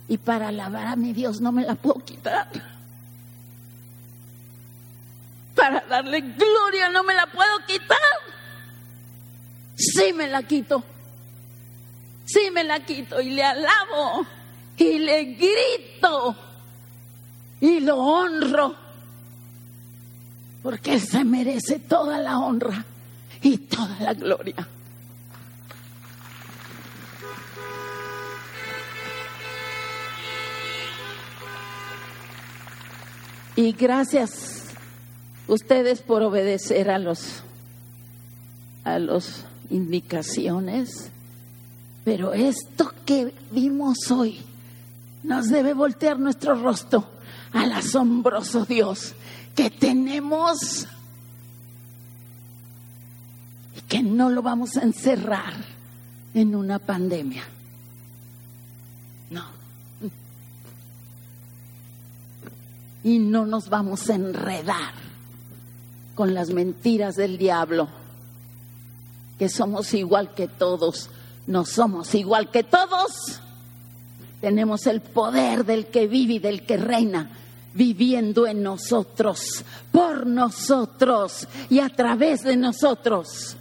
Y 0.07 0.17
para 0.17 0.49
alabar 0.49 0.87
a 0.87 0.95
mi 0.95 1.13
Dios 1.13 1.41
no 1.41 1.51
me 1.51 1.63
la 1.63 1.75
puedo 1.75 2.03
quitar. 2.03 2.47
Para 5.55 5.81
darle 5.81 6.21
gloria 6.21 6.89
no 6.89 7.03
me 7.03 7.13
la 7.13 7.27
puedo 7.27 7.59
quitar. 7.67 7.97
Sí 9.75 10.13
me 10.13 10.27
la 10.27 10.43
quito. 10.43 10.83
Sí 12.25 12.49
me 12.51 12.63
la 12.63 12.79
quito 12.79 13.21
y 13.21 13.31
le 13.31 13.43
alabo 13.43 14.25
y 14.77 14.99
le 14.99 15.25
grito 15.25 16.35
y 17.59 17.79
lo 17.79 17.97
honro. 17.97 18.82
Porque 20.63 20.93
Él 20.93 21.01
se 21.01 21.23
merece 21.23 21.77
toda 21.77 22.17
la 22.19 22.39
honra 22.39 22.85
y 23.41 23.57
toda 23.57 23.99
la 23.99 24.13
gloria. 24.13 24.67
Y 33.55 33.73
gracias 33.73 34.63
ustedes 35.47 36.01
por 36.01 36.23
obedecer 36.23 36.89
a 36.89 36.97
los 36.97 37.43
a 38.83 38.99
las 38.99 39.45
indicaciones, 39.69 41.09
pero 42.03 42.33
esto 42.33 42.91
que 43.05 43.33
vimos 43.51 44.11
hoy 44.11 44.41
nos 45.23 45.49
debe 45.49 45.73
voltear 45.73 46.19
nuestro 46.19 46.55
rostro 46.55 47.05
al 47.53 47.71
asombroso 47.71 48.65
Dios 48.65 49.13
que 49.55 49.69
tenemos 49.69 50.87
que 53.87 54.01
no 54.01 54.29
lo 54.29 54.41
vamos 54.41 54.75
a 54.77 54.81
encerrar 54.81 55.53
en 56.33 56.55
una 56.55 56.79
pandemia. 56.79 57.43
No. 59.29 59.43
Y 63.03 63.19
no 63.19 63.45
nos 63.45 63.69
vamos 63.69 64.09
a 64.09 64.15
enredar 64.15 64.93
con 66.15 66.33
las 66.33 66.49
mentiras 66.49 67.15
del 67.15 67.37
diablo, 67.37 67.87
que 69.37 69.49
somos 69.49 69.93
igual 69.93 70.33
que 70.33 70.47
todos. 70.47 71.09
No 71.45 71.65
somos 71.65 72.15
igual 72.15 72.49
que 72.49 72.63
todos. 72.63 73.41
Tenemos 74.41 74.87
el 74.87 75.01
poder 75.01 75.65
del 75.65 75.87
que 75.87 76.07
vive 76.07 76.35
y 76.35 76.39
del 76.39 76.65
que 76.65 76.77
reina 76.77 77.29
viviendo 77.73 78.45
en 78.47 78.61
nosotros, 78.63 79.63
por 79.91 80.25
nosotros 80.25 81.47
y 81.69 81.79
a 81.79 81.89
través 81.89 82.41
de 82.41 82.55
nosotros. 82.55 83.57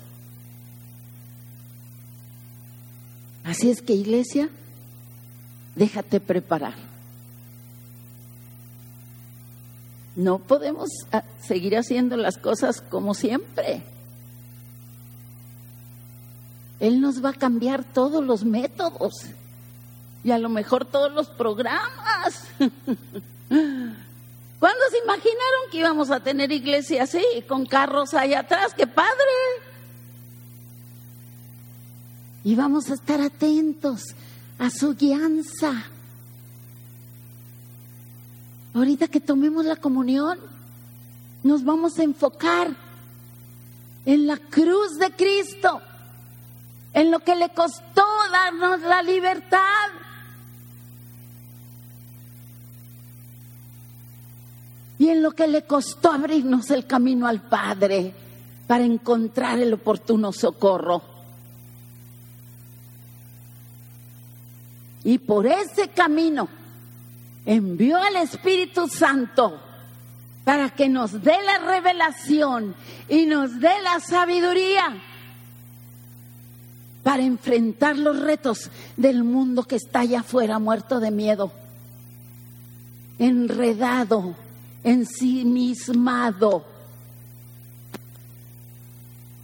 Así 3.45 3.71
es 3.71 3.83
que 3.83 3.95
iglesia, 3.95 4.49
déjate 5.75 6.21
preparar. 6.21 6.75
No 10.15 10.39
podemos 10.39 10.91
ah, 11.11 11.25
seguir 11.41 11.77
haciendo 11.77 12.17
las 12.17 12.37
cosas 12.37 12.83
como 12.83 13.15
siempre. 13.15 13.83
Él 16.81 17.01
nos 17.01 17.25
va 17.25 17.31
a 17.31 17.35
cambiar 17.35 17.85
todos 17.85 18.23
los 18.25 18.45
métodos 18.45 19.13
y 20.23 20.31
a 20.31 20.39
lo 20.39 20.49
mejor 20.49 20.85
todos 20.85 21.13
los 21.13 21.29
programas. 21.29 22.45
¿Cuándo 23.53 24.80
se 24.90 24.98
imaginaron 24.98 25.70
que 25.70 25.78
íbamos 25.78 26.11
a 26.11 26.20
tener 26.20 26.50
iglesia 26.53 27.03
así, 27.03 27.24
con 27.48 27.66
carros 27.66 28.14
allá 28.14 28.40
atrás? 28.40 28.72
¡Qué 28.74 28.86
padre! 28.86 29.12
Y 32.44 32.55
vamos 32.55 32.90
a 32.90 32.94
estar 32.94 33.20
atentos 33.20 34.14
a 34.59 34.70
su 34.70 34.94
guianza. 34.94 35.84
Ahorita 38.74 39.09
que 39.09 39.20
tomemos 39.20 39.66
la 39.66 39.76
comunión, 39.76 40.38
nos 41.42 41.64
vamos 41.64 41.98
a 41.98 42.05
enfocar 42.05 42.74
en 44.07 44.26
la 44.26 44.38
cruz 44.38 44.98
de 44.98 45.11
Cristo, 45.12 45.82
en 46.94 47.11
lo 47.11 47.20
que 47.20 47.34
le 47.34 47.50
costó 47.50 48.07
darnos 48.30 48.80
la 48.80 49.03
libertad. 49.03 49.88
Y 54.99 55.09
en 55.09 55.22
lo 55.22 55.32
que 55.32 55.49
le 55.49 55.62
costó 55.62 56.12
abrirnos 56.12 56.70
el 56.70 56.86
camino 56.86 57.26
al 57.26 57.40
Padre 57.40 58.14
para 58.66 58.84
encontrar 58.84 59.59
el 59.59 59.74
oportuno 59.74 60.32
socorro. 60.32 61.03
Y 65.05 65.18
por 65.18 65.47
ese 65.47 65.88
camino 65.88 66.49
envió 67.45 67.99
al 67.99 68.16
Espíritu 68.16 68.88
Santo 68.88 69.61
para 70.45 70.70
que 70.70 70.88
nos 70.88 71.22
dé 71.22 71.36
la 71.45 71.59
revelación 71.59 72.74
y 73.09 73.26
nos 73.26 73.61
dé 73.61 73.72
la 73.82 74.01
sabiduría 74.01 75.03
para 77.03 77.22
enfrentar 77.22 77.99
los 77.99 78.20
retos 78.20 78.70
del 78.97 79.24
mundo 79.24 79.64
que 79.64 79.76
está 79.76 80.01
allá 80.01 80.20
afuera 80.20 80.59
muerto 80.59 81.01
de 81.01 81.11
miedo, 81.11 81.53
enredado, 83.18 84.34
ensimismado, 84.85 86.64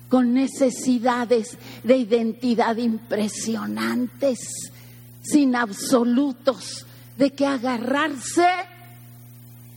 con 0.09 0.33
necesidades 0.33 1.59
de 1.85 1.97
identidad 1.99 2.77
impresionantes 2.77 4.39
sin 5.23 5.55
absolutos 5.55 6.87
de 7.19 7.33
qué 7.33 7.47
agarrarse 7.47 8.49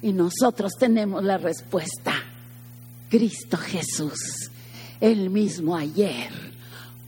y 0.01 0.13
nosotros 0.13 0.73
tenemos 0.79 1.23
la 1.23 1.37
respuesta. 1.37 2.13
Cristo 3.09 3.57
Jesús, 3.57 4.49
el 5.01 5.29
mismo 5.29 5.75
ayer, 5.75 6.31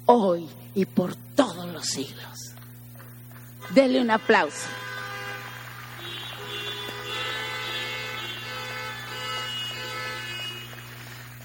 hoy 0.05 0.47
y 0.75 0.85
por 0.85 1.15
todos 1.35 1.71
los 1.71 1.85
siglos. 1.85 2.53
Dele 3.73 4.01
un 4.01 4.11
aplauso. 4.11 4.67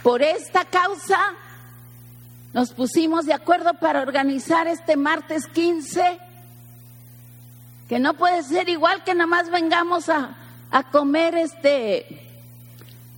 Por 0.09 0.23
esta 0.23 0.65
causa 0.65 1.19
nos 2.55 2.73
pusimos 2.73 3.27
de 3.27 3.35
acuerdo 3.35 3.75
para 3.75 4.01
organizar 4.01 4.67
este 4.67 4.97
martes 4.97 5.47
15 5.49 6.19
que 7.91 7.99
no 7.99 8.15
puede 8.15 8.43
ser 8.43 8.71
igual 8.71 9.05
que 9.05 9.13
nada 9.13 9.27
más 9.27 9.51
vengamos 9.51 10.09
a, 10.09 10.35
comer 10.93 11.35
este 11.35 12.07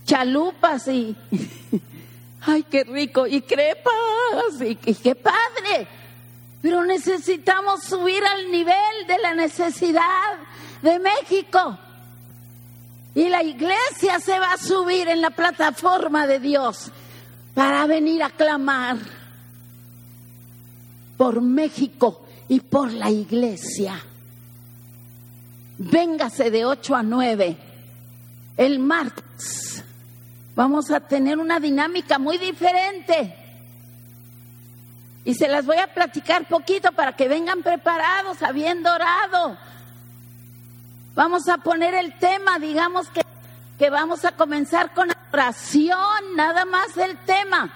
chalupas 0.05 0.89
y 0.89 1.15
ay 2.41 2.65
qué 2.65 2.83
rico 2.83 3.25
y 3.25 3.43
crepas 3.43 4.61
y, 4.61 4.77
y 4.85 4.95
qué 4.97 5.15
padre. 5.15 5.87
Pero 6.61 6.85
necesitamos 6.85 7.85
subir 7.85 8.25
al 8.25 8.51
nivel 8.51 9.07
de 9.07 9.19
la 9.19 9.35
necesidad 9.35 10.39
de 10.83 10.99
México 10.99 11.79
y 13.15 13.29
la 13.29 13.43
iglesia 13.43 14.21
se 14.21 14.39
va 14.39 14.53
a 14.53 14.59
subir 14.59 15.09
en 15.09 15.21
la 15.21 15.31
plataforma 15.31 16.27
de 16.27 16.39
Dios 16.39 16.91
para 17.55 17.87
venir 17.87 18.23
a 18.23 18.31
clamar 18.31 18.97
por 21.17 21.41
México 21.41 22.25
y 22.49 22.61
por 22.61 22.93
la 22.93 23.11
iglesia 23.11 24.01
véngase 25.81 26.51
de 26.51 26.65
8 26.65 26.95
a 26.95 27.03
9. 27.03 27.57
El 28.57 28.79
martes 28.79 29.83
vamos 30.55 30.91
a 30.91 31.01
tener 31.01 31.39
una 31.39 31.59
dinámica 31.59 32.19
muy 32.19 32.37
diferente. 32.37 33.35
Y 35.25 35.35
se 35.35 35.49
las 35.49 35.65
voy 35.65 35.79
a 35.79 35.93
platicar 35.93 36.47
poquito 36.47 36.93
para 36.93 37.15
que 37.15 37.29
vengan 37.29 37.63
preparados, 37.63 38.43
habiendo 38.43 38.93
orado. 38.93 39.57
Vamos 41.15 41.49
a 41.49 41.59
poner 41.59 41.95
el 41.95 42.19
tema, 42.19 42.59
digamos 42.59 43.09
que, 43.09 43.23
que 43.79 43.91
vamos 43.91 44.25
a 44.25 44.33
comenzar 44.33 44.95
con 44.95 45.09
oración, 45.33 46.37
nada 46.37 46.65
más 46.65 46.97
el 46.97 47.17
tema. 47.19 47.73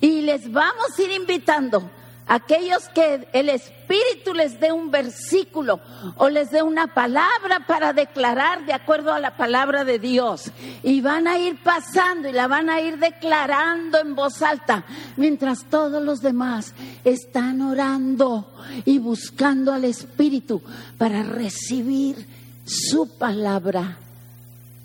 Y 0.00 0.22
les 0.22 0.50
vamos 0.50 0.98
a 0.98 1.02
ir 1.02 1.12
invitando 1.12 1.90
aquellos 2.30 2.88
que 2.94 3.28
el 3.32 3.48
Espíritu 3.48 4.32
les 4.34 4.60
dé 4.60 4.70
un 4.70 4.92
versículo 4.92 5.80
o 6.16 6.28
les 6.28 6.52
dé 6.52 6.62
una 6.62 6.86
palabra 6.86 7.66
para 7.66 7.92
declarar 7.92 8.64
de 8.64 8.72
acuerdo 8.72 9.12
a 9.12 9.18
la 9.18 9.36
palabra 9.36 9.84
de 9.84 9.98
Dios. 9.98 10.52
Y 10.84 11.00
van 11.00 11.26
a 11.26 11.38
ir 11.38 11.60
pasando 11.60 12.28
y 12.28 12.32
la 12.32 12.46
van 12.46 12.70
a 12.70 12.80
ir 12.80 12.98
declarando 12.98 13.98
en 13.98 14.14
voz 14.14 14.42
alta, 14.42 14.84
mientras 15.16 15.64
todos 15.64 16.02
los 16.04 16.20
demás 16.20 16.72
están 17.02 17.60
orando 17.62 18.54
y 18.84 19.00
buscando 19.00 19.72
al 19.72 19.84
Espíritu 19.84 20.62
para 20.98 21.24
recibir 21.24 22.39
su 22.70 23.08
palabra 23.08 23.98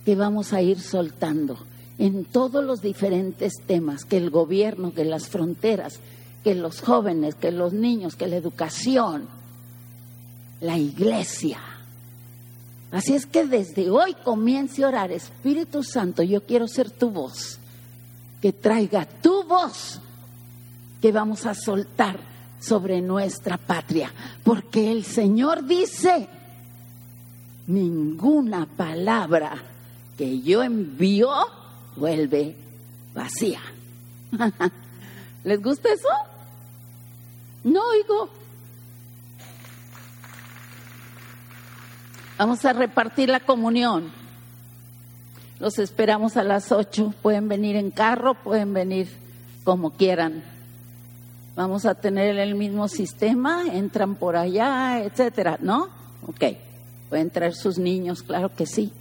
que 0.06 0.16
vamos 0.16 0.54
a 0.54 0.62
ir 0.62 0.80
soltando 0.80 1.58
en 2.00 2.26
todos 2.26 2.64
los 2.64 2.82
diferentes 2.82 3.54
temas 3.66 4.06
que 4.06 4.18
el 4.18 4.32
gobierno, 4.32 4.94
que 4.94 5.06
las 5.06 5.28
fronteras, 5.28 6.00
que 6.44 6.56
los 6.56 6.82
jóvenes, 6.82 7.36
que 7.36 7.52
los 7.52 7.74
niños, 7.74 8.16
que 8.16 8.28
la 8.28 8.38
educación, 8.38 9.28
la 10.62 10.78
iglesia. 10.78 11.60
Así 12.92 13.14
es 13.14 13.26
que 13.28 13.46
desde 13.46 13.90
hoy 13.90 14.16
comience 14.24 14.84
a 14.84 14.88
orar, 14.88 15.12
Espíritu 15.12 15.84
Santo, 15.84 16.24
yo 16.24 16.42
quiero 16.42 16.68
ser 16.68 16.90
tu 16.90 17.12
voz, 17.12 17.60
que 18.42 18.52
traiga 18.52 19.06
tu 19.06 19.44
voz 19.44 20.00
que 21.02 21.12
vamos 21.12 21.46
a 21.46 21.54
soltar 21.54 22.18
sobre 22.60 23.00
nuestra 23.02 23.58
patria, 23.58 24.12
porque 24.44 24.92
el 24.92 25.06
Señor 25.06 25.66
dice, 25.66 26.28
ninguna 27.68 28.66
palabra 28.66 29.58
que 30.18 30.42
yo 30.42 30.64
envío 30.64 31.30
vuelve 31.96 32.56
vacía. 33.14 33.62
¿Les 35.44 35.62
gusta 35.62 35.90
eso? 35.94 36.10
No 37.64 37.82
oigo. 37.82 38.30
Vamos 42.38 42.66
a 42.66 42.74
repartir 42.74 43.30
la 43.30 43.40
comunión. 43.40 44.12
Los 45.60 45.80
esperamos 45.80 46.36
a 46.36 46.44
las 46.44 46.72
ocho. 46.72 47.14
Pueden 47.22 47.48
venir 47.48 47.76
en 47.76 47.92
carro, 47.92 48.34
pueden 48.36 48.74
venir 48.74 49.08
como 49.64 49.92
quieran. 49.92 50.44
Vamos 51.56 51.86
a 51.86 51.96
tener 51.96 52.38
el 52.38 52.56
mismo 52.56 52.90
sistema, 52.90 53.64
entran 53.72 54.16
por 54.16 54.36
allá, 54.36 55.00
etcétera, 55.00 55.58
¿no? 55.62 55.88
Ok. 56.28 56.44
Pueden 57.10 57.30
traer 57.30 57.54
sus 57.54 57.78
niños, 57.78 58.24
claro 58.24 58.54
que 58.54 58.66
sí. 58.66 58.92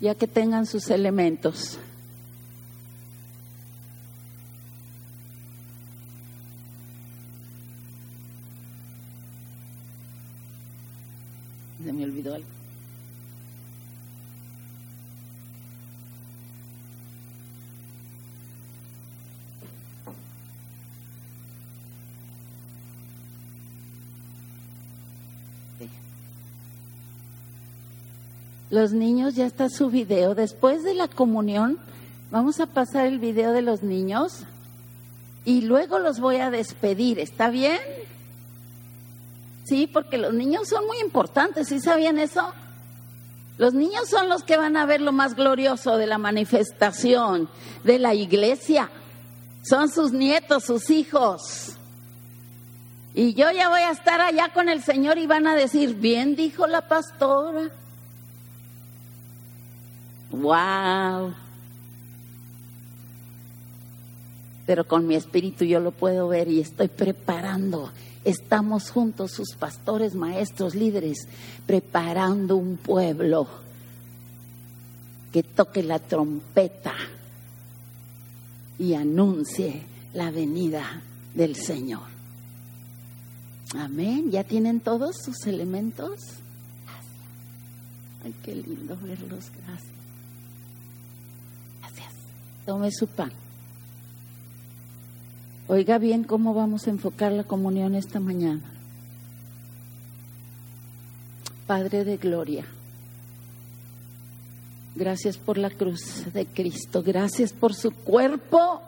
Ya 0.00 0.14
que 0.14 0.26
tengan 0.26 0.66
sus 0.66 0.90
elementos. 0.90 1.78
Se 11.84 11.92
me 11.92 12.04
olvidó 12.04 12.34
algo. 12.34 12.57
Los 28.70 28.92
niños, 28.92 29.34
ya 29.34 29.46
está 29.46 29.70
su 29.70 29.90
video. 29.90 30.34
Después 30.34 30.84
de 30.84 30.94
la 30.94 31.08
comunión, 31.08 31.78
vamos 32.30 32.60
a 32.60 32.66
pasar 32.66 33.06
el 33.06 33.18
video 33.18 33.52
de 33.52 33.62
los 33.62 33.82
niños 33.82 34.44
y 35.44 35.62
luego 35.62 35.98
los 35.98 36.20
voy 36.20 36.36
a 36.36 36.50
despedir. 36.50 37.18
¿Está 37.18 37.48
bien? 37.48 37.78
Sí, 39.64 39.86
porque 39.86 40.18
los 40.18 40.34
niños 40.34 40.68
son 40.68 40.86
muy 40.86 40.98
importantes. 41.00 41.68
¿Sí 41.68 41.80
sabían 41.80 42.18
eso? 42.18 42.52
Los 43.56 43.74
niños 43.74 44.08
son 44.08 44.28
los 44.28 44.44
que 44.44 44.56
van 44.56 44.76
a 44.76 44.86
ver 44.86 45.00
lo 45.00 45.12
más 45.12 45.34
glorioso 45.34 45.96
de 45.96 46.06
la 46.06 46.18
manifestación 46.18 47.48
de 47.84 47.98
la 47.98 48.14
iglesia. 48.14 48.90
Son 49.62 49.90
sus 49.90 50.12
nietos, 50.12 50.64
sus 50.64 50.90
hijos. 50.90 51.72
Y 53.14 53.34
yo 53.34 53.50
ya 53.50 53.68
voy 53.68 53.80
a 53.80 53.90
estar 53.90 54.20
allá 54.20 54.50
con 54.54 54.68
el 54.68 54.82
Señor 54.82 55.18
y 55.18 55.26
van 55.26 55.46
a 55.46 55.56
decir, 55.56 55.94
bien 55.96 56.36
dijo 56.36 56.66
la 56.66 56.82
pastora. 56.82 57.70
Wow. 60.30 61.34
Pero 64.66 64.86
con 64.86 65.06
mi 65.06 65.14
espíritu 65.14 65.64
yo 65.64 65.80
lo 65.80 65.92
puedo 65.92 66.28
ver 66.28 66.48
y 66.48 66.60
estoy 66.60 66.88
preparando. 66.88 67.90
Estamos 68.24 68.90
juntos, 68.90 69.32
sus 69.32 69.54
pastores, 69.56 70.14
maestros, 70.14 70.74
líderes, 70.74 71.26
preparando 71.66 72.56
un 72.56 72.76
pueblo 72.76 73.48
que 75.32 75.42
toque 75.42 75.82
la 75.82 75.98
trompeta 75.98 76.94
y 78.78 78.94
anuncie 78.94 79.82
la 80.12 80.30
venida 80.30 81.02
del 81.34 81.56
Señor. 81.56 82.18
Amén. 83.74 84.30
¿Ya 84.30 84.44
tienen 84.44 84.80
todos 84.80 85.16
sus 85.22 85.46
elementos? 85.46 86.18
Ay, 88.24 88.34
qué 88.42 88.54
lindo 88.54 88.96
verlos. 89.02 89.50
Gracias. 89.64 89.92
Tome 92.68 92.92
su 92.92 93.06
pan. 93.06 93.32
Oiga 95.68 95.96
bien 95.96 96.22
cómo 96.22 96.52
vamos 96.52 96.86
a 96.86 96.90
enfocar 96.90 97.32
la 97.32 97.44
comunión 97.44 97.94
esta 97.94 98.20
mañana. 98.20 98.60
Padre 101.66 102.04
de 102.04 102.18
gloria, 102.18 102.66
gracias 104.94 105.38
por 105.38 105.56
la 105.56 105.70
cruz 105.70 106.30
de 106.34 106.44
Cristo, 106.44 107.02
gracias 107.02 107.54
por 107.54 107.74
su 107.74 107.90
cuerpo 107.90 108.82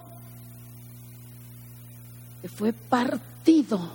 que 2.42 2.48
fue 2.50 2.74
partido. 2.74 3.92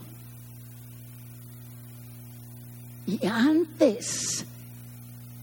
Y 3.05 3.23
antes, 3.27 4.47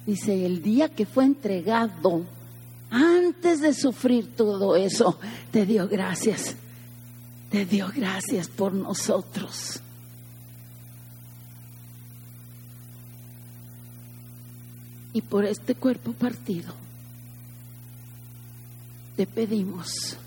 dice, 0.05 0.45
el 0.45 0.65
día 0.65 0.89
que 0.89 1.07
fue 1.07 1.27
entregado, 1.27 2.25
antes 2.93 3.63
de 3.63 3.73
sufrir 3.73 4.37
todo 4.37 4.77
eso, 4.77 5.19
te 5.51 5.65
dio 5.65 5.89
gracias. 5.89 6.57
Te 7.51 7.65
dio 7.65 7.91
gracias 7.95 8.49
por 8.49 8.75
nosotros. 8.75 9.81
Y 15.15 15.23
por 15.23 15.47
este 15.47 15.75
cuerpo 15.75 16.13
partido, 16.13 16.75
te 19.17 19.27
pedimos, 19.27 20.19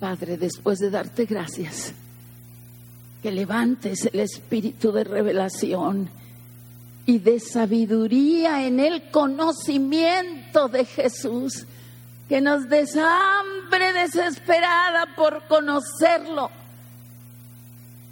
Padre, 0.00 0.38
después 0.38 0.78
de 0.78 0.90
darte 0.90 1.26
gracias, 1.26 1.92
que 3.22 3.30
levantes 3.30 4.06
el 4.12 4.20
espíritu 4.20 4.92
de 4.92 5.04
revelación 5.04 6.08
y 7.06 7.18
de 7.18 7.38
sabiduría 7.38 8.66
en 8.66 8.80
el 8.80 9.10
conocimiento 9.10 10.68
de 10.68 10.84
Jesús, 10.84 11.66
que 12.28 12.40
nos 12.40 12.68
des 12.68 12.96
hambre 12.96 13.92
desesperada 13.92 15.14
por 15.14 15.46
conocerlo, 15.46 16.50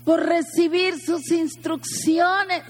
por 0.04 0.20
recibir 0.26 0.94
sus 1.00 1.30
instrucciones, 1.30 2.64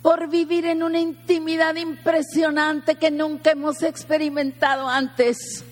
por 0.00 0.30
vivir 0.30 0.66
en 0.66 0.82
una 0.82 1.00
intimidad 1.00 1.74
impresionante 1.76 2.94
que 2.94 3.10
nunca 3.10 3.50
hemos 3.50 3.82
experimentado 3.82 4.88
antes 4.88 5.64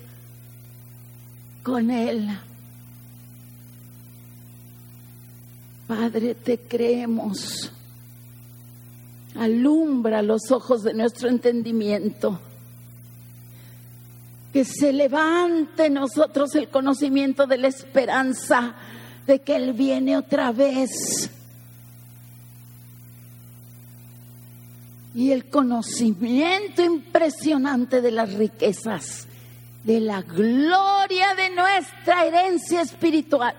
con 1.63 1.89
Él. 1.89 2.29
Padre, 5.87 6.35
te 6.35 6.59
creemos 6.59 7.71
alumbra 9.35 10.21
los 10.21 10.51
ojos 10.51 10.83
de 10.83 10.93
nuestro 10.93 11.29
entendimiento. 11.29 12.39
Que 14.51 14.65
se 14.65 14.93
levante 14.93 15.87
en 15.87 15.95
nosotros 15.95 16.53
el 16.55 16.69
conocimiento 16.69 17.47
de 17.47 17.57
la 17.57 17.67
esperanza 17.67 18.75
de 19.25 19.39
que 19.39 19.55
Él 19.55 19.73
viene 19.73 20.17
otra 20.17 20.51
vez. 20.51 21.29
Y 25.15 25.31
el 25.31 25.45
conocimiento 25.45 26.83
impresionante 26.83 28.01
de 28.01 28.11
las 28.11 28.33
riquezas, 28.33 29.27
de 29.83 29.99
la 29.99 30.21
gloria 30.21 31.35
de 31.35 31.55
nuestra 31.55 32.25
herencia 32.25 32.81
espiritual. 32.81 33.55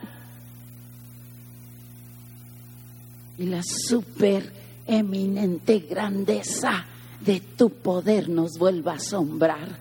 Y 3.38 3.46
la 3.46 3.62
super 3.62 4.63
eminente 4.86 5.80
grandeza 5.80 6.84
de 7.20 7.40
tu 7.40 7.70
poder 7.70 8.28
nos 8.28 8.58
vuelva 8.58 8.92
a 8.92 8.96
asombrar. 8.96 9.78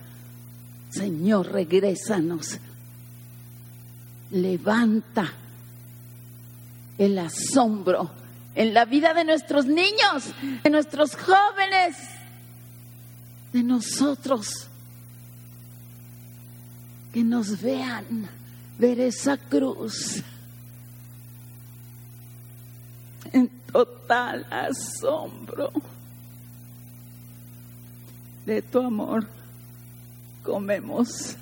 Señor, 0.90 1.52
regrésanos. 1.52 2.58
Levanta 4.30 5.32
el 6.96 7.18
asombro 7.18 8.10
en 8.54 8.72
la 8.72 8.84
vida 8.84 9.12
de 9.14 9.24
nuestros 9.24 9.66
niños, 9.66 10.32
de 10.62 10.70
nuestros 10.70 11.16
jóvenes, 11.16 11.96
de 13.52 13.62
nosotros. 13.62 14.68
Que 17.12 17.22
nos 17.22 17.60
vean 17.60 18.28
ver 18.78 19.00
esa 19.00 19.36
cruz 19.36 20.22
total 23.74 24.46
asombro 24.50 25.72
de 28.46 28.62
tu 28.62 28.78
amor. 28.78 29.26
Comemos 30.44 31.36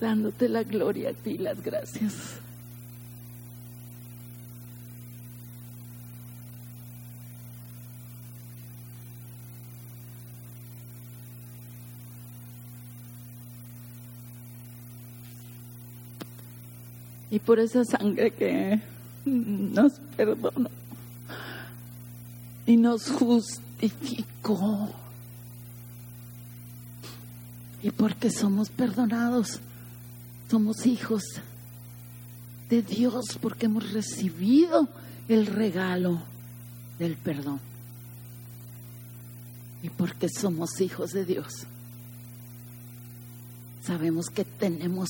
dándote 0.00 0.48
la 0.48 0.64
gloria 0.64 1.10
a 1.10 1.12
ti 1.12 1.38
las 1.38 1.62
gracias. 1.62 2.40
Y 17.30 17.38
por 17.38 17.60
esa 17.60 17.84
sangre 17.84 18.32
que 18.32 18.80
nos 19.24 19.92
perdonó 20.16 20.81
y 22.66 22.76
nos 22.76 23.10
justificó. 23.10 24.88
Y 27.82 27.90
porque 27.90 28.30
somos 28.30 28.68
perdonados, 28.70 29.60
somos 30.50 30.86
hijos 30.86 31.22
de 32.70 32.82
Dios 32.82 33.38
porque 33.40 33.66
hemos 33.66 33.92
recibido 33.92 34.88
el 35.28 35.46
regalo 35.46 36.22
del 36.98 37.16
perdón. 37.16 37.60
Y 39.82 39.88
porque 39.88 40.28
somos 40.28 40.80
hijos 40.80 41.10
de 41.10 41.24
Dios, 41.24 41.66
sabemos 43.84 44.26
que 44.26 44.44
tenemos 44.44 45.08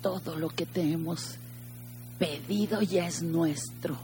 todo 0.00 0.38
lo 0.38 0.48
que 0.48 0.64
tenemos 0.64 1.36
pedido 2.18 2.80
ya 2.80 3.06
es 3.06 3.22
nuestro. 3.22 3.98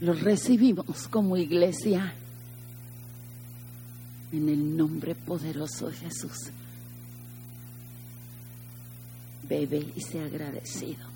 Lo 0.00 0.12
recibimos 0.14 1.08
como 1.08 1.36
iglesia 1.36 2.14
en 4.32 4.48
el 4.48 4.76
nombre 4.76 5.14
poderoso 5.14 5.88
de 5.88 5.96
Jesús. 5.96 6.50
Bebe 9.48 9.92
y 9.96 10.00
sea 10.00 10.24
agradecido. 10.26 11.06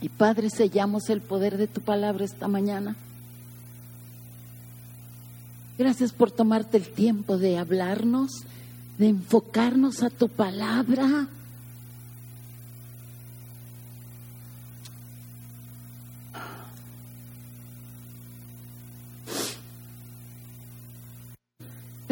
Y 0.00 0.08
Padre, 0.10 0.50
sellamos 0.50 1.08
el 1.08 1.22
poder 1.22 1.56
de 1.56 1.66
tu 1.66 1.80
palabra 1.80 2.26
esta 2.26 2.46
mañana. 2.46 2.94
Gracias 5.78 6.12
por 6.12 6.30
tomarte 6.30 6.76
el 6.76 6.88
tiempo 6.88 7.38
de 7.38 7.56
hablarnos, 7.56 8.30
de 8.98 9.08
enfocarnos 9.08 10.02
a 10.02 10.10
tu 10.10 10.28
palabra. 10.28 11.28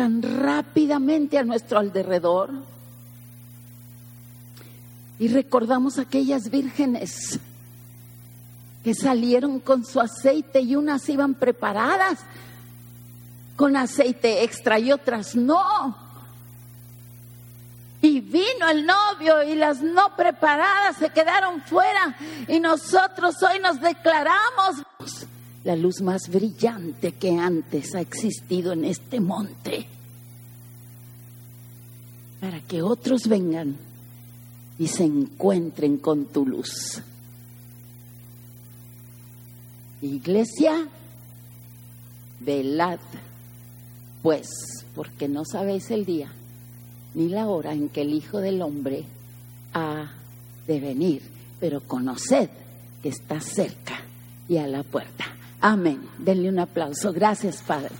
Rápidamente 0.08 1.38
a 1.38 1.44
nuestro 1.44 1.78
alrededor. 1.78 2.50
Y 5.18 5.28
recordamos 5.28 5.98
aquellas 5.98 6.50
vírgenes 6.50 7.38
que 8.82 8.94
salieron 8.94 9.60
con 9.60 9.84
su 9.84 10.00
aceite 10.00 10.60
y 10.60 10.74
unas 10.74 11.08
iban 11.08 11.34
preparadas 11.34 12.18
con 13.56 13.76
aceite 13.76 14.42
extra 14.42 14.78
y 14.78 14.90
otras 14.90 15.36
no. 15.36 15.96
Y 18.00 18.20
vino 18.20 18.68
el 18.68 18.84
novio 18.84 19.44
y 19.44 19.54
las 19.54 19.80
no 19.80 20.16
preparadas 20.16 20.96
se 20.96 21.10
quedaron 21.10 21.62
fuera. 21.62 22.16
Y 22.48 22.58
nosotros 22.58 23.36
hoy 23.42 23.60
nos 23.60 23.80
declaramos 23.80 24.82
la 25.64 25.76
luz 25.76 26.00
más 26.02 26.28
brillante 26.28 27.12
que 27.12 27.38
antes 27.38 27.94
ha 27.94 28.00
existido 28.00 28.72
en 28.72 28.84
este 28.84 29.20
monte, 29.20 29.86
para 32.40 32.60
que 32.60 32.82
otros 32.82 33.28
vengan 33.28 33.76
y 34.78 34.88
se 34.88 35.04
encuentren 35.04 35.98
con 35.98 36.26
tu 36.26 36.44
luz. 36.44 37.00
Iglesia, 40.00 40.88
velad, 42.40 42.98
pues, 44.22 44.48
porque 44.96 45.28
no 45.28 45.44
sabéis 45.44 45.90
el 45.92 46.04
día 46.04 46.32
ni 47.14 47.28
la 47.28 47.46
hora 47.46 47.72
en 47.72 47.88
que 47.88 48.02
el 48.02 48.14
Hijo 48.14 48.38
del 48.38 48.62
Hombre 48.62 49.04
ha 49.74 50.10
de 50.66 50.80
venir, 50.80 51.22
pero 51.60 51.80
conoced 51.82 52.48
que 53.02 53.10
está 53.10 53.40
cerca 53.40 54.00
y 54.48 54.56
a 54.56 54.66
la 54.66 54.82
puerta. 54.82 55.24
Amén. 55.62 56.08
Denle 56.18 56.48
un 56.48 56.58
aplauso. 56.58 57.12
Gracias, 57.12 57.62
Padre. 57.62 57.94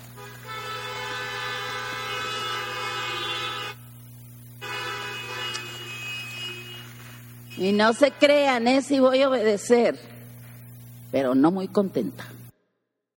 Y 7.56 7.70
no 7.70 7.92
se 7.92 8.10
crean, 8.10 8.66
¿eh? 8.66 8.82
Si 8.82 8.98
voy 8.98 9.22
a 9.22 9.28
obedecer, 9.28 9.96
pero 11.12 11.36
no 11.36 11.52
muy 11.52 11.68
contenta. 11.68 12.24